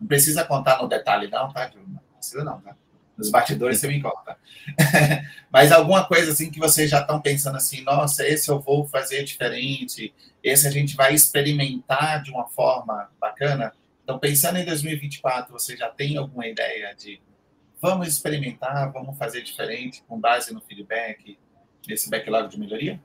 Não 0.00 0.06
precisa 0.06 0.44
contar 0.44 0.80
no 0.80 0.88
detalhe, 0.88 1.28
não, 1.28 1.52
tá, 1.52 1.66
Diogo? 1.66 1.88
Não 1.88 2.00
precisa, 2.16 2.44
não, 2.44 2.60
tá? 2.60 2.76
Nos 3.18 3.30
batidores 3.30 3.80
você 3.80 3.88
me 3.88 4.00
conta. 4.00 4.38
Mas 5.50 5.72
alguma 5.72 6.06
coisa 6.06 6.30
assim 6.30 6.50
que 6.50 6.60
vocês 6.60 6.88
já 6.88 7.00
estão 7.00 7.20
pensando 7.20 7.56
assim, 7.56 7.82
nossa, 7.82 8.26
esse 8.26 8.48
eu 8.48 8.60
vou 8.60 8.86
fazer 8.86 9.24
diferente, 9.24 10.14
esse 10.42 10.68
a 10.68 10.70
gente 10.70 10.94
vai 10.94 11.12
experimentar 11.12 12.22
de 12.22 12.30
uma 12.30 12.46
forma 12.46 13.10
bacana. 13.20 13.72
Então, 14.04 14.20
pensando 14.20 14.58
em 14.58 14.64
2024, 14.64 15.52
você 15.52 15.76
já 15.76 15.88
tem 15.88 16.16
alguma 16.16 16.46
ideia 16.46 16.94
de 16.94 17.20
vamos 17.80 18.06
experimentar, 18.06 18.92
vamos 18.92 19.18
fazer 19.18 19.42
diferente 19.42 20.02
com 20.06 20.18
base 20.18 20.54
no 20.54 20.60
feedback, 20.60 21.36
nesse 21.86 22.08
backlog 22.08 22.48
de 22.48 22.58
melhoria? 22.58 23.00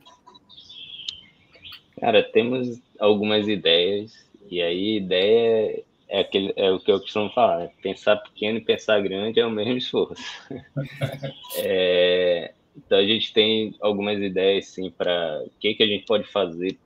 Cara, 2.00 2.22
temos 2.24 2.80
algumas 3.00 3.48
ideias, 3.48 4.14
e 4.50 4.62
aí 4.62 4.98
ideia 4.98 5.84
é, 6.14 6.20
aquele, 6.20 6.54
é 6.56 6.70
o 6.72 6.80
que 6.80 6.92
eu 6.92 7.00
costumo 7.00 7.32
falar, 7.32 7.58
né? 7.58 7.72
pensar 7.82 8.18
pequeno 8.18 8.60
e 8.60 8.64
pensar 8.64 9.02
grande 9.02 9.40
é 9.40 9.46
o 9.46 9.50
mesmo 9.50 9.78
esforço. 9.78 10.24
é, 11.58 12.54
então 12.78 13.00
a 13.00 13.04
gente 13.04 13.34
tem 13.34 13.74
algumas 13.82 14.22
ideias 14.22 14.68
sim 14.68 14.92
para 14.92 15.44
o 15.44 15.50
que, 15.60 15.74
que 15.74 15.82
a 15.82 15.88
gente 15.88 16.06
pode 16.06 16.26
fazer 16.26 16.78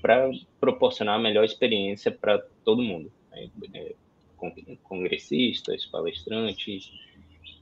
para 0.00 0.30
proporcionar 0.58 1.16
a 1.16 1.22
melhor 1.22 1.44
experiência 1.44 2.10
para 2.10 2.38
todo 2.64 2.82
mundo, 2.82 3.12
né? 3.30 3.50
É, 3.74 3.94
congressistas, 4.82 5.84
palestrantes. 5.84 6.92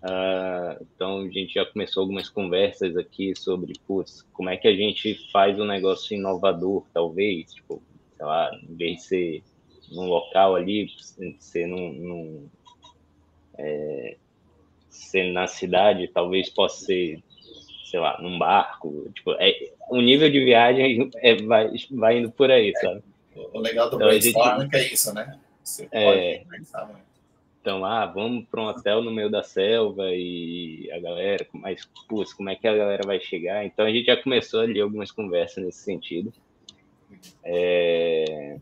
Uh, 0.02 0.84
então 0.94 1.20
a 1.22 1.28
gente 1.28 1.54
já 1.54 1.64
começou 1.64 2.02
algumas 2.02 2.28
conversas 2.28 2.96
aqui 2.96 3.34
sobre 3.36 3.72
putz, 3.86 4.22
como 4.32 4.50
é 4.50 4.56
que 4.56 4.66
a 4.66 4.74
gente 4.74 5.14
faz 5.30 5.58
um 5.58 5.64
negócio 5.64 6.16
inovador, 6.16 6.84
talvez, 6.92 7.54
tipo, 7.54 7.80
sei 8.16 8.26
lá, 8.26 8.50
em 8.68 8.74
vez 8.74 8.96
de 8.96 9.02
ser 9.02 9.42
num 9.94 10.06
local 10.06 10.56
ali, 10.56 10.88
ser 11.38 11.66
num, 11.66 11.92
num 11.92 12.48
é, 13.58 14.16
ser 14.88 15.32
na 15.32 15.46
cidade, 15.46 16.08
talvez 16.08 16.48
possa 16.48 16.84
ser, 16.84 17.22
sei 17.84 18.00
lá, 18.00 18.20
num 18.20 18.38
barco. 18.38 19.10
Tipo, 19.14 19.32
é, 19.32 19.72
o 19.90 20.00
nível 20.00 20.30
de 20.30 20.44
viagem 20.44 21.10
é, 21.16 21.36
vai, 21.36 21.70
vai 21.90 22.18
indo 22.18 22.30
por 22.30 22.50
aí, 22.50 22.72
sabe? 22.76 23.02
O 23.34 23.60
legal 23.60 23.88
do 23.88 23.96
então, 23.96 24.08
brainstorming 24.08 24.62
gente, 24.62 24.76
é 24.76 24.92
isso, 24.92 25.14
né? 25.14 25.38
Você 25.62 25.88
é, 25.90 26.44
pode 26.44 26.62
Então, 27.60 27.84
ah, 27.84 28.06
vamos 28.06 28.46
para 28.48 28.60
um 28.60 28.66
hotel 28.66 29.02
no 29.02 29.10
meio 29.10 29.30
da 29.30 29.42
selva 29.42 30.10
e 30.10 30.90
a 30.92 30.98
galera, 30.98 31.46
mas, 31.52 31.88
putz, 32.08 32.34
como 32.34 32.50
é 32.50 32.56
que 32.56 32.66
a 32.66 32.76
galera 32.76 33.02
vai 33.06 33.20
chegar? 33.20 33.64
Então, 33.64 33.86
a 33.86 33.90
gente 33.90 34.06
já 34.06 34.16
começou 34.16 34.60
ali 34.60 34.80
algumas 34.80 35.10
conversas 35.10 35.64
nesse 35.64 35.84
sentido. 35.84 36.32
É, 37.44 38.58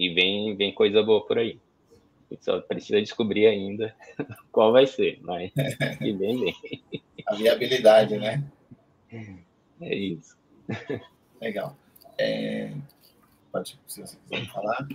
e 0.00 0.14
vem, 0.14 0.56
vem 0.56 0.72
coisa 0.72 1.02
boa 1.02 1.24
por 1.26 1.38
aí. 1.38 1.58
A 2.30 2.34
gente 2.34 2.44
só 2.44 2.60
precisa 2.60 3.00
descobrir 3.00 3.46
ainda 3.46 3.94
qual 4.50 4.72
vai 4.72 4.86
ser, 4.86 5.18
mas 5.22 5.52
e 6.00 6.12
vem, 6.12 6.40
vem. 6.40 6.54
A 7.26 7.34
viabilidade, 7.34 8.16
né? 8.18 8.42
É 9.80 9.94
isso. 9.94 10.36
Legal. 11.40 11.76
É... 12.18 12.70
Pode, 13.52 13.78
se 13.86 14.00
você 14.00 14.16
quiser 14.28 14.46
falar. 14.46 14.88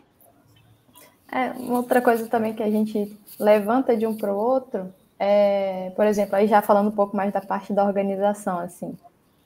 É, 1.31 1.51
outra 1.71 2.01
coisa 2.01 2.27
também 2.27 2.53
que 2.53 2.63
a 2.63 2.69
gente 2.69 3.17
levanta 3.39 3.95
de 3.95 4.07
um 4.07 4.15
para 4.15 4.33
o 4.33 4.37
outro 4.37 4.93
é, 5.19 5.91
por 5.95 6.05
exemplo, 6.05 6.35
aí 6.35 6.47
já 6.47 6.61
falando 6.61 6.89
um 6.89 6.95
pouco 6.95 7.15
mais 7.15 7.31
da 7.31 7.41
parte 7.41 7.73
da 7.73 7.85
organização, 7.85 8.59
assim, 8.59 8.97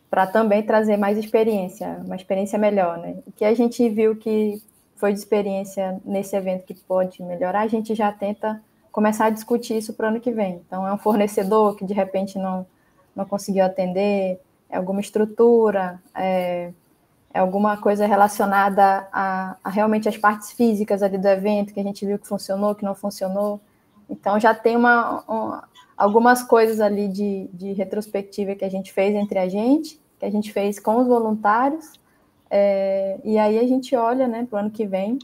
para 0.10 0.26
também 0.26 0.64
trazer 0.64 0.98
mais 0.98 1.18
experiência, 1.18 2.02
uma 2.04 2.16
experiência 2.16 2.58
melhor, 2.58 2.98
né? 2.98 3.18
O 3.28 3.32
que 3.32 3.46
a 3.46 3.54
gente 3.54 3.88
viu 3.90 4.16
que 4.16 4.62
foi 5.00 5.14
de 5.14 5.20
experiência 5.20 6.00
nesse 6.04 6.36
evento 6.36 6.66
que 6.66 6.74
pode 6.74 7.24
melhorar, 7.24 7.62
a 7.62 7.68
gente 7.68 7.96
já 7.96 8.12
tenta 8.12 8.62
começar 8.92 9.28
a 9.28 9.30
discutir 9.30 9.78
isso 9.78 9.94
para 9.94 10.08
o 10.08 10.10
ano 10.10 10.20
que 10.20 10.30
vem. 10.30 10.62
Então, 10.68 10.86
é 10.86 10.94
um 10.94 10.98
fornecedor 10.98 11.78
que 11.78 11.86
de 11.86 11.94
repente 11.94 12.38
não, 12.38 12.68
não 13.16 13.24
conseguiu 13.24 13.64
atender, 13.64 14.42
é 14.70 14.76
alguma 14.76 15.00
estrutura, 15.00 16.02
é, 16.14 16.74
é 17.34 17.40
alguma 17.40 17.78
coisa 17.78 18.06
relacionada 18.06 19.08
a, 19.14 19.56
a, 19.64 19.70
realmente 19.70 20.10
as 20.10 20.18
partes 20.18 20.52
físicas 20.52 21.02
ali 21.02 21.18
do 21.18 21.28
evento, 21.30 21.74
que 21.74 21.80
a 21.80 21.84
gente 21.84 22.06
viu 22.06 22.20
que 22.20 22.28
funcionou, 22.28 22.76
que 22.76 22.84
não 22.84 22.94
funcionou. 22.94 23.62
Então, 24.10 24.38
já 24.38 24.54
tem 24.54 24.76
uma, 24.76 25.24
uma 25.26 25.70
algumas 25.96 26.44
coisas 26.44 26.82
ali 26.82 27.08
de, 27.08 27.50
de 27.54 27.72
retrospectiva 27.72 28.54
que 28.54 28.66
a 28.66 28.70
gente 28.70 28.92
fez 28.92 29.16
entre 29.16 29.40
a 29.40 29.48
gente, 29.48 29.98
que 30.20 30.26
a 30.26 30.30
gente 30.30 30.52
fez 30.52 30.78
com 30.78 30.98
os 30.98 31.08
voluntários, 31.08 31.98
é, 32.50 33.20
e 33.24 33.38
aí 33.38 33.60
a 33.60 33.68
gente 33.68 33.96
olha 33.96 34.28
né, 34.28 34.46
para 34.50 34.58
o 34.58 34.60
ano 34.60 34.72
que 34.72 34.86
vem, 34.86 35.20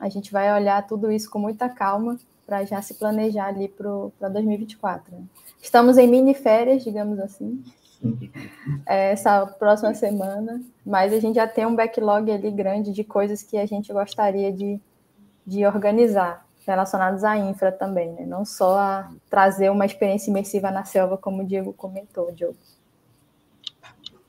a 0.00 0.08
gente 0.08 0.32
vai 0.32 0.52
olhar 0.52 0.86
tudo 0.86 1.10
isso 1.10 1.28
com 1.28 1.38
muita 1.38 1.68
calma 1.68 2.18
para 2.46 2.64
já 2.64 2.80
se 2.80 2.94
planejar 2.94 3.48
ali 3.48 3.68
para 3.68 4.28
2024. 4.28 5.14
Né? 5.14 5.22
Estamos 5.60 5.98
em 5.98 6.08
mini 6.08 6.32
férias, 6.34 6.82
digamos 6.82 7.18
assim, 7.18 7.62
é, 8.86 9.12
essa 9.12 9.44
próxima 9.44 9.92
semana, 9.92 10.62
mas 10.86 11.12
a 11.12 11.20
gente 11.20 11.36
já 11.36 11.46
tem 11.46 11.66
um 11.66 11.76
backlog 11.76 12.30
ali 12.30 12.50
grande 12.50 12.92
de 12.92 13.04
coisas 13.04 13.42
que 13.42 13.58
a 13.58 13.66
gente 13.66 13.92
gostaria 13.92 14.50
de, 14.52 14.80
de 15.46 15.66
organizar, 15.66 16.46
relacionadas 16.66 17.24
à 17.24 17.36
infra 17.36 17.72
também, 17.72 18.12
né? 18.12 18.26
não 18.26 18.44
só 18.44 18.78
a 18.78 19.10
trazer 19.28 19.70
uma 19.70 19.86
experiência 19.86 20.30
imersiva 20.30 20.70
na 20.70 20.84
selva, 20.84 21.16
como 21.16 21.42
o 21.42 21.46
Diego 21.46 21.72
comentou, 21.72 22.30
Diogo. 22.32 22.56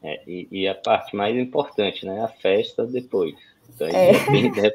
É, 0.01 0.21
e, 0.25 0.47
e, 0.51 0.67
a 0.67 0.75
parte 0.75 1.15
mais 1.15 1.35
importante, 1.35 2.05
né? 2.05 2.21
A 2.21 2.27
festa 2.27 2.85
depois. 2.85 3.35
Então, 3.73 3.87
a 3.87 4.35
gente 4.35 4.59
é. 4.59 4.69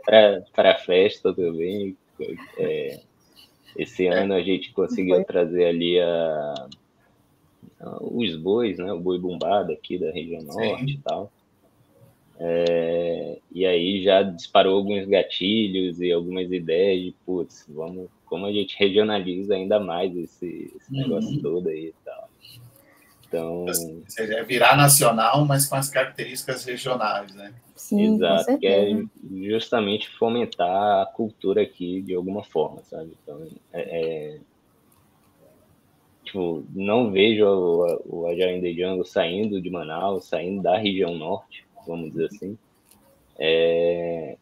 para 0.54 0.70
a 0.72 0.78
festa 0.78 1.32
também. 1.32 1.96
É, 2.58 3.00
esse 3.76 4.06
ano 4.06 4.34
a 4.34 4.42
gente 4.42 4.72
conseguiu 4.72 5.24
trazer 5.24 5.64
ali 5.64 5.98
a, 5.98 6.68
a, 7.80 7.98
os 8.02 8.36
bois, 8.36 8.78
né? 8.78 8.92
O 8.92 9.00
boi 9.00 9.18
bombado 9.18 9.72
aqui 9.72 9.98
da 9.98 10.10
região 10.10 10.42
norte 10.42 10.84
Sim. 10.84 10.90
e 10.92 10.98
tal. 10.98 11.32
É, 12.38 13.38
e 13.52 13.64
aí 13.64 14.02
já 14.02 14.22
disparou 14.22 14.76
alguns 14.76 15.06
gatilhos 15.06 16.00
e 16.00 16.12
algumas 16.12 16.50
ideias 16.50 17.04
de, 17.04 17.14
putz, 17.24 17.64
vamos, 17.68 18.08
como 18.26 18.46
a 18.46 18.52
gente 18.52 18.76
regionaliza 18.78 19.54
ainda 19.54 19.78
mais 19.78 20.16
esse, 20.16 20.72
esse 20.76 20.92
uhum. 20.92 21.00
negócio 21.00 21.40
todo 21.40 21.68
aí 21.68 21.86
e 21.86 21.94
tal. 22.04 22.23
Então... 23.34 23.64
Ou 23.64 23.74
seja, 24.08 24.34
é 24.34 24.44
virar 24.44 24.76
nacional, 24.76 25.44
mas 25.44 25.66
com 25.66 25.76
as 25.76 25.88
características 25.88 26.64
regionais, 26.64 27.34
né? 27.34 27.52
Sim, 27.74 28.14
Exato, 28.14 28.58
que 28.58 28.66
é 28.66 29.02
justamente 29.42 30.08
fomentar 30.10 31.02
a 31.02 31.06
cultura 31.06 31.62
aqui 31.62 32.00
de 32.00 32.14
alguma 32.14 32.44
forma, 32.44 32.82
sabe? 32.84 33.16
Então, 33.22 33.46
é, 33.72 33.80
é 33.82 34.40
tipo, 36.24 36.64
não 36.74 37.10
vejo 37.10 37.44
o, 37.44 38.02
o 38.06 38.26
Agile 38.26 38.56
in 38.56 38.60
the 38.62 38.72
Jungle 38.72 39.04
saindo 39.04 39.60
de 39.60 39.70
Manaus, 39.70 40.26
saindo 40.26 40.62
da 40.62 40.78
região 40.78 41.14
norte, 41.14 41.66
vamos 41.86 42.10
dizer 42.10 42.26
assim, 42.26 42.58
é, 43.38 44.36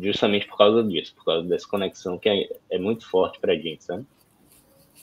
justamente 0.00 0.46
por 0.46 0.56
causa 0.56 0.82
disso, 0.82 1.14
por 1.14 1.24
causa 1.24 1.46
dessa 1.46 1.68
conexão 1.68 2.18
que 2.18 2.28
é, 2.28 2.48
é 2.70 2.78
muito 2.78 3.08
forte 3.08 3.38
para 3.38 3.52
a 3.52 3.56
gente, 3.56 3.84
sabe? 3.84 4.06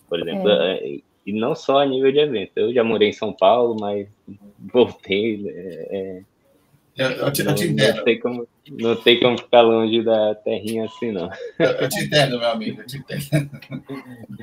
Por 0.08 0.20
exemplo, 0.20 0.50
é. 0.50 1.00
E 1.26 1.34
não 1.34 1.56
só 1.56 1.80
a 1.80 1.86
nível 1.86 2.12
de 2.12 2.20
evento. 2.20 2.52
Eu 2.56 2.74
já 2.74 2.84
morei 2.84 3.10
em 3.10 3.14
São 3.14 3.34
Paulo, 3.34 3.76
mas 3.80 4.08
voltei. 4.72 5.48
É, 5.48 5.88
é 5.92 6.22
eu, 6.98 7.10
eu, 7.12 7.32
te, 7.32 7.46
eu 7.46 7.54
te 7.54 7.68
entendo. 7.68 7.98
Não 7.98 8.04
tem, 8.06 8.20
como, 8.20 8.48
não 8.72 8.96
tem 8.96 9.20
como 9.20 9.38
ficar 9.38 9.62
longe 9.62 10.02
da 10.02 10.34
terrinha 10.36 10.86
assim, 10.86 11.12
não. 11.12 11.30
Eu, 11.60 11.72
eu 11.72 11.90
te 11.90 12.06
entendo, 12.06 12.40
meu 12.40 12.50
amigo, 12.50 12.82
eu 12.82 12.86
te 12.86 12.98
entendo. 12.98 13.50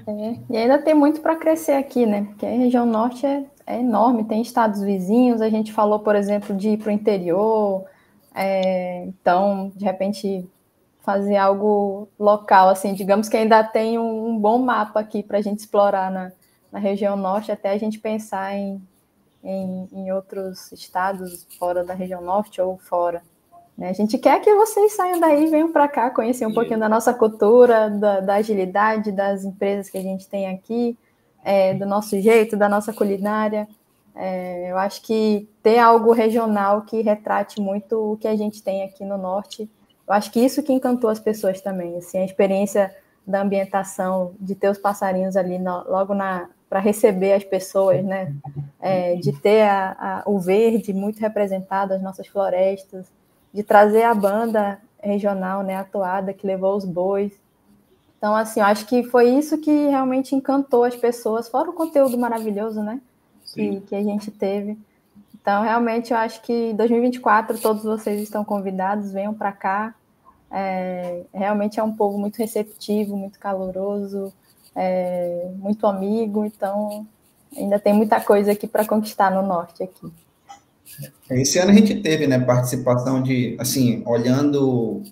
É, 0.07 0.37
e 0.51 0.57
ainda 0.57 0.79
tem 0.79 0.93
muito 0.93 1.23
para 1.23 1.37
crescer 1.37 1.73
aqui, 1.73 2.05
né? 2.05 2.25
Porque 2.29 2.45
a 2.45 2.51
região 2.51 2.85
norte 2.85 3.25
é, 3.25 3.45
é, 3.67 3.81
enorme, 3.81 4.25
tem 4.25 4.43
estados 4.43 4.83
vizinhos, 4.83 5.41
a 5.41 5.49
gente 5.49 5.73
falou, 5.73 6.01
por 6.01 6.15
exemplo, 6.15 6.55
de 6.55 6.71
ir 6.71 6.77
para 6.77 6.89
o 6.89 6.93
interior, 6.93 7.87
é, 8.35 9.05
então, 9.07 9.73
de 9.75 9.85
repente, 9.85 10.47
fazer 11.01 11.37
algo 11.37 12.07
local, 12.19 12.69
assim, 12.69 12.93
digamos 12.93 13.31
que 13.31 13.37
ainda 13.37 13.65
tem 13.65 13.99
um, 13.99 14.29
um 14.29 14.39
bom 14.39 14.59
mapa 14.59 15.01
aqui 15.01 15.23
para 15.23 15.39
a 15.39 15.43
gente 15.43 15.61
explorar 15.61 16.11
na, 16.11 16.33
na 16.73 16.79
região 16.79 17.17
norte, 17.17 17.53
até 17.53 17.71
a 17.71 17.79
gente 17.79 18.01
pensar 18.01 18.55
em 18.55 18.83
em, 19.43 19.89
em 19.93 20.13
outros 20.13 20.71
estados 20.73 21.47
fora 21.59 21.83
da 21.85 21.95
região 21.95 22.23
norte 22.23 22.61
ou 22.61 22.79
fora. 22.79 23.23
Né? 23.77 23.89
A 23.89 23.93
gente 23.93 24.17
quer 24.19 24.41
que 24.41 24.55
vocês 24.55 24.95
saiam 24.95 25.19
daí 25.19 25.47
venham 25.47 25.73
para 25.73 25.89
cá 25.89 26.11
conhecer 26.11 26.47
um 26.47 26.55
pouquinho 26.55 26.79
da 26.79 26.89
nossa 26.89 27.13
cultura, 27.13 27.91
da, 27.91 28.21
da, 28.21 28.35
agilidade 28.35 29.11
das 29.11 29.45
empresas 29.45 29.91
que 29.91 29.99
a 29.99 30.03
gente 30.03 30.29
tem 30.29 30.49
aqui, 30.49 30.97
é, 31.45 31.75
do 31.75 31.87
nosso 31.87 32.21
jeito, 32.21 32.57
da 32.57 32.69
nossa 32.69 32.93
culinária. 32.93 33.67
É, 34.15 34.71
eu 34.71 34.77
acho 34.77 35.03
que 35.03 35.49
ter 35.63 35.79
algo 35.79 36.13
regional 36.13 36.83
que 36.83 37.01
retrate 37.01 37.61
muito 37.61 38.13
o 38.13 38.17
que 38.19 38.29
a 38.29 38.37
gente 38.37 38.63
tem 38.63 38.85
aqui 38.85 39.05
no 39.05 39.17
norte, 39.17 39.69
eu 40.07 40.15
acho 40.15 40.31
que 40.31 40.41
isso 40.41 40.63
que 40.63 40.73
encantou 40.73 41.09
as 41.09 41.19
pessoas 41.19 41.61
também. 41.61 41.97
Assim, 41.97 42.19
a 42.19 42.25
experiência 42.25 42.95
da 43.27 43.41
ambientação, 43.41 44.35
de 44.39 44.55
ter 44.55 44.69
os 44.69 44.77
passarinhos 44.77 45.37
ali 45.37 45.59
no, 45.59 45.85
logo 45.89 46.13
na, 46.13 46.49
para 46.73 46.81
receber 46.81 47.35
as 47.35 47.45
pessoas, 47.45 48.03
né? 48.03 48.35
É, 48.81 49.15
de 49.17 49.31
ter 49.31 49.61
a, 49.61 49.91
a, 50.01 50.23
o 50.25 50.39
verde 50.39 50.91
muito 50.95 51.21
representado, 51.21 51.93
as 51.93 52.01
nossas 52.01 52.27
florestas, 52.27 53.05
de 53.53 53.63
trazer 53.63 54.05
a 54.05 54.15
banda 54.15 54.81
regional, 54.99 55.63
né, 55.63 55.77
atuada, 55.77 56.33
que 56.33 56.47
levou 56.47 56.75
os 56.75 56.87
bois. 56.87 57.31
Então, 58.17 58.35
assim, 58.35 58.61
eu 58.61 58.65
acho 58.65 58.87
que 58.87 59.03
foi 59.03 59.29
isso 59.29 59.59
que 59.59 59.71
realmente 59.89 60.35
encantou 60.35 60.85
as 60.85 60.97
pessoas, 60.97 61.47
fora 61.47 61.69
o 61.69 61.75
conteúdo 61.75 62.17
maravilhoso, 62.17 62.83
né, 62.83 63.03
que, 63.53 63.83
que 63.83 63.95
a 63.95 64.03
gente 64.03 64.31
teve. 64.31 64.79
Então, 65.35 65.63
realmente, 65.63 66.15
eu 66.15 66.17
acho 66.17 66.41
que 66.41 66.73
2024 66.73 67.59
todos 67.61 67.85
vocês 67.85 68.19
estão 68.19 68.47
convidados, 68.47 69.13
venham 69.13 69.35
para 69.35 69.53
cá. 69.53 69.95
É, 70.51 71.25
realmente 71.35 71.79
é 71.79 71.83
um 71.83 71.95
povo 71.95 72.17
muito 72.17 72.39
receptivo, 72.39 73.15
muito 73.15 73.39
caloroso, 73.39 74.33
é, 74.75 75.51
muito 75.57 75.87
amigo, 75.87 76.45
então 76.45 77.07
ainda 77.57 77.79
tem 77.79 77.93
muita 77.93 78.21
coisa 78.21 78.53
aqui 78.53 78.67
para 78.67 78.87
conquistar 78.87 79.31
no 79.31 79.47
norte 79.47 79.83
aqui. 79.83 80.13
Esse 81.31 81.59
ano 81.59 81.71
a 81.71 81.75
gente 81.75 82.01
teve, 82.03 82.27
né, 82.27 82.39
participação 82.39 83.23
de, 83.23 83.57
assim, 83.59 84.03
olhando 84.07 85.03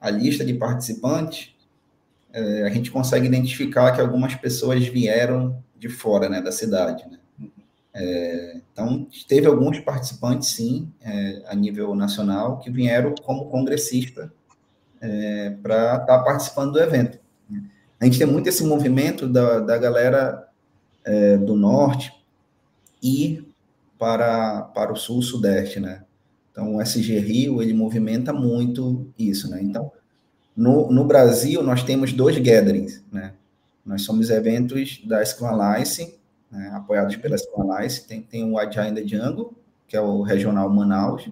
a 0.00 0.10
lista 0.10 0.44
de 0.44 0.54
participantes, 0.54 1.54
é, 2.32 2.62
a 2.62 2.70
gente 2.70 2.90
consegue 2.90 3.26
identificar 3.26 3.92
que 3.92 4.00
algumas 4.00 4.34
pessoas 4.34 4.84
vieram 4.86 5.62
de 5.78 5.88
fora, 5.88 6.28
né, 6.28 6.40
da 6.40 6.52
cidade, 6.52 7.04
né? 7.08 7.18
É, 7.92 8.60
então, 8.72 9.06
teve 9.28 9.46
alguns 9.46 9.80
participantes, 9.80 10.48
sim, 10.48 10.90
é, 11.02 11.42
a 11.46 11.54
nível 11.54 11.94
nacional, 11.94 12.58
que 12.58 12.70
vieram 12.70 13.14
como 13.22 13.50
congressista 13.50 14.32
é, 15.00 15.50
para 15.62 15.96
estar 15.96 16.06
tá 16.06 16.22
participando 16.22 16.72
do 16.72 16.80
evento. 16.80 17.18
A 18.00 18.06
gente 18.06 18.18
tem 18.18 18.26
muito 18.26 18.48
esse 18.48 18.64
movimento 18.64 19.28
da, 19.28 19.60
da 19.60 19.76
galera 19.76 20.48
é, 21.04 21.36
do 21.36 21.54
norte 21.54 22.12
ir 23.02 23.46
para, 23.98 24.62
para 24.62 24.92
o 24.92 24.96
sul-sudeste, 24.96 25.78
né? 25.78 26.04
Então, 26.50 26.76
o 26.76 26.82
SG 26.82 27.18
Rio, 27.18 27.62
ele 27.62 27.74
movimenta 27.74 28.32
muito 28.32 29.06
isso, 29.18 29.50
né? 29.50 29.60
Então, 29.62 29.92
no, 30.56 30.90
no 30.90 31.04
Brasil, 31.04 31.62
nós 31.62 31.82
temos 31.82 32.12
dois 32.12 32.38
gatherings, 32.38 33.04
né? 33.12 33.34
Nós 33.84 34.02
somos 34.02 34.30
eventos 34.30 35.00
da 35.04 35.24
Scrum 35.24 35.46
Alliance, 35.46 36.18
né? 36.50 36.70
apoiados 36.74 37.16
pela 37.16 37.36
Scrum 37.36 37.70
Alliance. 37.70 38.06
Tem, 38.06 38.22
tem 38.22 38.50
o 38.50 38.58
Agile 38.58 38.88
in 38.88 38.94
the 38.94 39.06
Jungle, 39.06 39.54
que 39.86 39.96
é 39.96 40.00
o 40.00 40.22
regional 40.22 40.68
Manaus, 40.70 41.28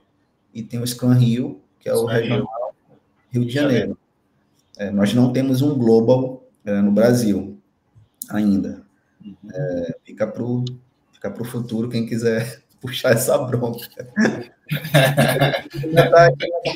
e 0.52 0.62
tem 0.62 0.80
o 0.80 0.86
Scrum 0.86 1.12
Rio, 1.12 1.60
que 1.78 1.88
é 1.88 1.94
o 1.94 2.04
regional 2.04 2.74
Rio 3.30 3.44
de 3.44 3.52
Janeiro. 3.52 3.98
É, 4.76 4.90
nós 4.90 5.12
não 5.12 5.32
temos 5.32 5.60
um 5.62 5.76
global 5.76 6.47
é, 6.68 6.82
no 6.82 6.92
Brasil 6.92 7.58
ainda. 8.28 8.82
Uhum. 9.24 9.36
É, 9.50 9.96
fica 10.04 10.26
para 10.26 10.42
o 10.42 10.64
fica 11.12 11.34
o 11.42 11.44
futuro 11.44 11.88
quem 11.88 12.06
quiser 12.06 12.62
puxar 12.78 13.12
essa 13.12 13.36
bronca. 13.38 14.08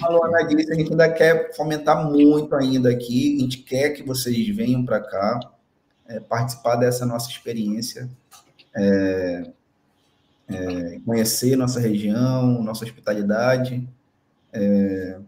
A 0.03 0.09
Luana 0.09 0.43
disse, 0.49 0.73
a 0.73 0.75
gente 0.75 0.91
ainda 0.91 1.13
quer 1.13 1.55
fomentar 1.55 2.11
muito 2.11 2.55
ainda 2.55 2.91
aqui, 2.91 3.37
a 3.37 3.41
gente 3.41 3.59
quer 3.59 3.91
que 3.91 4.03
vocês 4.03 4.49
venham 4.49 4.85
para 4.85 4.99
cá, 5.01 5.39
é, 6.09 6.19
participar 6.19 6.77
dessa 6.77 7.05
nossa 7.05 7.31
experiência, 7.31 8.09
é, 8.75 9.51
é, 10.49 10.99
conhecer 11.05 11.55
nossa 11.55 11.79
região, 11.79 12.63
nossa 12.63 12.85
hospitalidade, 12.85 13.87
é, 14.53 15.21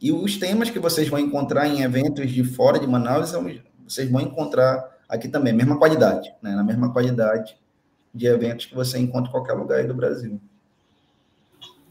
e 0.00 0.10
os 0.10 0.36
temas 0.36 0.70
que 0.70 0.78
vocês 0.78 1.08
vão 1.08 1.18
encontrar 1.18 1.68
em 1.68 1.82
eventos 1.82 2.30
de 2.30 2.42
fora 2.42 2.78
de 2.78 2.86
Manaus 2.86 3.28
são 3.28 3.48
vocês 3.92 4.10
vão 4.10 4.20
encontrar 4.20 4.90
aqui 5.08 5.28
também, 5.28 5.52
mesma 5.52 5.78
qualidade, 5.78 6.34
né? 6.40 6.54
na 6.54 6.64
mesma 6.64 6.92
qualidade 6.92 7.56
de 8.14 8.26
eventos 8.26 8.66
que 8.66 8.74
você 8.74 8.98
encontra 8.98 9.28
em 9.28 9.32
qualquer 9.32 9.54
lugar 9.54 9.78
aí 9.78 9.86
do 9.86 9.94
Brasil. 9.94 10.40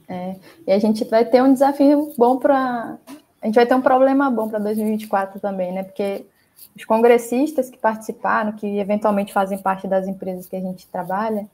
É, 0.07 0.35
e 0.67 0.71
a 0.71 0.79
gente 0.79 1.05
vai 1.05 1.23
ter 1.23 1.41
um 1.41 1.53
desafio 1.53 2.13
bom 2.17 2.37
para. 2.37 2.97
A 3.41 3.45
gente 3.45 3.55
vai 3.55 3.65
ter 3.65 3.73
um 3.73 3.81
problema 3.81 4.29
bom 4.29 4.49
para 4.49 4.59
2024 4.59 5.39
também, 5.39 5.71
né? 5.71 5.83
Porque 5.83 6.25
os 6.75 6.83
congressistas 6.85 7.69
que 7.69 7.77
participaram, 7.77 8.51
que 8.51 8.77
eventualmente 8.77 9.33
fazem 9.33 9.57
parte 9.57 9.87
das 9.87 10.07
empresas 10.07 10.47
que 10.47 10.55
a 10.55 10.59
gente 10.59 10.85
trabalha, 10.87 11.47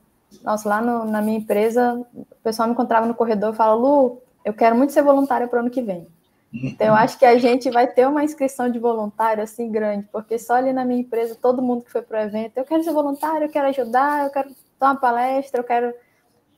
nossa, 0.44 0.68
lá 0.68 0.82
no, 0.82 1.06
na 1.06 1.22
minha 1.22 1.38
empresa, 1.38 2.04
o 2.14 2.26
pessoal 2.44 2.68
me 2.68 2.74
encontrava 2.74 3.06
no 3.06 3.14
corredor 3.14 3.54
e 3.54 3.58
falava, 3.58 3.80
Lu, 3.80 4.22
eu 4.44 4.54
quero 4.54 4.76
muito 4.76 4.92
ser 4.92 5.04
voluntária 5.04 5.48
para 5.48 5.58
o 5.58 5.60
ano 5.62 5.70
que 5.70 5.82
vem. 5.82 6.08
Então, 6.54 6.88
eu 6.88 6.94
acho 6.94 7.20
que 7.20 7.26
a 7.26 7.38
gente 7.38 7.70
vai 7.70 7.88
ter 7.88 8.08
uma 8.08 8.24
inscrição 8.24 8.70
de 8.70 8.80
voluntário 8.80 9.44
assim 9.44 9.70
grande, 9.70 10.08
porque 10.12 10.40
só 10.40 10.54
ali 10.54 10.72
na 10.72 10.86
minha 10.86 11.02
empresa, 11.02 11.36
todo 11.36 11.62
mundo 11.62 11.84
que 11.84 11.92
foi 11.92 12.02
para 12.02 12.20
o 12.20 12.24
evento, 12.24 12.58
eu 12.58 12.64
quero 12.64 12.84
ser 12.84 12.94
voluntário, 12.94 13.46
eu 13.46 13.52
quero 13.52 13.68
ajudar, 13.68 14.26
eu 14.26 14.32
quero 14.32 14.50
dar 14.80 14.88
uma 14.88 14.96
palestra, 14.96 15.60
eu 15.60 15.64
quero. 15.64 15.94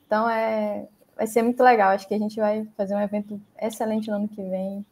Então, 0.05 0.29
é, 0.29 0.87
vai 1.15 1.27
ser 1.27 1.41
muito 1.41 1.61
legal. 1.63 1.91
Acho 1.91 2.07
que 2.07 2.13
a 2.13 2.19
gente 2.19 2.39
vai 2.39 2.67
fazer 2.77 2.95
um 2.95 3.01
evento 3.01 3.39
excelente 3.59 4.09
no 4.09 4.17
ano 4.17 4.27
que 4.27 4.41
vem. 4.41 4.85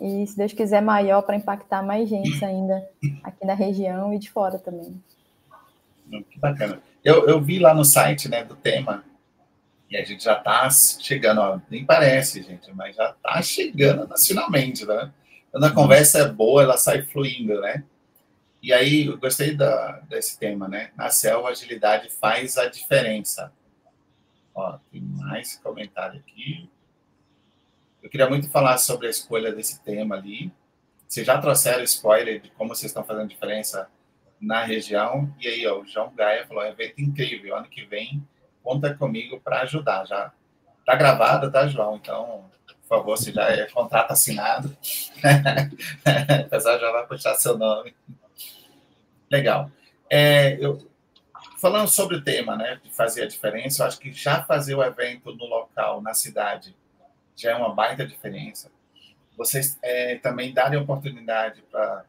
E, 0.00 0.26
se 0.26 0.36
Deus 0.36 0.52
quiser, 0.52 0.82
maior 0.82 1.22
para 1.22 1.36
impactar 1.36 1.82
mais 1.82 2.08
gente 2.08 2.44
ainda 2.44 2.86
aqui 3.22 3.46
na 3.46 3.54
região 3.54 4.12
e 4.12 4.18
de 4.18 4.30
fora 4.30 4.58
também. 4.58 5.00
Que 6.10 6.38
bacana. 6.38 6.80
Eu, 7.02 7.26
eu 7.28 7.40
vi 7.40 7.58
lá 7.58 7.74
no 7.74 7.84
site 7.84 8.28
né, 8.28 8.44
do 8.44 8.56
tema 8.56 9.04
e 9.94 9.96
a 9.96 10.02
gente 10.02 10.24
já 10.24 10.36
está 10.36 10.68
chegando, 10.70 11.40
ó, 11.40 11.60
nem 11.70 11.84
parece, 11.86 12.42
gente, 12.42 12.68
mas 12.72 12.96
já 12.96 13.10
está 13.10 13.40
chegando 13.40 14.08
nacionalmente, 14.08 14.84
né? 14.84 15.12
Quando 15.52 15.66
a 15.66 15.70
conversa 15.70 16.18
é 16.18 16.28
boa, 16.28 16.64
ela 16.64 16.76
sai 16.76 17.02
fluindo, 17.02 17.60
né? 17.60 17.84
E 18.60 18.72
aí, 18.72 19.06
eu 19.06 19.16
gostei 19.16 19.54
da, 19.54 20.00
desse 20.08 20.36
tema, 20.36 20.66
né? 20.66 20.90
Na 20.96 21.10
selva, 21.10 21.50
agilidade 21.50 22.10
faz 22.10 22.58
a 22.58 22.66
diferença. 22.66 23.52
Ó, 24.52 24.78
tem 24.90 25.00
mais 25.00 25.60
comentário 25.62 26.18
aqui. 26.18 26.68
Eu 28.02 28.10
queria 28.10 28.28
muito 28.28 28.50
falar 28.50 28.78
sobre 28.78 29.06
a 29.06 29.10
escolha 29.10 29.52
desse 29.52 29.80
tema 29.84 30.16
ali. 30.16 30.52
vocês 31.06 31.24
já 31.24 31.40
trouxeram 31.40 31.84
spoiler 31.84 32.40
de 32.40 32.50
como 32.50 32.74
vocês 32.74 32.90
estão 32.90 33.04
fazendo 33.04 33.28
diferença 33.28 33.88
na 34.40 34.64
região. 34.64 35.32
E 35.38 35.46
aí, 35.46 35.64
ó, 35.68 35.80
o 35.80 35.86
João 35.86 36.12
Gaia 36.12 36.48
falou: 36.48 36.64
é 36.64 36.70
evento 36.70 37.00
incrível. 37.00 37.54
Ano 37.54 37.68
que 37.68 37.84
vem, 37.84 38.26
conta 38.64 38.94
comigo 38.94 39.38
para 39.38 39.60
ajudar. 39.60 40.06
Já 40.06 40.32
tá 40.84 40.96
gravado, 40.96 41.52
tá, 41.52 41.68
João? 41.68 41.96
Então, 41.96 42.50
por 42.66 42.98
favor, 42.98 43.16
se 43.16 43.30
já 43.30 43.44
é 43.50 43.66
contrato 43.66 44.12
assinado, 44.12 44.76
o 46.46 46.48
pessoal 46.48 46.80
já 46.80 46.90
vai 46.90 47.06
puxar 47.06 47.34
seu 47.34 47.56
nome. 47.56 47.94
Legal. 49.30 49.70
É, 50.10 50.56
eu, 50.64 50.90
falando 51.60 51.88
sobre 51.88 52.16
o 52.16 52.24
tema, 52.24 52.56
né, 52.56 52.80
de 52.82 52.90
fazer 52.90 53.22
a 53.22 53.28
diferença, 53.28 53.82
eu 53.82 53.86
acho 53.86 53.98
que 53.98 54.12
já 54.12 54.42
fazer 54.44 54.74
o 54.74 54.82
evento 54.82 55.34
no 55.34 55.44
local, 55.44 56.00
na 56.00 56.14
cidade, 56.14 56.74
já 57.36 57.52
é 57.52 57.54
uma 57.54 57.74
baita 57.74 58.06
diferença. 58.06 58.70
Vocês 59.36 59.78
é, 59.82 60.16
também 60.16 60.54
darem 60.54 60.78
oportunidade 60.78 61.62
para 61.70 62.04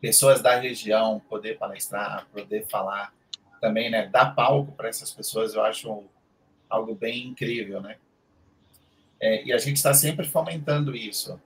pessoas 0.00 0.42
da 0.42 0.56
região 0.56 1.20
poder 1.28 1.56
palestrar, 1.56 2.26
poder 2.32 2.66
falar, 2.68 3.14
também, 3.62 3.88
né, 3.88 4.08
dar 4.08 4.34
palco 4.34 4.72
para 4.72 4.88
essas 4.88 5.12
pessoas, 5.12 5.54
eu 5.54 5.62
acho 5.62 6.04
algo 6.68 6.96
bem 6.96 7.28
incrível, 7.28 7.80
né? 7.80 7.96
É, 9.20 9.44
e 9.44 9.52
a 9.52 9.58
gente 9.58 9.76
está 9.76 9.94
sempre 9.94 10.26
fomentando 10.26 10.96
isso. 10.96 11.40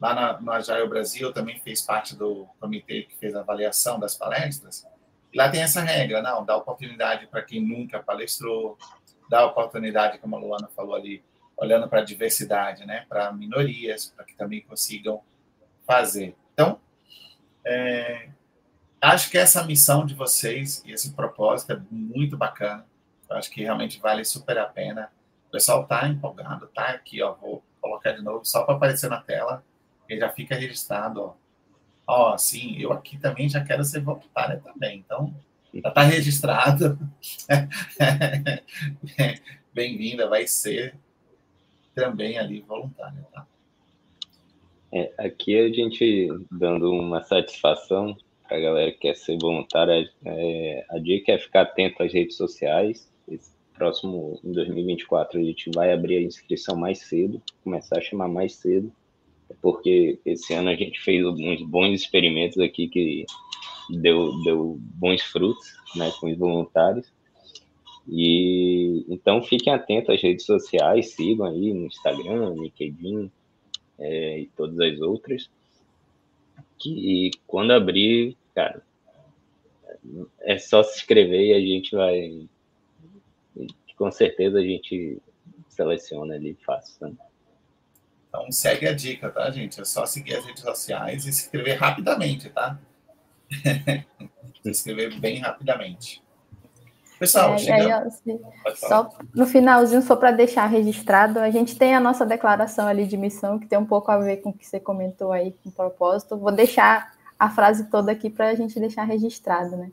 Lá 0.00 0.14
na, 0.14 0.40
no 0.40 0.52
Agile 0.52 0.86
Brasil, 0.86 1.32
também 1.32 1.58
fez 1.58 1.82
parte 1.82 2.14
do 2.14 2.46
comitê 2.60 3.02
que 3.02 3.16
fez 3.16 3.34
a 3.34 3.40
avaliação 3.40 3.98
das 3.98 4.14
palestras. 4.14 4.86
E 5.32 5.36
lá 5.36 5.50
tem 5.50 5.60
essa 5.60 5.80
regra, 5.80 6.22
não, 6.22 6.44
dá 6.44 6.56
oportunidade 6.56 7.26
para 7.26 7.42
quem 7.42 7.60
nunca 7.60 8.00
palestrou, 8.00 8.78
dá 9.28 9.44
oportunidade, 9.44 10.18
como 10.18 10.36
a 10.36 10.38
Luana 10.38 10.68
falou 10.68 10.94
ali, 10.94 11.24
olhando 11.56 11.88
para 11.88 12.02
a 12.02 12.04
diversidade, 12.04 12.86
né, 12.86 13.04
para 13.08 13.32
minorias, 13.32 14.12
para 14.14 14.24
que 14.24 14.36
também 14.36 14.60
consigam 14.60 15.20
fazer. 15.84 16.36
Então, 16.54 16.80
é, 17.64 18.28
acho 19.00 19.30
que 19.30 19.38
essa 19.38 19.64
missão 19.64 20.04
de 20.04 20.14
vocês 20.14 20.82
e 20.84 20.92
esse 20.92 21.12
propósito 21.12 21.72
é 21.72 21.80
muito 21.90 22.36
bacana. 22.36 22.86
Eu 23.28 23.36
acho 23.36 23.50
que 23.50 23.62
realmente 23.62 24.00
vale 24.00 24.24
super 24.24 24.58
a 24.58 24.66
pena. 24.66 25.10
O 25.48 25.50
pessoal 25.50 25.82
está 25.82 26.08
empolgado, 26.08 26.68
tá 26.68 26.88
aqui, 26.88 27.22
ó, 27.22 27.34
vou 27.34 27.62
colocar 27.80 28.12
de 28.12 28.22
novo 28.22 28.44
só 28.44 28.64
para 28.64 28.74
aparecer 28.74 29.08
na 29.08 29.20
tela, 29.20 29.64
e 30.08 30.18
já 30.18 30.28
fica 30.28 30.54
registrado, 30.54 31.22
ó. 31.22 31.34
Ó, 32.06 32.38
sim, 32.38 32.76
eu 32.78 32.92
aqui 32.92 33.18
também 33.18 33.48
já 33.48 33.62
quero 33.62 33.84
ser 33.84 34.00
voluntária 34.00 34.60
também, 34.64 34.98
então 34.98 35.34
já 35.74 35.90
está 35.90 36.02
registrado. 36.02 36.98
Bem-vinda, 39.74 40.26
vai 40.26 40.46
ser 40.46 40.94
também 41.94 42.38
ali 42.38 42.60
voluntária, 42.62 43.26
tá? 43.32 43.46
É, 44.90 45.12
aqui 45.18 45.58
a 45.58 45.70
gente 45.70 46.28
dando 46.50 46.90
uma 46.90 47.22
satisfação 47.22 48.16
para 48.48 48.56
a 48.56 48.60
galera 48.60 48.92
que 48.92 48.98
quer 48.98 49.14
ser 49.14 49.38
voluntária, 49.38 50.10
é, 50.24 50.84
a 50.90 50.98
dica 50.98 51.32
é 51.32 51.38
ficar 51.38 51.62
atento 51.62 52.02
às 52.02 52.12
redes 52.12 52.36
sociais, 52.36 53.08
próximo, 53.78 54.38
em 54.44 54.52
2024, 54.52 55.38
a 55.38 55.42
gente 55.42 55.70
vai 55.72 55.92
abrir 55.92 56.16
a 56.16 56.22
inscrição 56.22 56.76
mais 56.76 56.98
cedo, 56.98 57.40
começar 57.62 57.98
a 57.98 58.02
chamar 58.02 58.28
mais 58.28 58.54
cedo, 58.54 58.92
porque 59.62 60.18
esse 60.26 60.52
ano 60.52 60.68
a 60.68 60.74
gente 60.74 61.00
fez 61.00 61.24
alguns 61.24 61.62
bons 61.62 61.94
experimentos 61.94 62.58
aqui 62.58 62.88
que 62.88 63.24
deu, 63.88 64.42
deu 64.42 64.76
bons 64.78 65.22
frutos 65.22 65.72
né, 65.94 66.12
com 66.20 66.30
os 66.30 66.36
voluntários. 66.36 67.10
E 68.10 69.04
então 69.08 69.42
fiquem 69.42 69.72
atentos 69.72 70.14
às 70.14 70.20
redes 70.20 70.44
sociais, 70.44 71.10
sigam 71.10 71.46
aí 71.46 71.72
no 71.72 71.86
Instagram, 71.86 72.54
LinkedIn 72.54 73.30
é, 73.98 74.40
e 74.40 74.46
todas 74.56 74.78
as 74.80 75.00
outras. 75.00 75.48
Que 76.78 77.30
quando 77.46 77.72
abrir, 77.72 78.36
cara, 78.54 78.82
é 80.40 80.58
só 80.58 80.82
se 80.82 80.98
inscrever 80.98 81.48
e 81.48 81.54
a 81.54 81.60
gente 81.60 81.94
vai 81.94 82.48
com 83.96 84.12
certeza 84.12 84.60
a 84.60 84.62
gente 84.62 85.20
seleciona 85.68 86.34
ali 86.34 86.56
fácil. 86.64 87.08
Né? 87.08 87.16
Então 88.28 88.50
segue 88.52 88.86
a 88.86 88.92
dica, 88.92 89.28
tá, 89.30 89.50
gente? 89.50 89.80
É 89.80 89.84
só 89.84 90.06
seguir 90.06 90.36
as 90.36 90.46
redes 90.46 90.62
sociais 90.62 91.26
e 91.26 91.32
se 91.32 91.46
inscrever 91.46 91.76
rapidamente, 91.76 92.48
tá? 92.50 92.78
se 94.62 94.70
inscrever 94.70 95.18
bem 95.18 95.38
rapidamente. 95.38 96.22
Pessoal, 97.18 97.54
é, 97.54 97.58
chegamos... 97.58 98.22
só 98.76 99.10
no 99.34 99.46
finalzinho, 99.46 100.02
só 100.02 100.14
para 100.14 100.30
deixar 100.30 100.66
registrado, 100.66 101.40
a 101.40 101.50
gente 101.50 101.76
tem 101.76 101.94
a 101.94 102.00
nossa 102.00 102.24
declaração 102.24 102.86
ali 102.86 103.06
de 103.06 103.16
missão, 103.16 103.58
que 103.58 103.66
tem 103.66 103.78
um 103.78 103.86
pouco 103.86 104.10
a 104.10 104.18
ver 104.18 104.38
com 104.38 104.50
o 104.50 104.52
que 104.52 104.66
você 104.66 104.78
comentou 104.78 105.32
aí, 105.32 105.54
com 105.64 105.70
propósito. 105.70 106.36
Vou 106.36 106.52
deixar 106.52 107.12
a 107.38 107.50
frase 107.50 107.84
toda 107.90 108.12
aqui 108.12 108.30
para 108.30 108.48
a 108.48 108.54
gente 108.54 108.78
deixar 108.78 109.04
registrado, 109.04 109.76
né? 109.76 109.90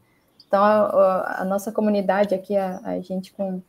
Então, 0.48 0.64
a, 0.64 1.42
a 1.42 1.46
nossa 1.46 1.72
comunidade 1.72 2.36
aqui, 2.36 2.56
a, 2.56 2.80
a 2.84 3.00
gente 3.00 3.34
com 3.34 3.62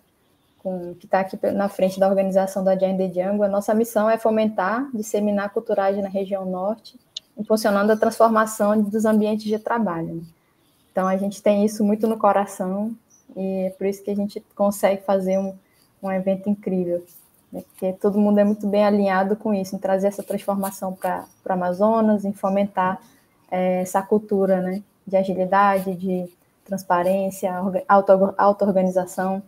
com, 0.67 0.97
que 0.97 1.07
está 1.07 1.21
aqui 1.21 1.39
na 1.53 1.69
frente 1.69 2.01
da 2.01 2.09
organização 2.09 2.65
da 2.65 2.73
Agenda 2.73 3.09
Django, 3.09 3.45
a 3.45 3.49
nossa 3.49 3.73
missão 3.73 4.11
é 4.11 4.19
fomentar, 4.19 4.91
disseminar 4.93 5.47
a 5.47 5.49
culturagem 5.49 6.03
na 6.03 6.09
região 6.09 6.45
norte, 6.45 6.99
impulsionando 7.39 7.93
a 7.93 7.97
transformação 7.97 8.83
dos 8.83 9.05
ambientes 9.05 9.45
de 9.45 9.61
trabalho. 9.61 10.17
Né? 10.17 10.23
Então, 10.91 11.07
a 11.07 11.17
gente 11.17 11.41
tem 11.41 11.65
isso 11.65 11.85
muito 11.85 12.09
no 12.09 12.19
coração 12.19 12.93
e 13.37 13.67
é 13.67 13.71
por 13.71 13.87
isso 13.87 14.03
que 14.03 14.11
a 14.11 14.17
gente 14.17 14.43
consegue 14.55 15.03
fazer 15.03 15.39
um, 15.39 15.55
um 16.03 16.11
evento 16.11 16.49
incrível, 16.49 17.05
né? 17.53 17.63
porque 17.69 17.93
todo 17.93 18.19
mundo 18.19 18.39
é 18.39 18.45
muito 18.45 18.67
bem 18.67 18.85
alinhado 18.85 19.37
com 19.37 19.53
isso, 19.53 19.77
em 19.77 19.79
trazer 19.79 20.09
essa 20.09 20.23
transformação 20.23 20.95
para 20.95 21.27
o 21.47 21.53
Amazonas, 21.53 22.25
em 22.25 22.33
fomentar 22.33 23.01
é, 23.51 23.83
essa 23.83 24.03
cultura 24.03 24.61
né? 24.61 24.83
de 25.07 25.17
agilidade, 25.17 25.95
de 25.95 26.29
transparência, 26.65 27.53
auto-organização. 27.87 29.35
Auto 29.35 29.47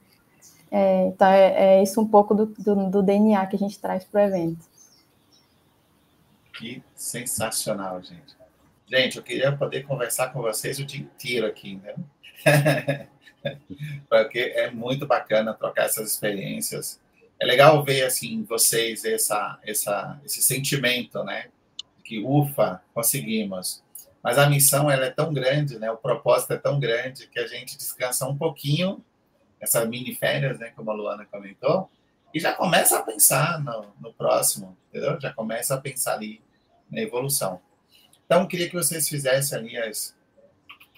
é, 0.70 1.06
então, 1.06 1.28
é, 1.28 1.78
é, 1.78 1.82
isso 1.82 2.00
um 2.00 2.06
pouco 2.06 2.34
do, 2.34 2.46
do, 2.46 2.90
do 2.90 3.02
DNA 3.02 3.46
que 3.46 3.56
a 3.56 3.58
gente 3.58 3.78
traz 3.78 4.04
para 4.04 4.20
o 4.20 4.24
evento. 4.24 4.66
Que 6.52 6.82
sensacional, 6.94 8.02
gente. 8.02 8.36
Gente, 8.86 9.18
eu 9.18 9.22
queria 9.22 9.54
poder 9.54 9.86
conversar 9.86 10.32
com 10.32 10.40
vocês 10.40 10.78
o 10.78 10.84
dia 10.84 11.00
inteiro 11.00 11.46
aqui, 11.46 11.76
né? 11.76 11.94
Porque 14.08 14.38
é 14.38 14.70
muito 14.70 15.06
bacana 15.06 15.54
trocar 15.54 15.86
essas 15.86 16.10
experiências. 16.10 17.00
É 17.40 17.46
legal 17.46 17.84
ver, 17.84 18.02
assim, 18.02 18.42
vocês 18.44 19.04
essa, 19.04 19.58
essa, 19.62 20.20
esse 20.24 20.42
sentimento, 20.42 21.22
né? 21.24 21.48
Que, 22.04 22.18
ufa, 22.18 22.82
conseguimos. 22.92 23.82
Mas 24.22 24.38
a 24.38 24.48
missão, 24.48 24.90
ela 24.90 25.06
é 25.06 25.10
tão 25.10 25.32
grande, 25.32 25.78
né? 25.78 25.90
O 25.90 25.96
propósito 25.96 26.52
é 26.52 26.56
tão 26.56 26.80
grande 26.80 27.28
que 27.28 27.38
a 27.38 27.46
gente 27.46 27.76
descansa 27.76 28.26
um 28.26 28.36
pouquinho 28.36 29.04
essas 29.60 29.88
mini 29.88 30.14
férias, 30.14 30.58
né, 30.58 30.72
como 30.74 30.90
a 30.90 30.94
Luana 30.94 31.26
comentou, 31.26 31.90
e 32.32 32.40
já 32.40 32.52
começa 32.54 32.98
a 32.98 33.02
pensar 33.02 33.58
no, 33.60 33.86
no 34.00 34.12
próximo, 34.12 34.76
entendeu? 34.88 35.18
Já 35.20 35.32
começa 35.32 35.74
a 35.74 35.80
pensar 35.80 36.14
ali 36.14 36.40
na 36.90 37.00
evolução. 37.00 37.60
Então, 38.24 38.46
queria 38.46 38.68
que 38.68 38.74
vocês 38.74 39.08
fizessem 39.08 39.58
ali 39.58 39.76
as 39.76 40.14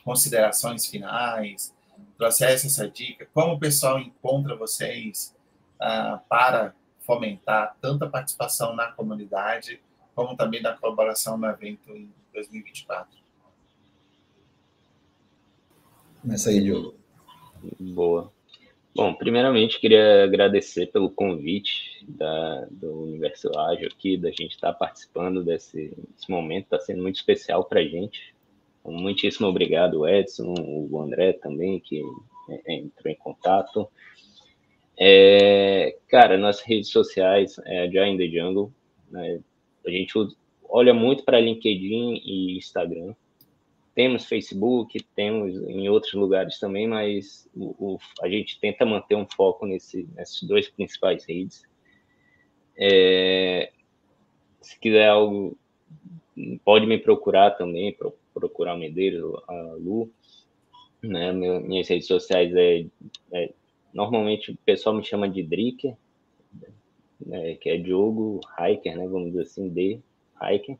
considerações 0.04 0.86
finais, 0.86 1.74
trouxessem 2.16 2.68
essa 2.68 2.88
dica, 2.88 3.28
como 3.32 3.54
o 3.54 3.58
pessoal 3.58 3.98
encontra 3.98 4.56
vocês 4.56 5.34
ah, 5.80 6.20
para 6.28 6.74
fomentar 7.00 7.76
tanto 7.80 8.04
a 8.04 8.08
participação 8.08 8.74
na 8.74 8.92
comunidade, 8.92 9.80
como 10.14 10.36
também 10.36 10.60
da 10.60 10.76
colaboração 10.76 11.38
no 11.38 11.46
evento 11.46 11.90
em 11.96 12.12
2024. 12.32 13.18
Começa 16.20 16.50
aí, 16.50 16.60
Diogo. 16.60 16.94
Boa. 17.78 18.30
Bom, 18.94 19.14
primeiramente 19.14 19.80
queria 19.80 20.24
agradecer 20.24 20.86
pelo 20.86 21.10
convite 21.10 22.04
da, 22.06 22.66
do 22.70 23.04
Universo 23.04 23.48
Ágil 23.58 23.88
aqui, 23.88 24.16
da 24.16 24.30
gente 24.30 24.50
estar 24.50 24.72
participando 24.74 25.44
desse, 25.44 25.94
desse 26.14 26.28
momento, 26.28 26.64
está 26.64 26.80
sendo 26.80 27.02
muito 27.02 27.16
especial 27.16 27.64
para 27.64 27.80
a 27.80 27.84
gente. 27.84 28.34
Muitíssimo 28.84 29.46
obrigado, 29.46 30.08
Edson, 30.08 30.54
o 30.58 31.00
André 31.00 31.34
também, 31.34 31.78
que 31.80 32.02
é, 32.66 32.74
entrou 32.74 33.12
em 33.12 33.16
contato. 33.16 33.88
É, 34.98 35.96
cara, 36.08 36.36
nas 36.36 36.60
redes 36.60 36.90
sociais, 36.90 37.58
é 37.66 37.88
Giant 37.90 38.18
the 38.18 38.26
Jungle, 38.26 38.72
né, 39.10 39.40
a 39.86 39.90
gente 39.90 40.12
olha 40.68 40.92
muito 40.92 41.24
para 41.24 41.40
LinkedIn 41.40 42.20
e 42.24 42.58
Instagram, 42.58 43.14
temos 43.94 44.26
Facebook, 44.26 45.02
temos 45.14 45.54
em 45.68 45.88
outros 45.88 46.14
lugares 46.14 46.58
também, 46.58 46.86
mas 46.86 47.48
o, 47.54 47.94
o, 47.94 47.98
a 48.22 48.28
gente 48.28 48.58
tenta 48.60 48.86
manter 48.86 49.14
um 49.14 49.26
foco 49.26 49.66
nesse, 49.66 50.08
nesses 50.14 50.42
dois 50.42 50.68
principais 50.68 51.24
redes. 51.24 51.62
É, 52.78 53.72
se 54.60 54.78
quiser 54.78 55.08
algo, 55.08 55.56
pode 56.64 56.86
me 56.86 56.98
procurar 56.98 57.50
também, 57.52 57.94
procurar 58.32 58.74
o 58.74 58.78
Medeiros, 58.78 59.42
a 59.48 59.76
Lu. 59.78 60.10
Né? 61.02 61.32
minhas 61.32 61.88
redes 61.88 62.06
sociais 62.06 62.54
é, 62.54 62.84
é, 63.32 63.54
Normalmente 63.92 64.52
o 64.52 64.58
pessoal 64.64 64.94
me 64.94 65.02
chama 65.02 65.28
de 65.28 65.42
Dricker, 65.42 65.94
né? 67.24 67.54
que 67.54 67.68
é 67.68 67.76
Diogo 67.76 68.40
Hiker, 68.58 68.96
né? 68.96 69.06
vamos 69.06 69.30
dizer 69.30 69.42
assim, 69.42 69.68
D 69.68 70.00
Hiker. 70.40 70.76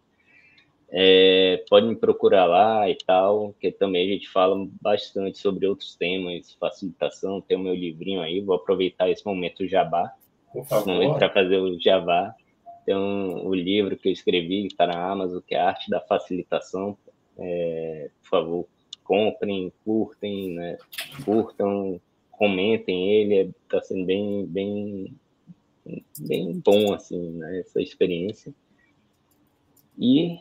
É, 0.92 1.64
pode 1.68 1.86
me 1.86 1.94
procurar 1.94 2.46
lá 2.46 2.88
e 2.88 2.96
tal, 2.96 3.54
que 3.60 3.70
também 3.70 4.08
a 4.08 4.12
gente 4.12 4.28
fala 4.28 4.66
bastante 4.80 5.38
sobre 5.38 5.66
outros 5.66 5.94
temas, 5.94 6.52
facilitação, 6.54 7.40
tem 7.40 7.56
o 7.56 7.60
meu 7.60 7.74
livrinho 7.74 8.20
aí, 8.20 8.40
vou 8.40 8.56
aproveitar 8.56 9.08
esse 9.08 9.24
momento 9.24 9.68
jabá, 9.68 10.12
para 11.16 11.30
fazer 11.30 11.58
o 11.58 11.78
jabá. 11.80 12.34
Tem 12.84 12.96
um, 12.96 13.46
o 13.46 13.54
livro 13.54 13.96
que 13.96 14.08
eu 14.08 14.12
escrevi, 14.12 14.62
que 14.62 14.72
está 14.72 14.86
na 14.86 15.10
Amazon, 15.10 15.40
que 15.46 15.54
é 15.54 15.60
a 15.60 15.68
Arte 15.68 15.88
da 15.88 16.00
Facilitação. 16.00 16.98
É, 17.40 18.10
por 18.22 18.28
favor, 18.28 18.68
comprem, 19.02 19.72
curtem, 19.82 20.54
né? 20.54 20.76
curtam, 21.24 22.00
comentem 22.30 23.12
ele, 23.12 23.54
está 23.64 23.80
sendo 23.82 24.04
bem, 24.04 24.46
bem, 24.46 25.14
bem 26.20 26.62
bom, 26.64 26.92
assim, 26.92 27.32
né? 27.32 27.60
essa 27.60 27.80
experiência. 27.80 28.54
E 29.98 30.38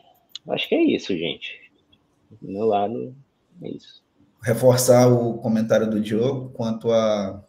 acho 0.48 0.68
que 0.68 0.74
é 0.74 0.82
isso, 0.82 1.16
gente. 1.16 1.58
Do 2.40 2.50
meu 2.50 2.66
lado, 2.66 3.14
é 3.62 3.68
isso. 3.70 4.02
Reforçar 4.42 5.08
o 5.08 5.38
comentário 5.38 5.90
do 5.90 6.00
Diogo 6.00 6.50
quanto 6.50 6.92
a, 6.92 7.44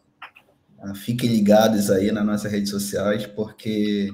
a 0.80 0.96
fiquem 0.96 1.30
ligados 1.30 1.92
aí 1.92 2.12
nas 2.12 2.26
nossas 2.26 2.52
redes 2.52 2.70
sociais, 2.70 3.26
porque 3.28 4.12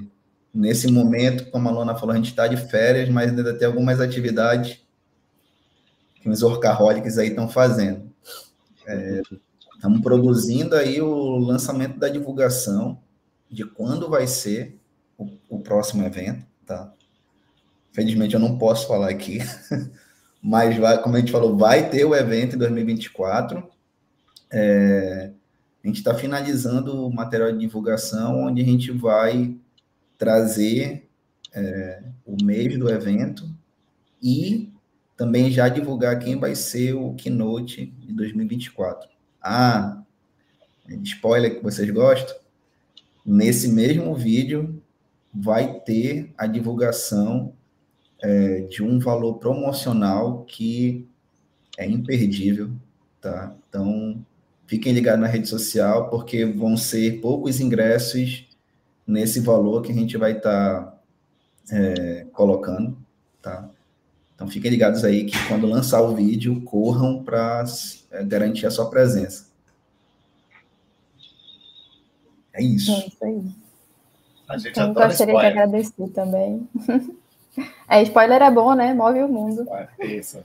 nesse 0.52 0.90
momento, 0.90 1.50
como 1.50 1.68
a 1.68 1.72
Lona 1.72 1.96
falou, 1.96 2.12
a 2.12 2.16
gente 2.16 2.30
está 2.30 2.46
de 2.46 2.56
férias, 2.56 3.08
mas 3.08 3.30
ainda 3.30 3.56
tem 3.56 3.66
algumas 3.66 4.00
atividades 4.00 4.86
que 6.20 6.28
os 6.28 6.42
orcaholics 6.42 7.18
aí 7.18 7.28
estão 7.28 7.48
fazendo. 7.48 8.10
É, 8.86 9.22
estamos 9.74 10.00
produzindo 10.00 10.74
aí 10.74 11.00
o 11.00 11.36
lançamento 11.38 11.98
da 11.98 12.08
divulgação 12.08 12.98
de 13.50 13.64
quando 13.64 14.08
vai 14.08 14.26
ser 14.26 14.78
o, 15.16 15.28
o 15.48 15.60
próximo 15.60 16.04
evento, 16.04 16.44
tá? 16.66 16.92
Infelizmente 17.90 18.34
eu 18.34 18.40
não 18.40 18.58
posso 18.58 18.86
falar 18.86 19.08
aqui, 19.08 19.38
mas 20.42 20.76
vai, 20.76 21.02
como 21.02 21.16
a 21.16 21.20
gente 21.20 21.32
falou, 21.32 21.56
vai 21.56 21.88
ter 21.90 22.04
o 22.04 22.14
evento 22.14 22.56
em 22.56 22.58
2024. 22.58 23.66
É, 24.50 25.30
a 25.82 25.86
gente 25.86 25.98
está 25.98 26.14
finalizando 26.14 27.06
o 27.06 27.12
material 27.12 27.52
de 27.52 27.58
divulgação, 27.58 28.44
onde 28.44 28.62
a 28.62 28.64
gente 28.64 28.90
vai 28.90 29.56
trazer 30.16 31.08
é, 31.52 32.02
o 32.26 32.36
mês 32.44 32.78
do 32.78 32.90
evento 32.90 33.48
e 34.22 34.72
também 35.18 35.50
já 35.50 35.68
divulgar 35.68 36.20
quem 36.20 36.38
vai 36.38 36.54
ser 36.54 36.94
o 36.94 37.12
keynote 37.14 37.86
de 37.86 38.12
2024. 38.12 39.10
Ah, 39.42 40.00
spoiler 41.02 41.56
que 41.56 41.62
vocês 41.62 41.90
gostam? 41.90 42.36
Nesse 43.26 43.68
mesmo 43.68 44.14
vídeo 44.14 44.80
vai 45.34 45.80
ter 45.80 46.32
a 46.38 46.46
divulgação 46.46 47.52
é, 48.22 48.60
de 48.60 48.80
um 48.80 49.00
valor 49.00 49.34
promocional 49.34 50.44
que 50.44 51.04
é 51.76 51.84
imperdível, 51.84 52.70
tá? 53.20 53.52
Então, 53.68 54.24
fiquem 54.68 54.92
ligados 54.92 55.20
na 55.20 55.26
rede 55.26 55.48
social, 55.48 56.08
porque 56.10 56.44
vão 56.44 56.76
ser 56.76 57.20
poucos 57.20 57.60
ingressos 57.60 58.48
nesse 59.04 59.40
valor 59.40 59.82
que 59.82 59.90
a 59.90 59.94
gente 59.94 60.16
vai 60.16 60.36
estar 60.36 60.84
tá, 60.84 61.00
é, 61.72 62.24
colocando, 62.32 62.96
tá? 63.42 63.68
Então 64.38 64.48
fiquem 64.48 64.70
ligados 64.70 65.04
aí 65.04 65.24
que 65.24 65.36
quando 65.48 65.66
lançar 65.66 66.00
o 66.00 66.14
vídeo, 66.14 66.60
corram 66.60 67.24
para 67.24 67.64
é, 68.12 68.22
garantir 68.22 68.66
a 68.66 68.70
sua 68.70 68.88
presença. 68.88 69.48
É 72.54 72.62
isso. 72.62 72.92
É 72.92 73.06
isso 73.08 73.24
aí. 73.24 73.42
A 74.48 74.56
gente 74.56 74.70
então, 74.70 74.94
gostaria 74.94 75.32
spoiler. 75.32 75.52
de 75.52 75.58
agradecer 75.58 76.08
também. 76.10 76.68
É, 77.88 78.00
spoiler 78.02 78.40
é 78.40 78.50
bom, 78.52 78.72
né? 78.72 78.94
Move 78.94 79.20
o 79.24 79.28
mundo. 79.28 79.66
Isso. 79.98 80.38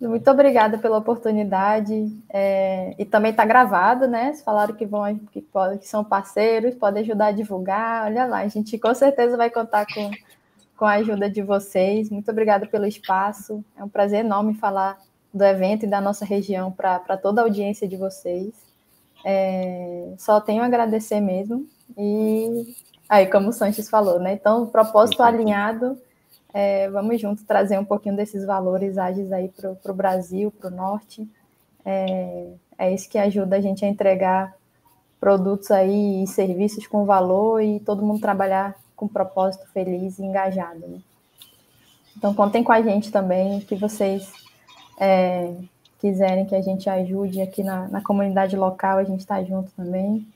Muito 0.00 0.30
obrigada 0.30 0.78
pela 0.78 0.98
oportunidade. 0.98 2.08
É, 2.30 2.94
e 2.96 3.04
também 3.04 3.32
está 3.32 3.44
gravado, 3.44 4.06
né? 4.06 4.26
Vocês 4.26 4.44
falaram 4.44 4.76
que 4.76 4.86
vão 4.86 5.18
que, 5.32 5.40
que 5.80 5.88
são 5.88 6.04
parceiros, 6.04 6.76
podem 6.76 7.02
ajudar 7.02 7.26
a 7.26 7.32
divulgar. 7.32 8.04
Olha 8.04 8.26
lá, 8.26 8.38
a 8.42 8.48
gente 8.48 8.78
com 8.78 8.94
certeza 8.94 9.36
vai 9.36 9.50
contar 9.50 9.86
com, 9.92 10.08
com 10.76 10.84
a 10.84 10.92
ajuda 10.94 11.28
de 11.28 11.42
vocês. 11.42 12.10
Muito 12.10 12.30
obrigada 12.30 12.66
pelo 12.66 12.86
espaço. 12.86 13.64
É 13.76 13.82
um 13.82 13.88
prazer 13.88 14.24
enorme 14.24 14.54
falar 14.54 14.98
do 15.32 15.44
evento 15.44 15.84
e 15.84 15.88
da 15.88 16.00
nossa 16.00 16.24
região 16.24 16.70
para 16.70 17.16
toda 17.16 17.40
a 17.40 17.44
audiência 17.44 17.86
de 17.86 17.96
vocês. 17.96 18.52
É, 19.24 20.12
só 20.18 20.40
tenho 20.40 20.62
a 20.62 20.66
agradecer 20.66 21.20
mesmo. 21.20 21.66
E 21.96 22.74
aí, 23.08 23.26
como 23.26 23.48
o 23.48 23.52
Sanches 23.52 23.88
falou, 23.88 24.18
né? 24.18 24.34
Então, 24.34 24.66
propósito 24.66 25.22
alinhado 25.22 25.98
é, 26.58 26.88
vamos 26.88 27.20
juntos 27.20 27.44
trazer 27.44 27.78
um 27.78 27.84
pouquinho 27.84 28.16
desses 28.16 28.46
valores 28.46 28.96
ágeis 28.96 29.30
aí 29.30 29.50
para 29.50 29.92
o 29.92 29.94
Brasil, 29.94 30.50
para 30.50 30.68
o 30.68 30.74
Norte. 30.74 31.28
É, 31.84 32.46
é 32.78 32.94
isso 32.94 33.10
que 33.10 33.18
ajuda 33.18 33.56
a 33.56 33.60
gente 33.60 33.84
a 33.84 33.88
entregar 33.88 34.56
produtos 35.20 35.70
aí 35.70 36.22
e 36.22 36.26
serviços 36.26 36.86
com 36.86 37.04
valor 37.04 37.60
e 37.60 37.78
todo 37.80 38.02
mundo 38.02 38.22
trabalhar 38.22 38.74
com 38.96 39.06
propósito 39.06 39.66
feliz 39.72 40.18
e 40.18 40.22
engajado. 40.22 40.80
Né? 40.80 40.98
Então, 42.16 42.34
contem 42.34 42.64
com 42.64 42.72
a 42.72 42.80
gente 42.80 43.12
também, 43.12 43.60
que 43.60 43.76
vocês 43.76 44.32
é, 44.98 45.54
quiserem 46.00 46.46
que 46.46 46.54
a 46.54 46.62
gente 46.62 46.88
ajude 46.88 47.40
aqui 47.40 47.62
na, 47.62 47.86
na 47.88 48.00
comunidade 48.00 48.56
local, 48.56 48.98
a 48.98 49.04
gente 49.04 49.20
está 49.20 49.42
junto 49.44 49.70
também. 49.72 50.26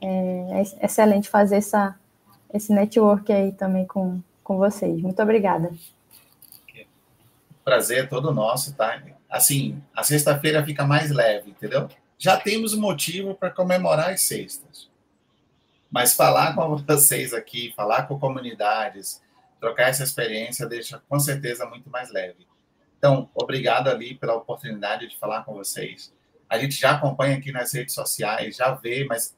É, 0.00 0.60
é 0.80 0.86
excelente 0.86 1.30
fazer 1.30 1.56
essa, 1.56 1.98
esse 2.52 2.72
network 2.72 3.32
aí 3.32 3.52
também 3.52 3.86
com, 3.86 4.20
com 4.42 4.58
vocês. 4.58 5.00
Muito 5.00 5.20
obrigada. 5.22 5.72
Prazer 7.64 8.04
é 8.04 8.06
todo 8.06 8.32
nosso, 8.32 8.74
tá? 8.74 9.02
Assim, 9.30 9.80
a 9.96 10.04
sexta-feira 10.04 10.62
fica 10.62 10.84
mais 10.84 11.10
leve, 11.10 11.50
entendeu? 11.50 11.88
Já 12.18 12.36
temos 12.36 12.74
motivo 12.76 13.34
para 13.34 13.50
comemorar 13.50 14.10
as 14.10 14.20
sextas. 14.20 14.88
Mas 15.94 16.12
falar 16.12 16.56
com 16.56 16.76
vocês 16.76 17.32
aqui, 17.32 17.72
falar 17.76 18.08
com 18.08 18.18
comunidades, 18.18 19.22
trocar 19.60 19.90
essa 19.90 20.02
experiência 20.02 20.66
deixa 20.66 21.00
com 21.08 21.20
certeza 21.20 21.64
muito 21.66 21.88
mais 21.88 22.10
leve. 22.10 22.48
Então, 22.98 23.30
obrigado 23.32 23.86
ali 23.86 24.16
pela 24.16 24.34
oportunidade 24.34 25.06
de 25.06 25.16
falar 25.16 25.44
com 25.44 25.54
vocês. 25.54 26.12
A 26.50 26.58
gente 26.58 26.74
já 26.74 26.96
acompanha 26.96 27.36
aqui 27.36 27.52
nas 27.52 27.72
redes 27.72 27.94
sociais, 27.94 28.56
já 28.56 28.72
vê, 28.72 29.04
mas 29.04 29.36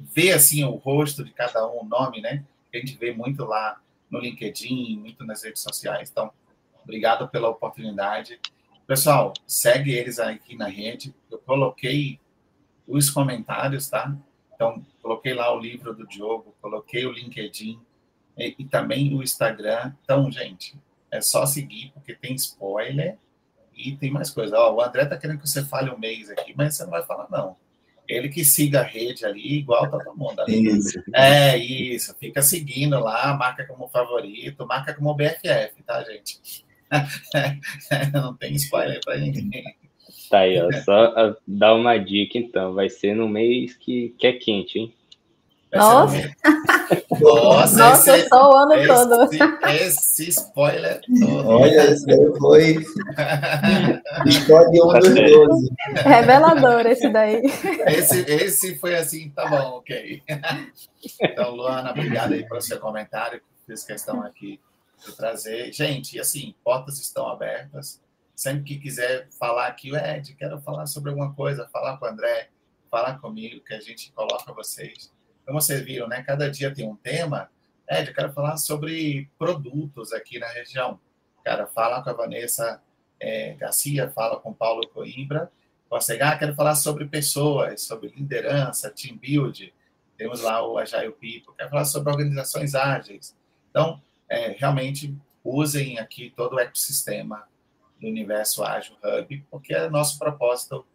vê 0.00 0.32
assim 0.32 0.64
o 0.64 0.70
rosto 0.70 1.22
de 1.22 1.32
cada 1.32 1.68
um, 1.68 1.82
o 1.82 1.84
nome, 1.84 2.22
né? 2.22 2.42
A 2.72 2.78
gente 2.78 2.96
vê 2.96 3.12
muito 3.12 3.44
lá 3.44 3.78
no 4.10 4.20
LinkedIn, 4.20 4.98
muito 4.98 5.22
nas 5.22 5.44
redes 5.44 5.60
sociais. 5.60 6.08
Então, 6.10 6.32
obrigado 6.82 7.28
pela 7.28 7.50
oportunidade. 7.50 8.40
Pessoal, 8.86 9.34
segue 9.46 9.92
eles 9.92 10.18
aqui 10.18 10.56
na 10.56 10.66
rede. 10.66 11.14
Eu 11.30 11.36
coloquei 11.40 12.18
os 12.88 13.10
comentários, 13.10 13.90
tá? 13.90 14.16
Então, 14.54 14.84
coloquei 15.02 15.34
lá 15.34 15.52
o 15.54 15.58
livro 15.58 15.94
do 15.94 16.06
Diogo, 16.06 16.54
coloquei 16.60 17.04
o 17.06 17.12
LinkedIn 17.12 17.80
e, 18.36 18.54
e 18.58 18.64
também 18.64 19.14
o 19.14 19.22
Instagram. 19.22 19.92
Então, 20.02 20.30
gente, 20.30 20.76
é 21.10 21.20
só 21.20 21.46
seguir, 21.46 21.90
porque 21.92 22.14
tem 22.14 22.34
spoiler 22.34 23.18
e 23.76 23.96
tem 23.96 24.10
mais 24.10 24.30
coisa. 24.30 24.58
Ó, 24.58 24.74
o 24.74 24.80
André 24.80 25.06
tá 25.06 25.16
querendo 25.16 25.40
que 25.40 25.48
você 25.48 25.64
fale 25.64 25.90
um 25.90 25.98
mês 25.98 26.30
aqui, 26.30 26.54
mas 26.56 26.76
você 26.76 26.84
não 26.84 26.90
vai 26.90 27.04
falar, 27.04 27.28
não. 27.30 27.56
Ele 28.06 28.28
que 28.28 28.44
siga 28.44 28.80
a 28.80 28.84
rede 28.84 29.24
ali, 29.24 29.58
igual 29.58 29.90
todo 29.90 30.14
mundo 30.14 30.40
ali. 30.40 30.68
Isso. 30.68 31.02
É, 31.14 31.56
isso. 31.56 32.14
Fica 32.18 32.42
seguindo 32.42 32.98
lá, 33.00 33.34
marca 33.34 33.66
como 33.66 33.88
favorito, 33.88 34.66
marca 34.66 34.92
como 34.92 35.14
BFF, 35.14 35.82
tá, 35.86 36.04
gente? 36.04 36.64
Não 38.12 38.34
tem 38.36 38.54
spoiler 38.54 39.00
pra 39.02 39.16
ninguém. 39.16 39.64
Tá 40.30 40.40
aí, 40.40 40.60
ó. 40.60 40.70
Só 40.84 41.36
dar 41.46 41.74
uma 41.74 41.96
dica, 41.98 42.38
então. 42.38 42.74
Vai 42.74 42.88
ser 42.88 43.14
no 43.14 43.28
mês 43.28 43.74
que, 43.74 44.14
que 44.18 44.26
é 44.26 44.32
quente, 44.32 44.78
hein? 44.78 44.94
Nossa! 45.74 46.30
Nossa, 47.20 47.78
Nossa 47.78 48.16
esse, 48.16 48.28
só 48.28 48.50
o 48.50 48.56
ano 48.56 48.74
esse, 48.74 48.86
todo. 48.86 49.32
Esse 49.68 50.28
spoiler 50.28 51.00
todo. 51.18 51.48
Olha, 51.48 51.90
esse 51.90 52.06
daí 52.06 52.38
foi. 52.38 52.76
Escolhe 54.26 54.82
um 54.82 54.98
dos 54.98 55.14
12. 55.14 55.70
Revelador 56.04 56.86
esse 56.86 57.08
daí. 57.08 57.42
Esse, 57.86 58.20
esse 58.30 58.78
foi 58.78 58.94
assim, 58.94 59.30
tá 59.30 59.46
bom, 59.48 59.78
ok. 59.78 60.22
Então, 61.20 61.54
Luana, 61.54 61.90
obrigado 61.90 62.34
aí 62.34 62.46
pelo 62.46 62.60
seu 62.60 62.78
comentário. 62.78 63.40
Fiz 63.66 63.84
questão 63.84 64.22
aqui 64.22 64.60
de 65.04 65.16
trazer. 65.16 65.72
Gente, 65.72 66.20
assim, 66.20 66.54
portas 66.62 67.00
estão 67.00 67.28
abertas. 67.28 68.00
Sempre 68.34 68.64
que 68.64 68.78
quiser 68.78 69.28
falar 69.38 69.68
aqui, 69.68 69.94
Ed, 69.94 70.34
quero 70.34 70.60
falar 70.60 70.86
sobre 70.86 71.10
alguma 71.10 71.32
coisa, 71.34 71.68
falar 71.68 71.96
com 71.98 72.04
o 72.04 72.08
André, 72.08 72.48
falar 72.90 73.18
comigo, 73.18 73.64
que 73.64 73.74
a 73.74 73.80
gente 73.80 74.12
coloca 74.12 74.52
vocês 74.52 75.12
como 75.44 75.60
vocês 75.60 75.82
viram, 75.82 76.08
né? 76.08 76.22
Cada 76.22 76.50
dia 76.50 76.72
tem 76.72 76.88
um 76.88 76.96
tema. 76.96 77.50
Ed, 77.88 78.08
eu 78.08 78.14
quero 78.14 78.32
falar 78.32 78.56
sobre 78.56 79.28
produtos 79.38 80.12
aqui 80.12 80.38
na 80.38 80.48
região. 80.48 80.98
Cara, 81.44 81.66
fala 81.66 82.02
com 82.02 82.10
a 82.10 82.14
Vanessa 82.14 82.82
é, 83.20 83.54
Garcia, 83.54 84.10
fala 84.10 84.40
com 84.40 84.50
o 84.50 84.54
Paulo 84.54 84.88
Coimbra. 84.88 85.50
Consegue, 85.88 86.22
ah, 86.22 86.36
quero 86.36 86.54
falar 86.54 86.74
sobre 86.74 87.04
pessoas, 87.04 87.82
sobre 87.82 88.08
liderança, 88.08 88.90
team 88.90 89.16
build. 89.18 89.72
Temos 90.16 90.40
lá 90.40 90.66
o 90.66 90.78
Agile 90.78 91.12
People. 91.12 91.54
Quero 91.56 91.70
falar 91.70 91.84
sobre 91.84 92.10
organizações 92.10 92.74
ágeis. 92.74 93.36
Então, 93.70 94.00
é, 94.28 94.48
realmente, 94.52 95.14
usem 95.44 95.98
aqui 95.98 96.32
todo 96.34 96.54
o 96.54 96.60
ecossistema 96.60 97.46
do 98.04 98.10
Universo 98.10 98.62
Ágil 98.62 98.96
Hub, 99.02 99.46
porque 99.50 99.74
é 99.74 99.88
nosso 99.88 100.18
propósito 100.18 100.86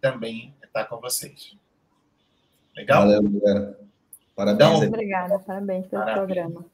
também 0.00 0.54
estar 0.64 0.84
com 0.86 0.98
vocês. 1.00 1.56
Legal? 2.76 3.02
Valeu, 3.02 3.22
galera. 3.22 3.78
Parabéns. 4.34 4.70
Então, 4.70 4.88
obrigada, 4.88 5.38
parabéns 5.38 5.86
pelo 5.86 6.04
Maravilha. 6.04 6.42
programa. 6.42 6.64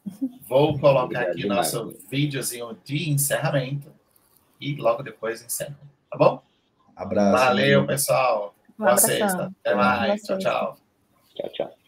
Vou 0.48 0.78
colocar 0.78 1.04
Obrigado 1.04 1.28
aqui 1.28 1.42
demais. 1.42 1.72
nosso 1.72 1.98
videozinho 2.08 2.78
de 2.84 3.10
encerramento 3.10 3.92
e 4.58 4.74
logo 4.76 5.02
depois 5.02 5.44
encerro. 5.44 5.76
Tá 6.10 6.16
bom? 6.16 6.42
Abraço. 6.96 7.44
Valeu, 7.44 7.86
pessoal. 7.86 8.54
Um 8.78 8.84
Boa 8.84 8.96
sexta. 8.96 9.52
Até 9.62 9.74
mais. 9.74 10.22
Tchau, 10.22 10.38
tchau. 10.38 10.78
Tchau, 11.34 11.48
tchau. 11.52 11.79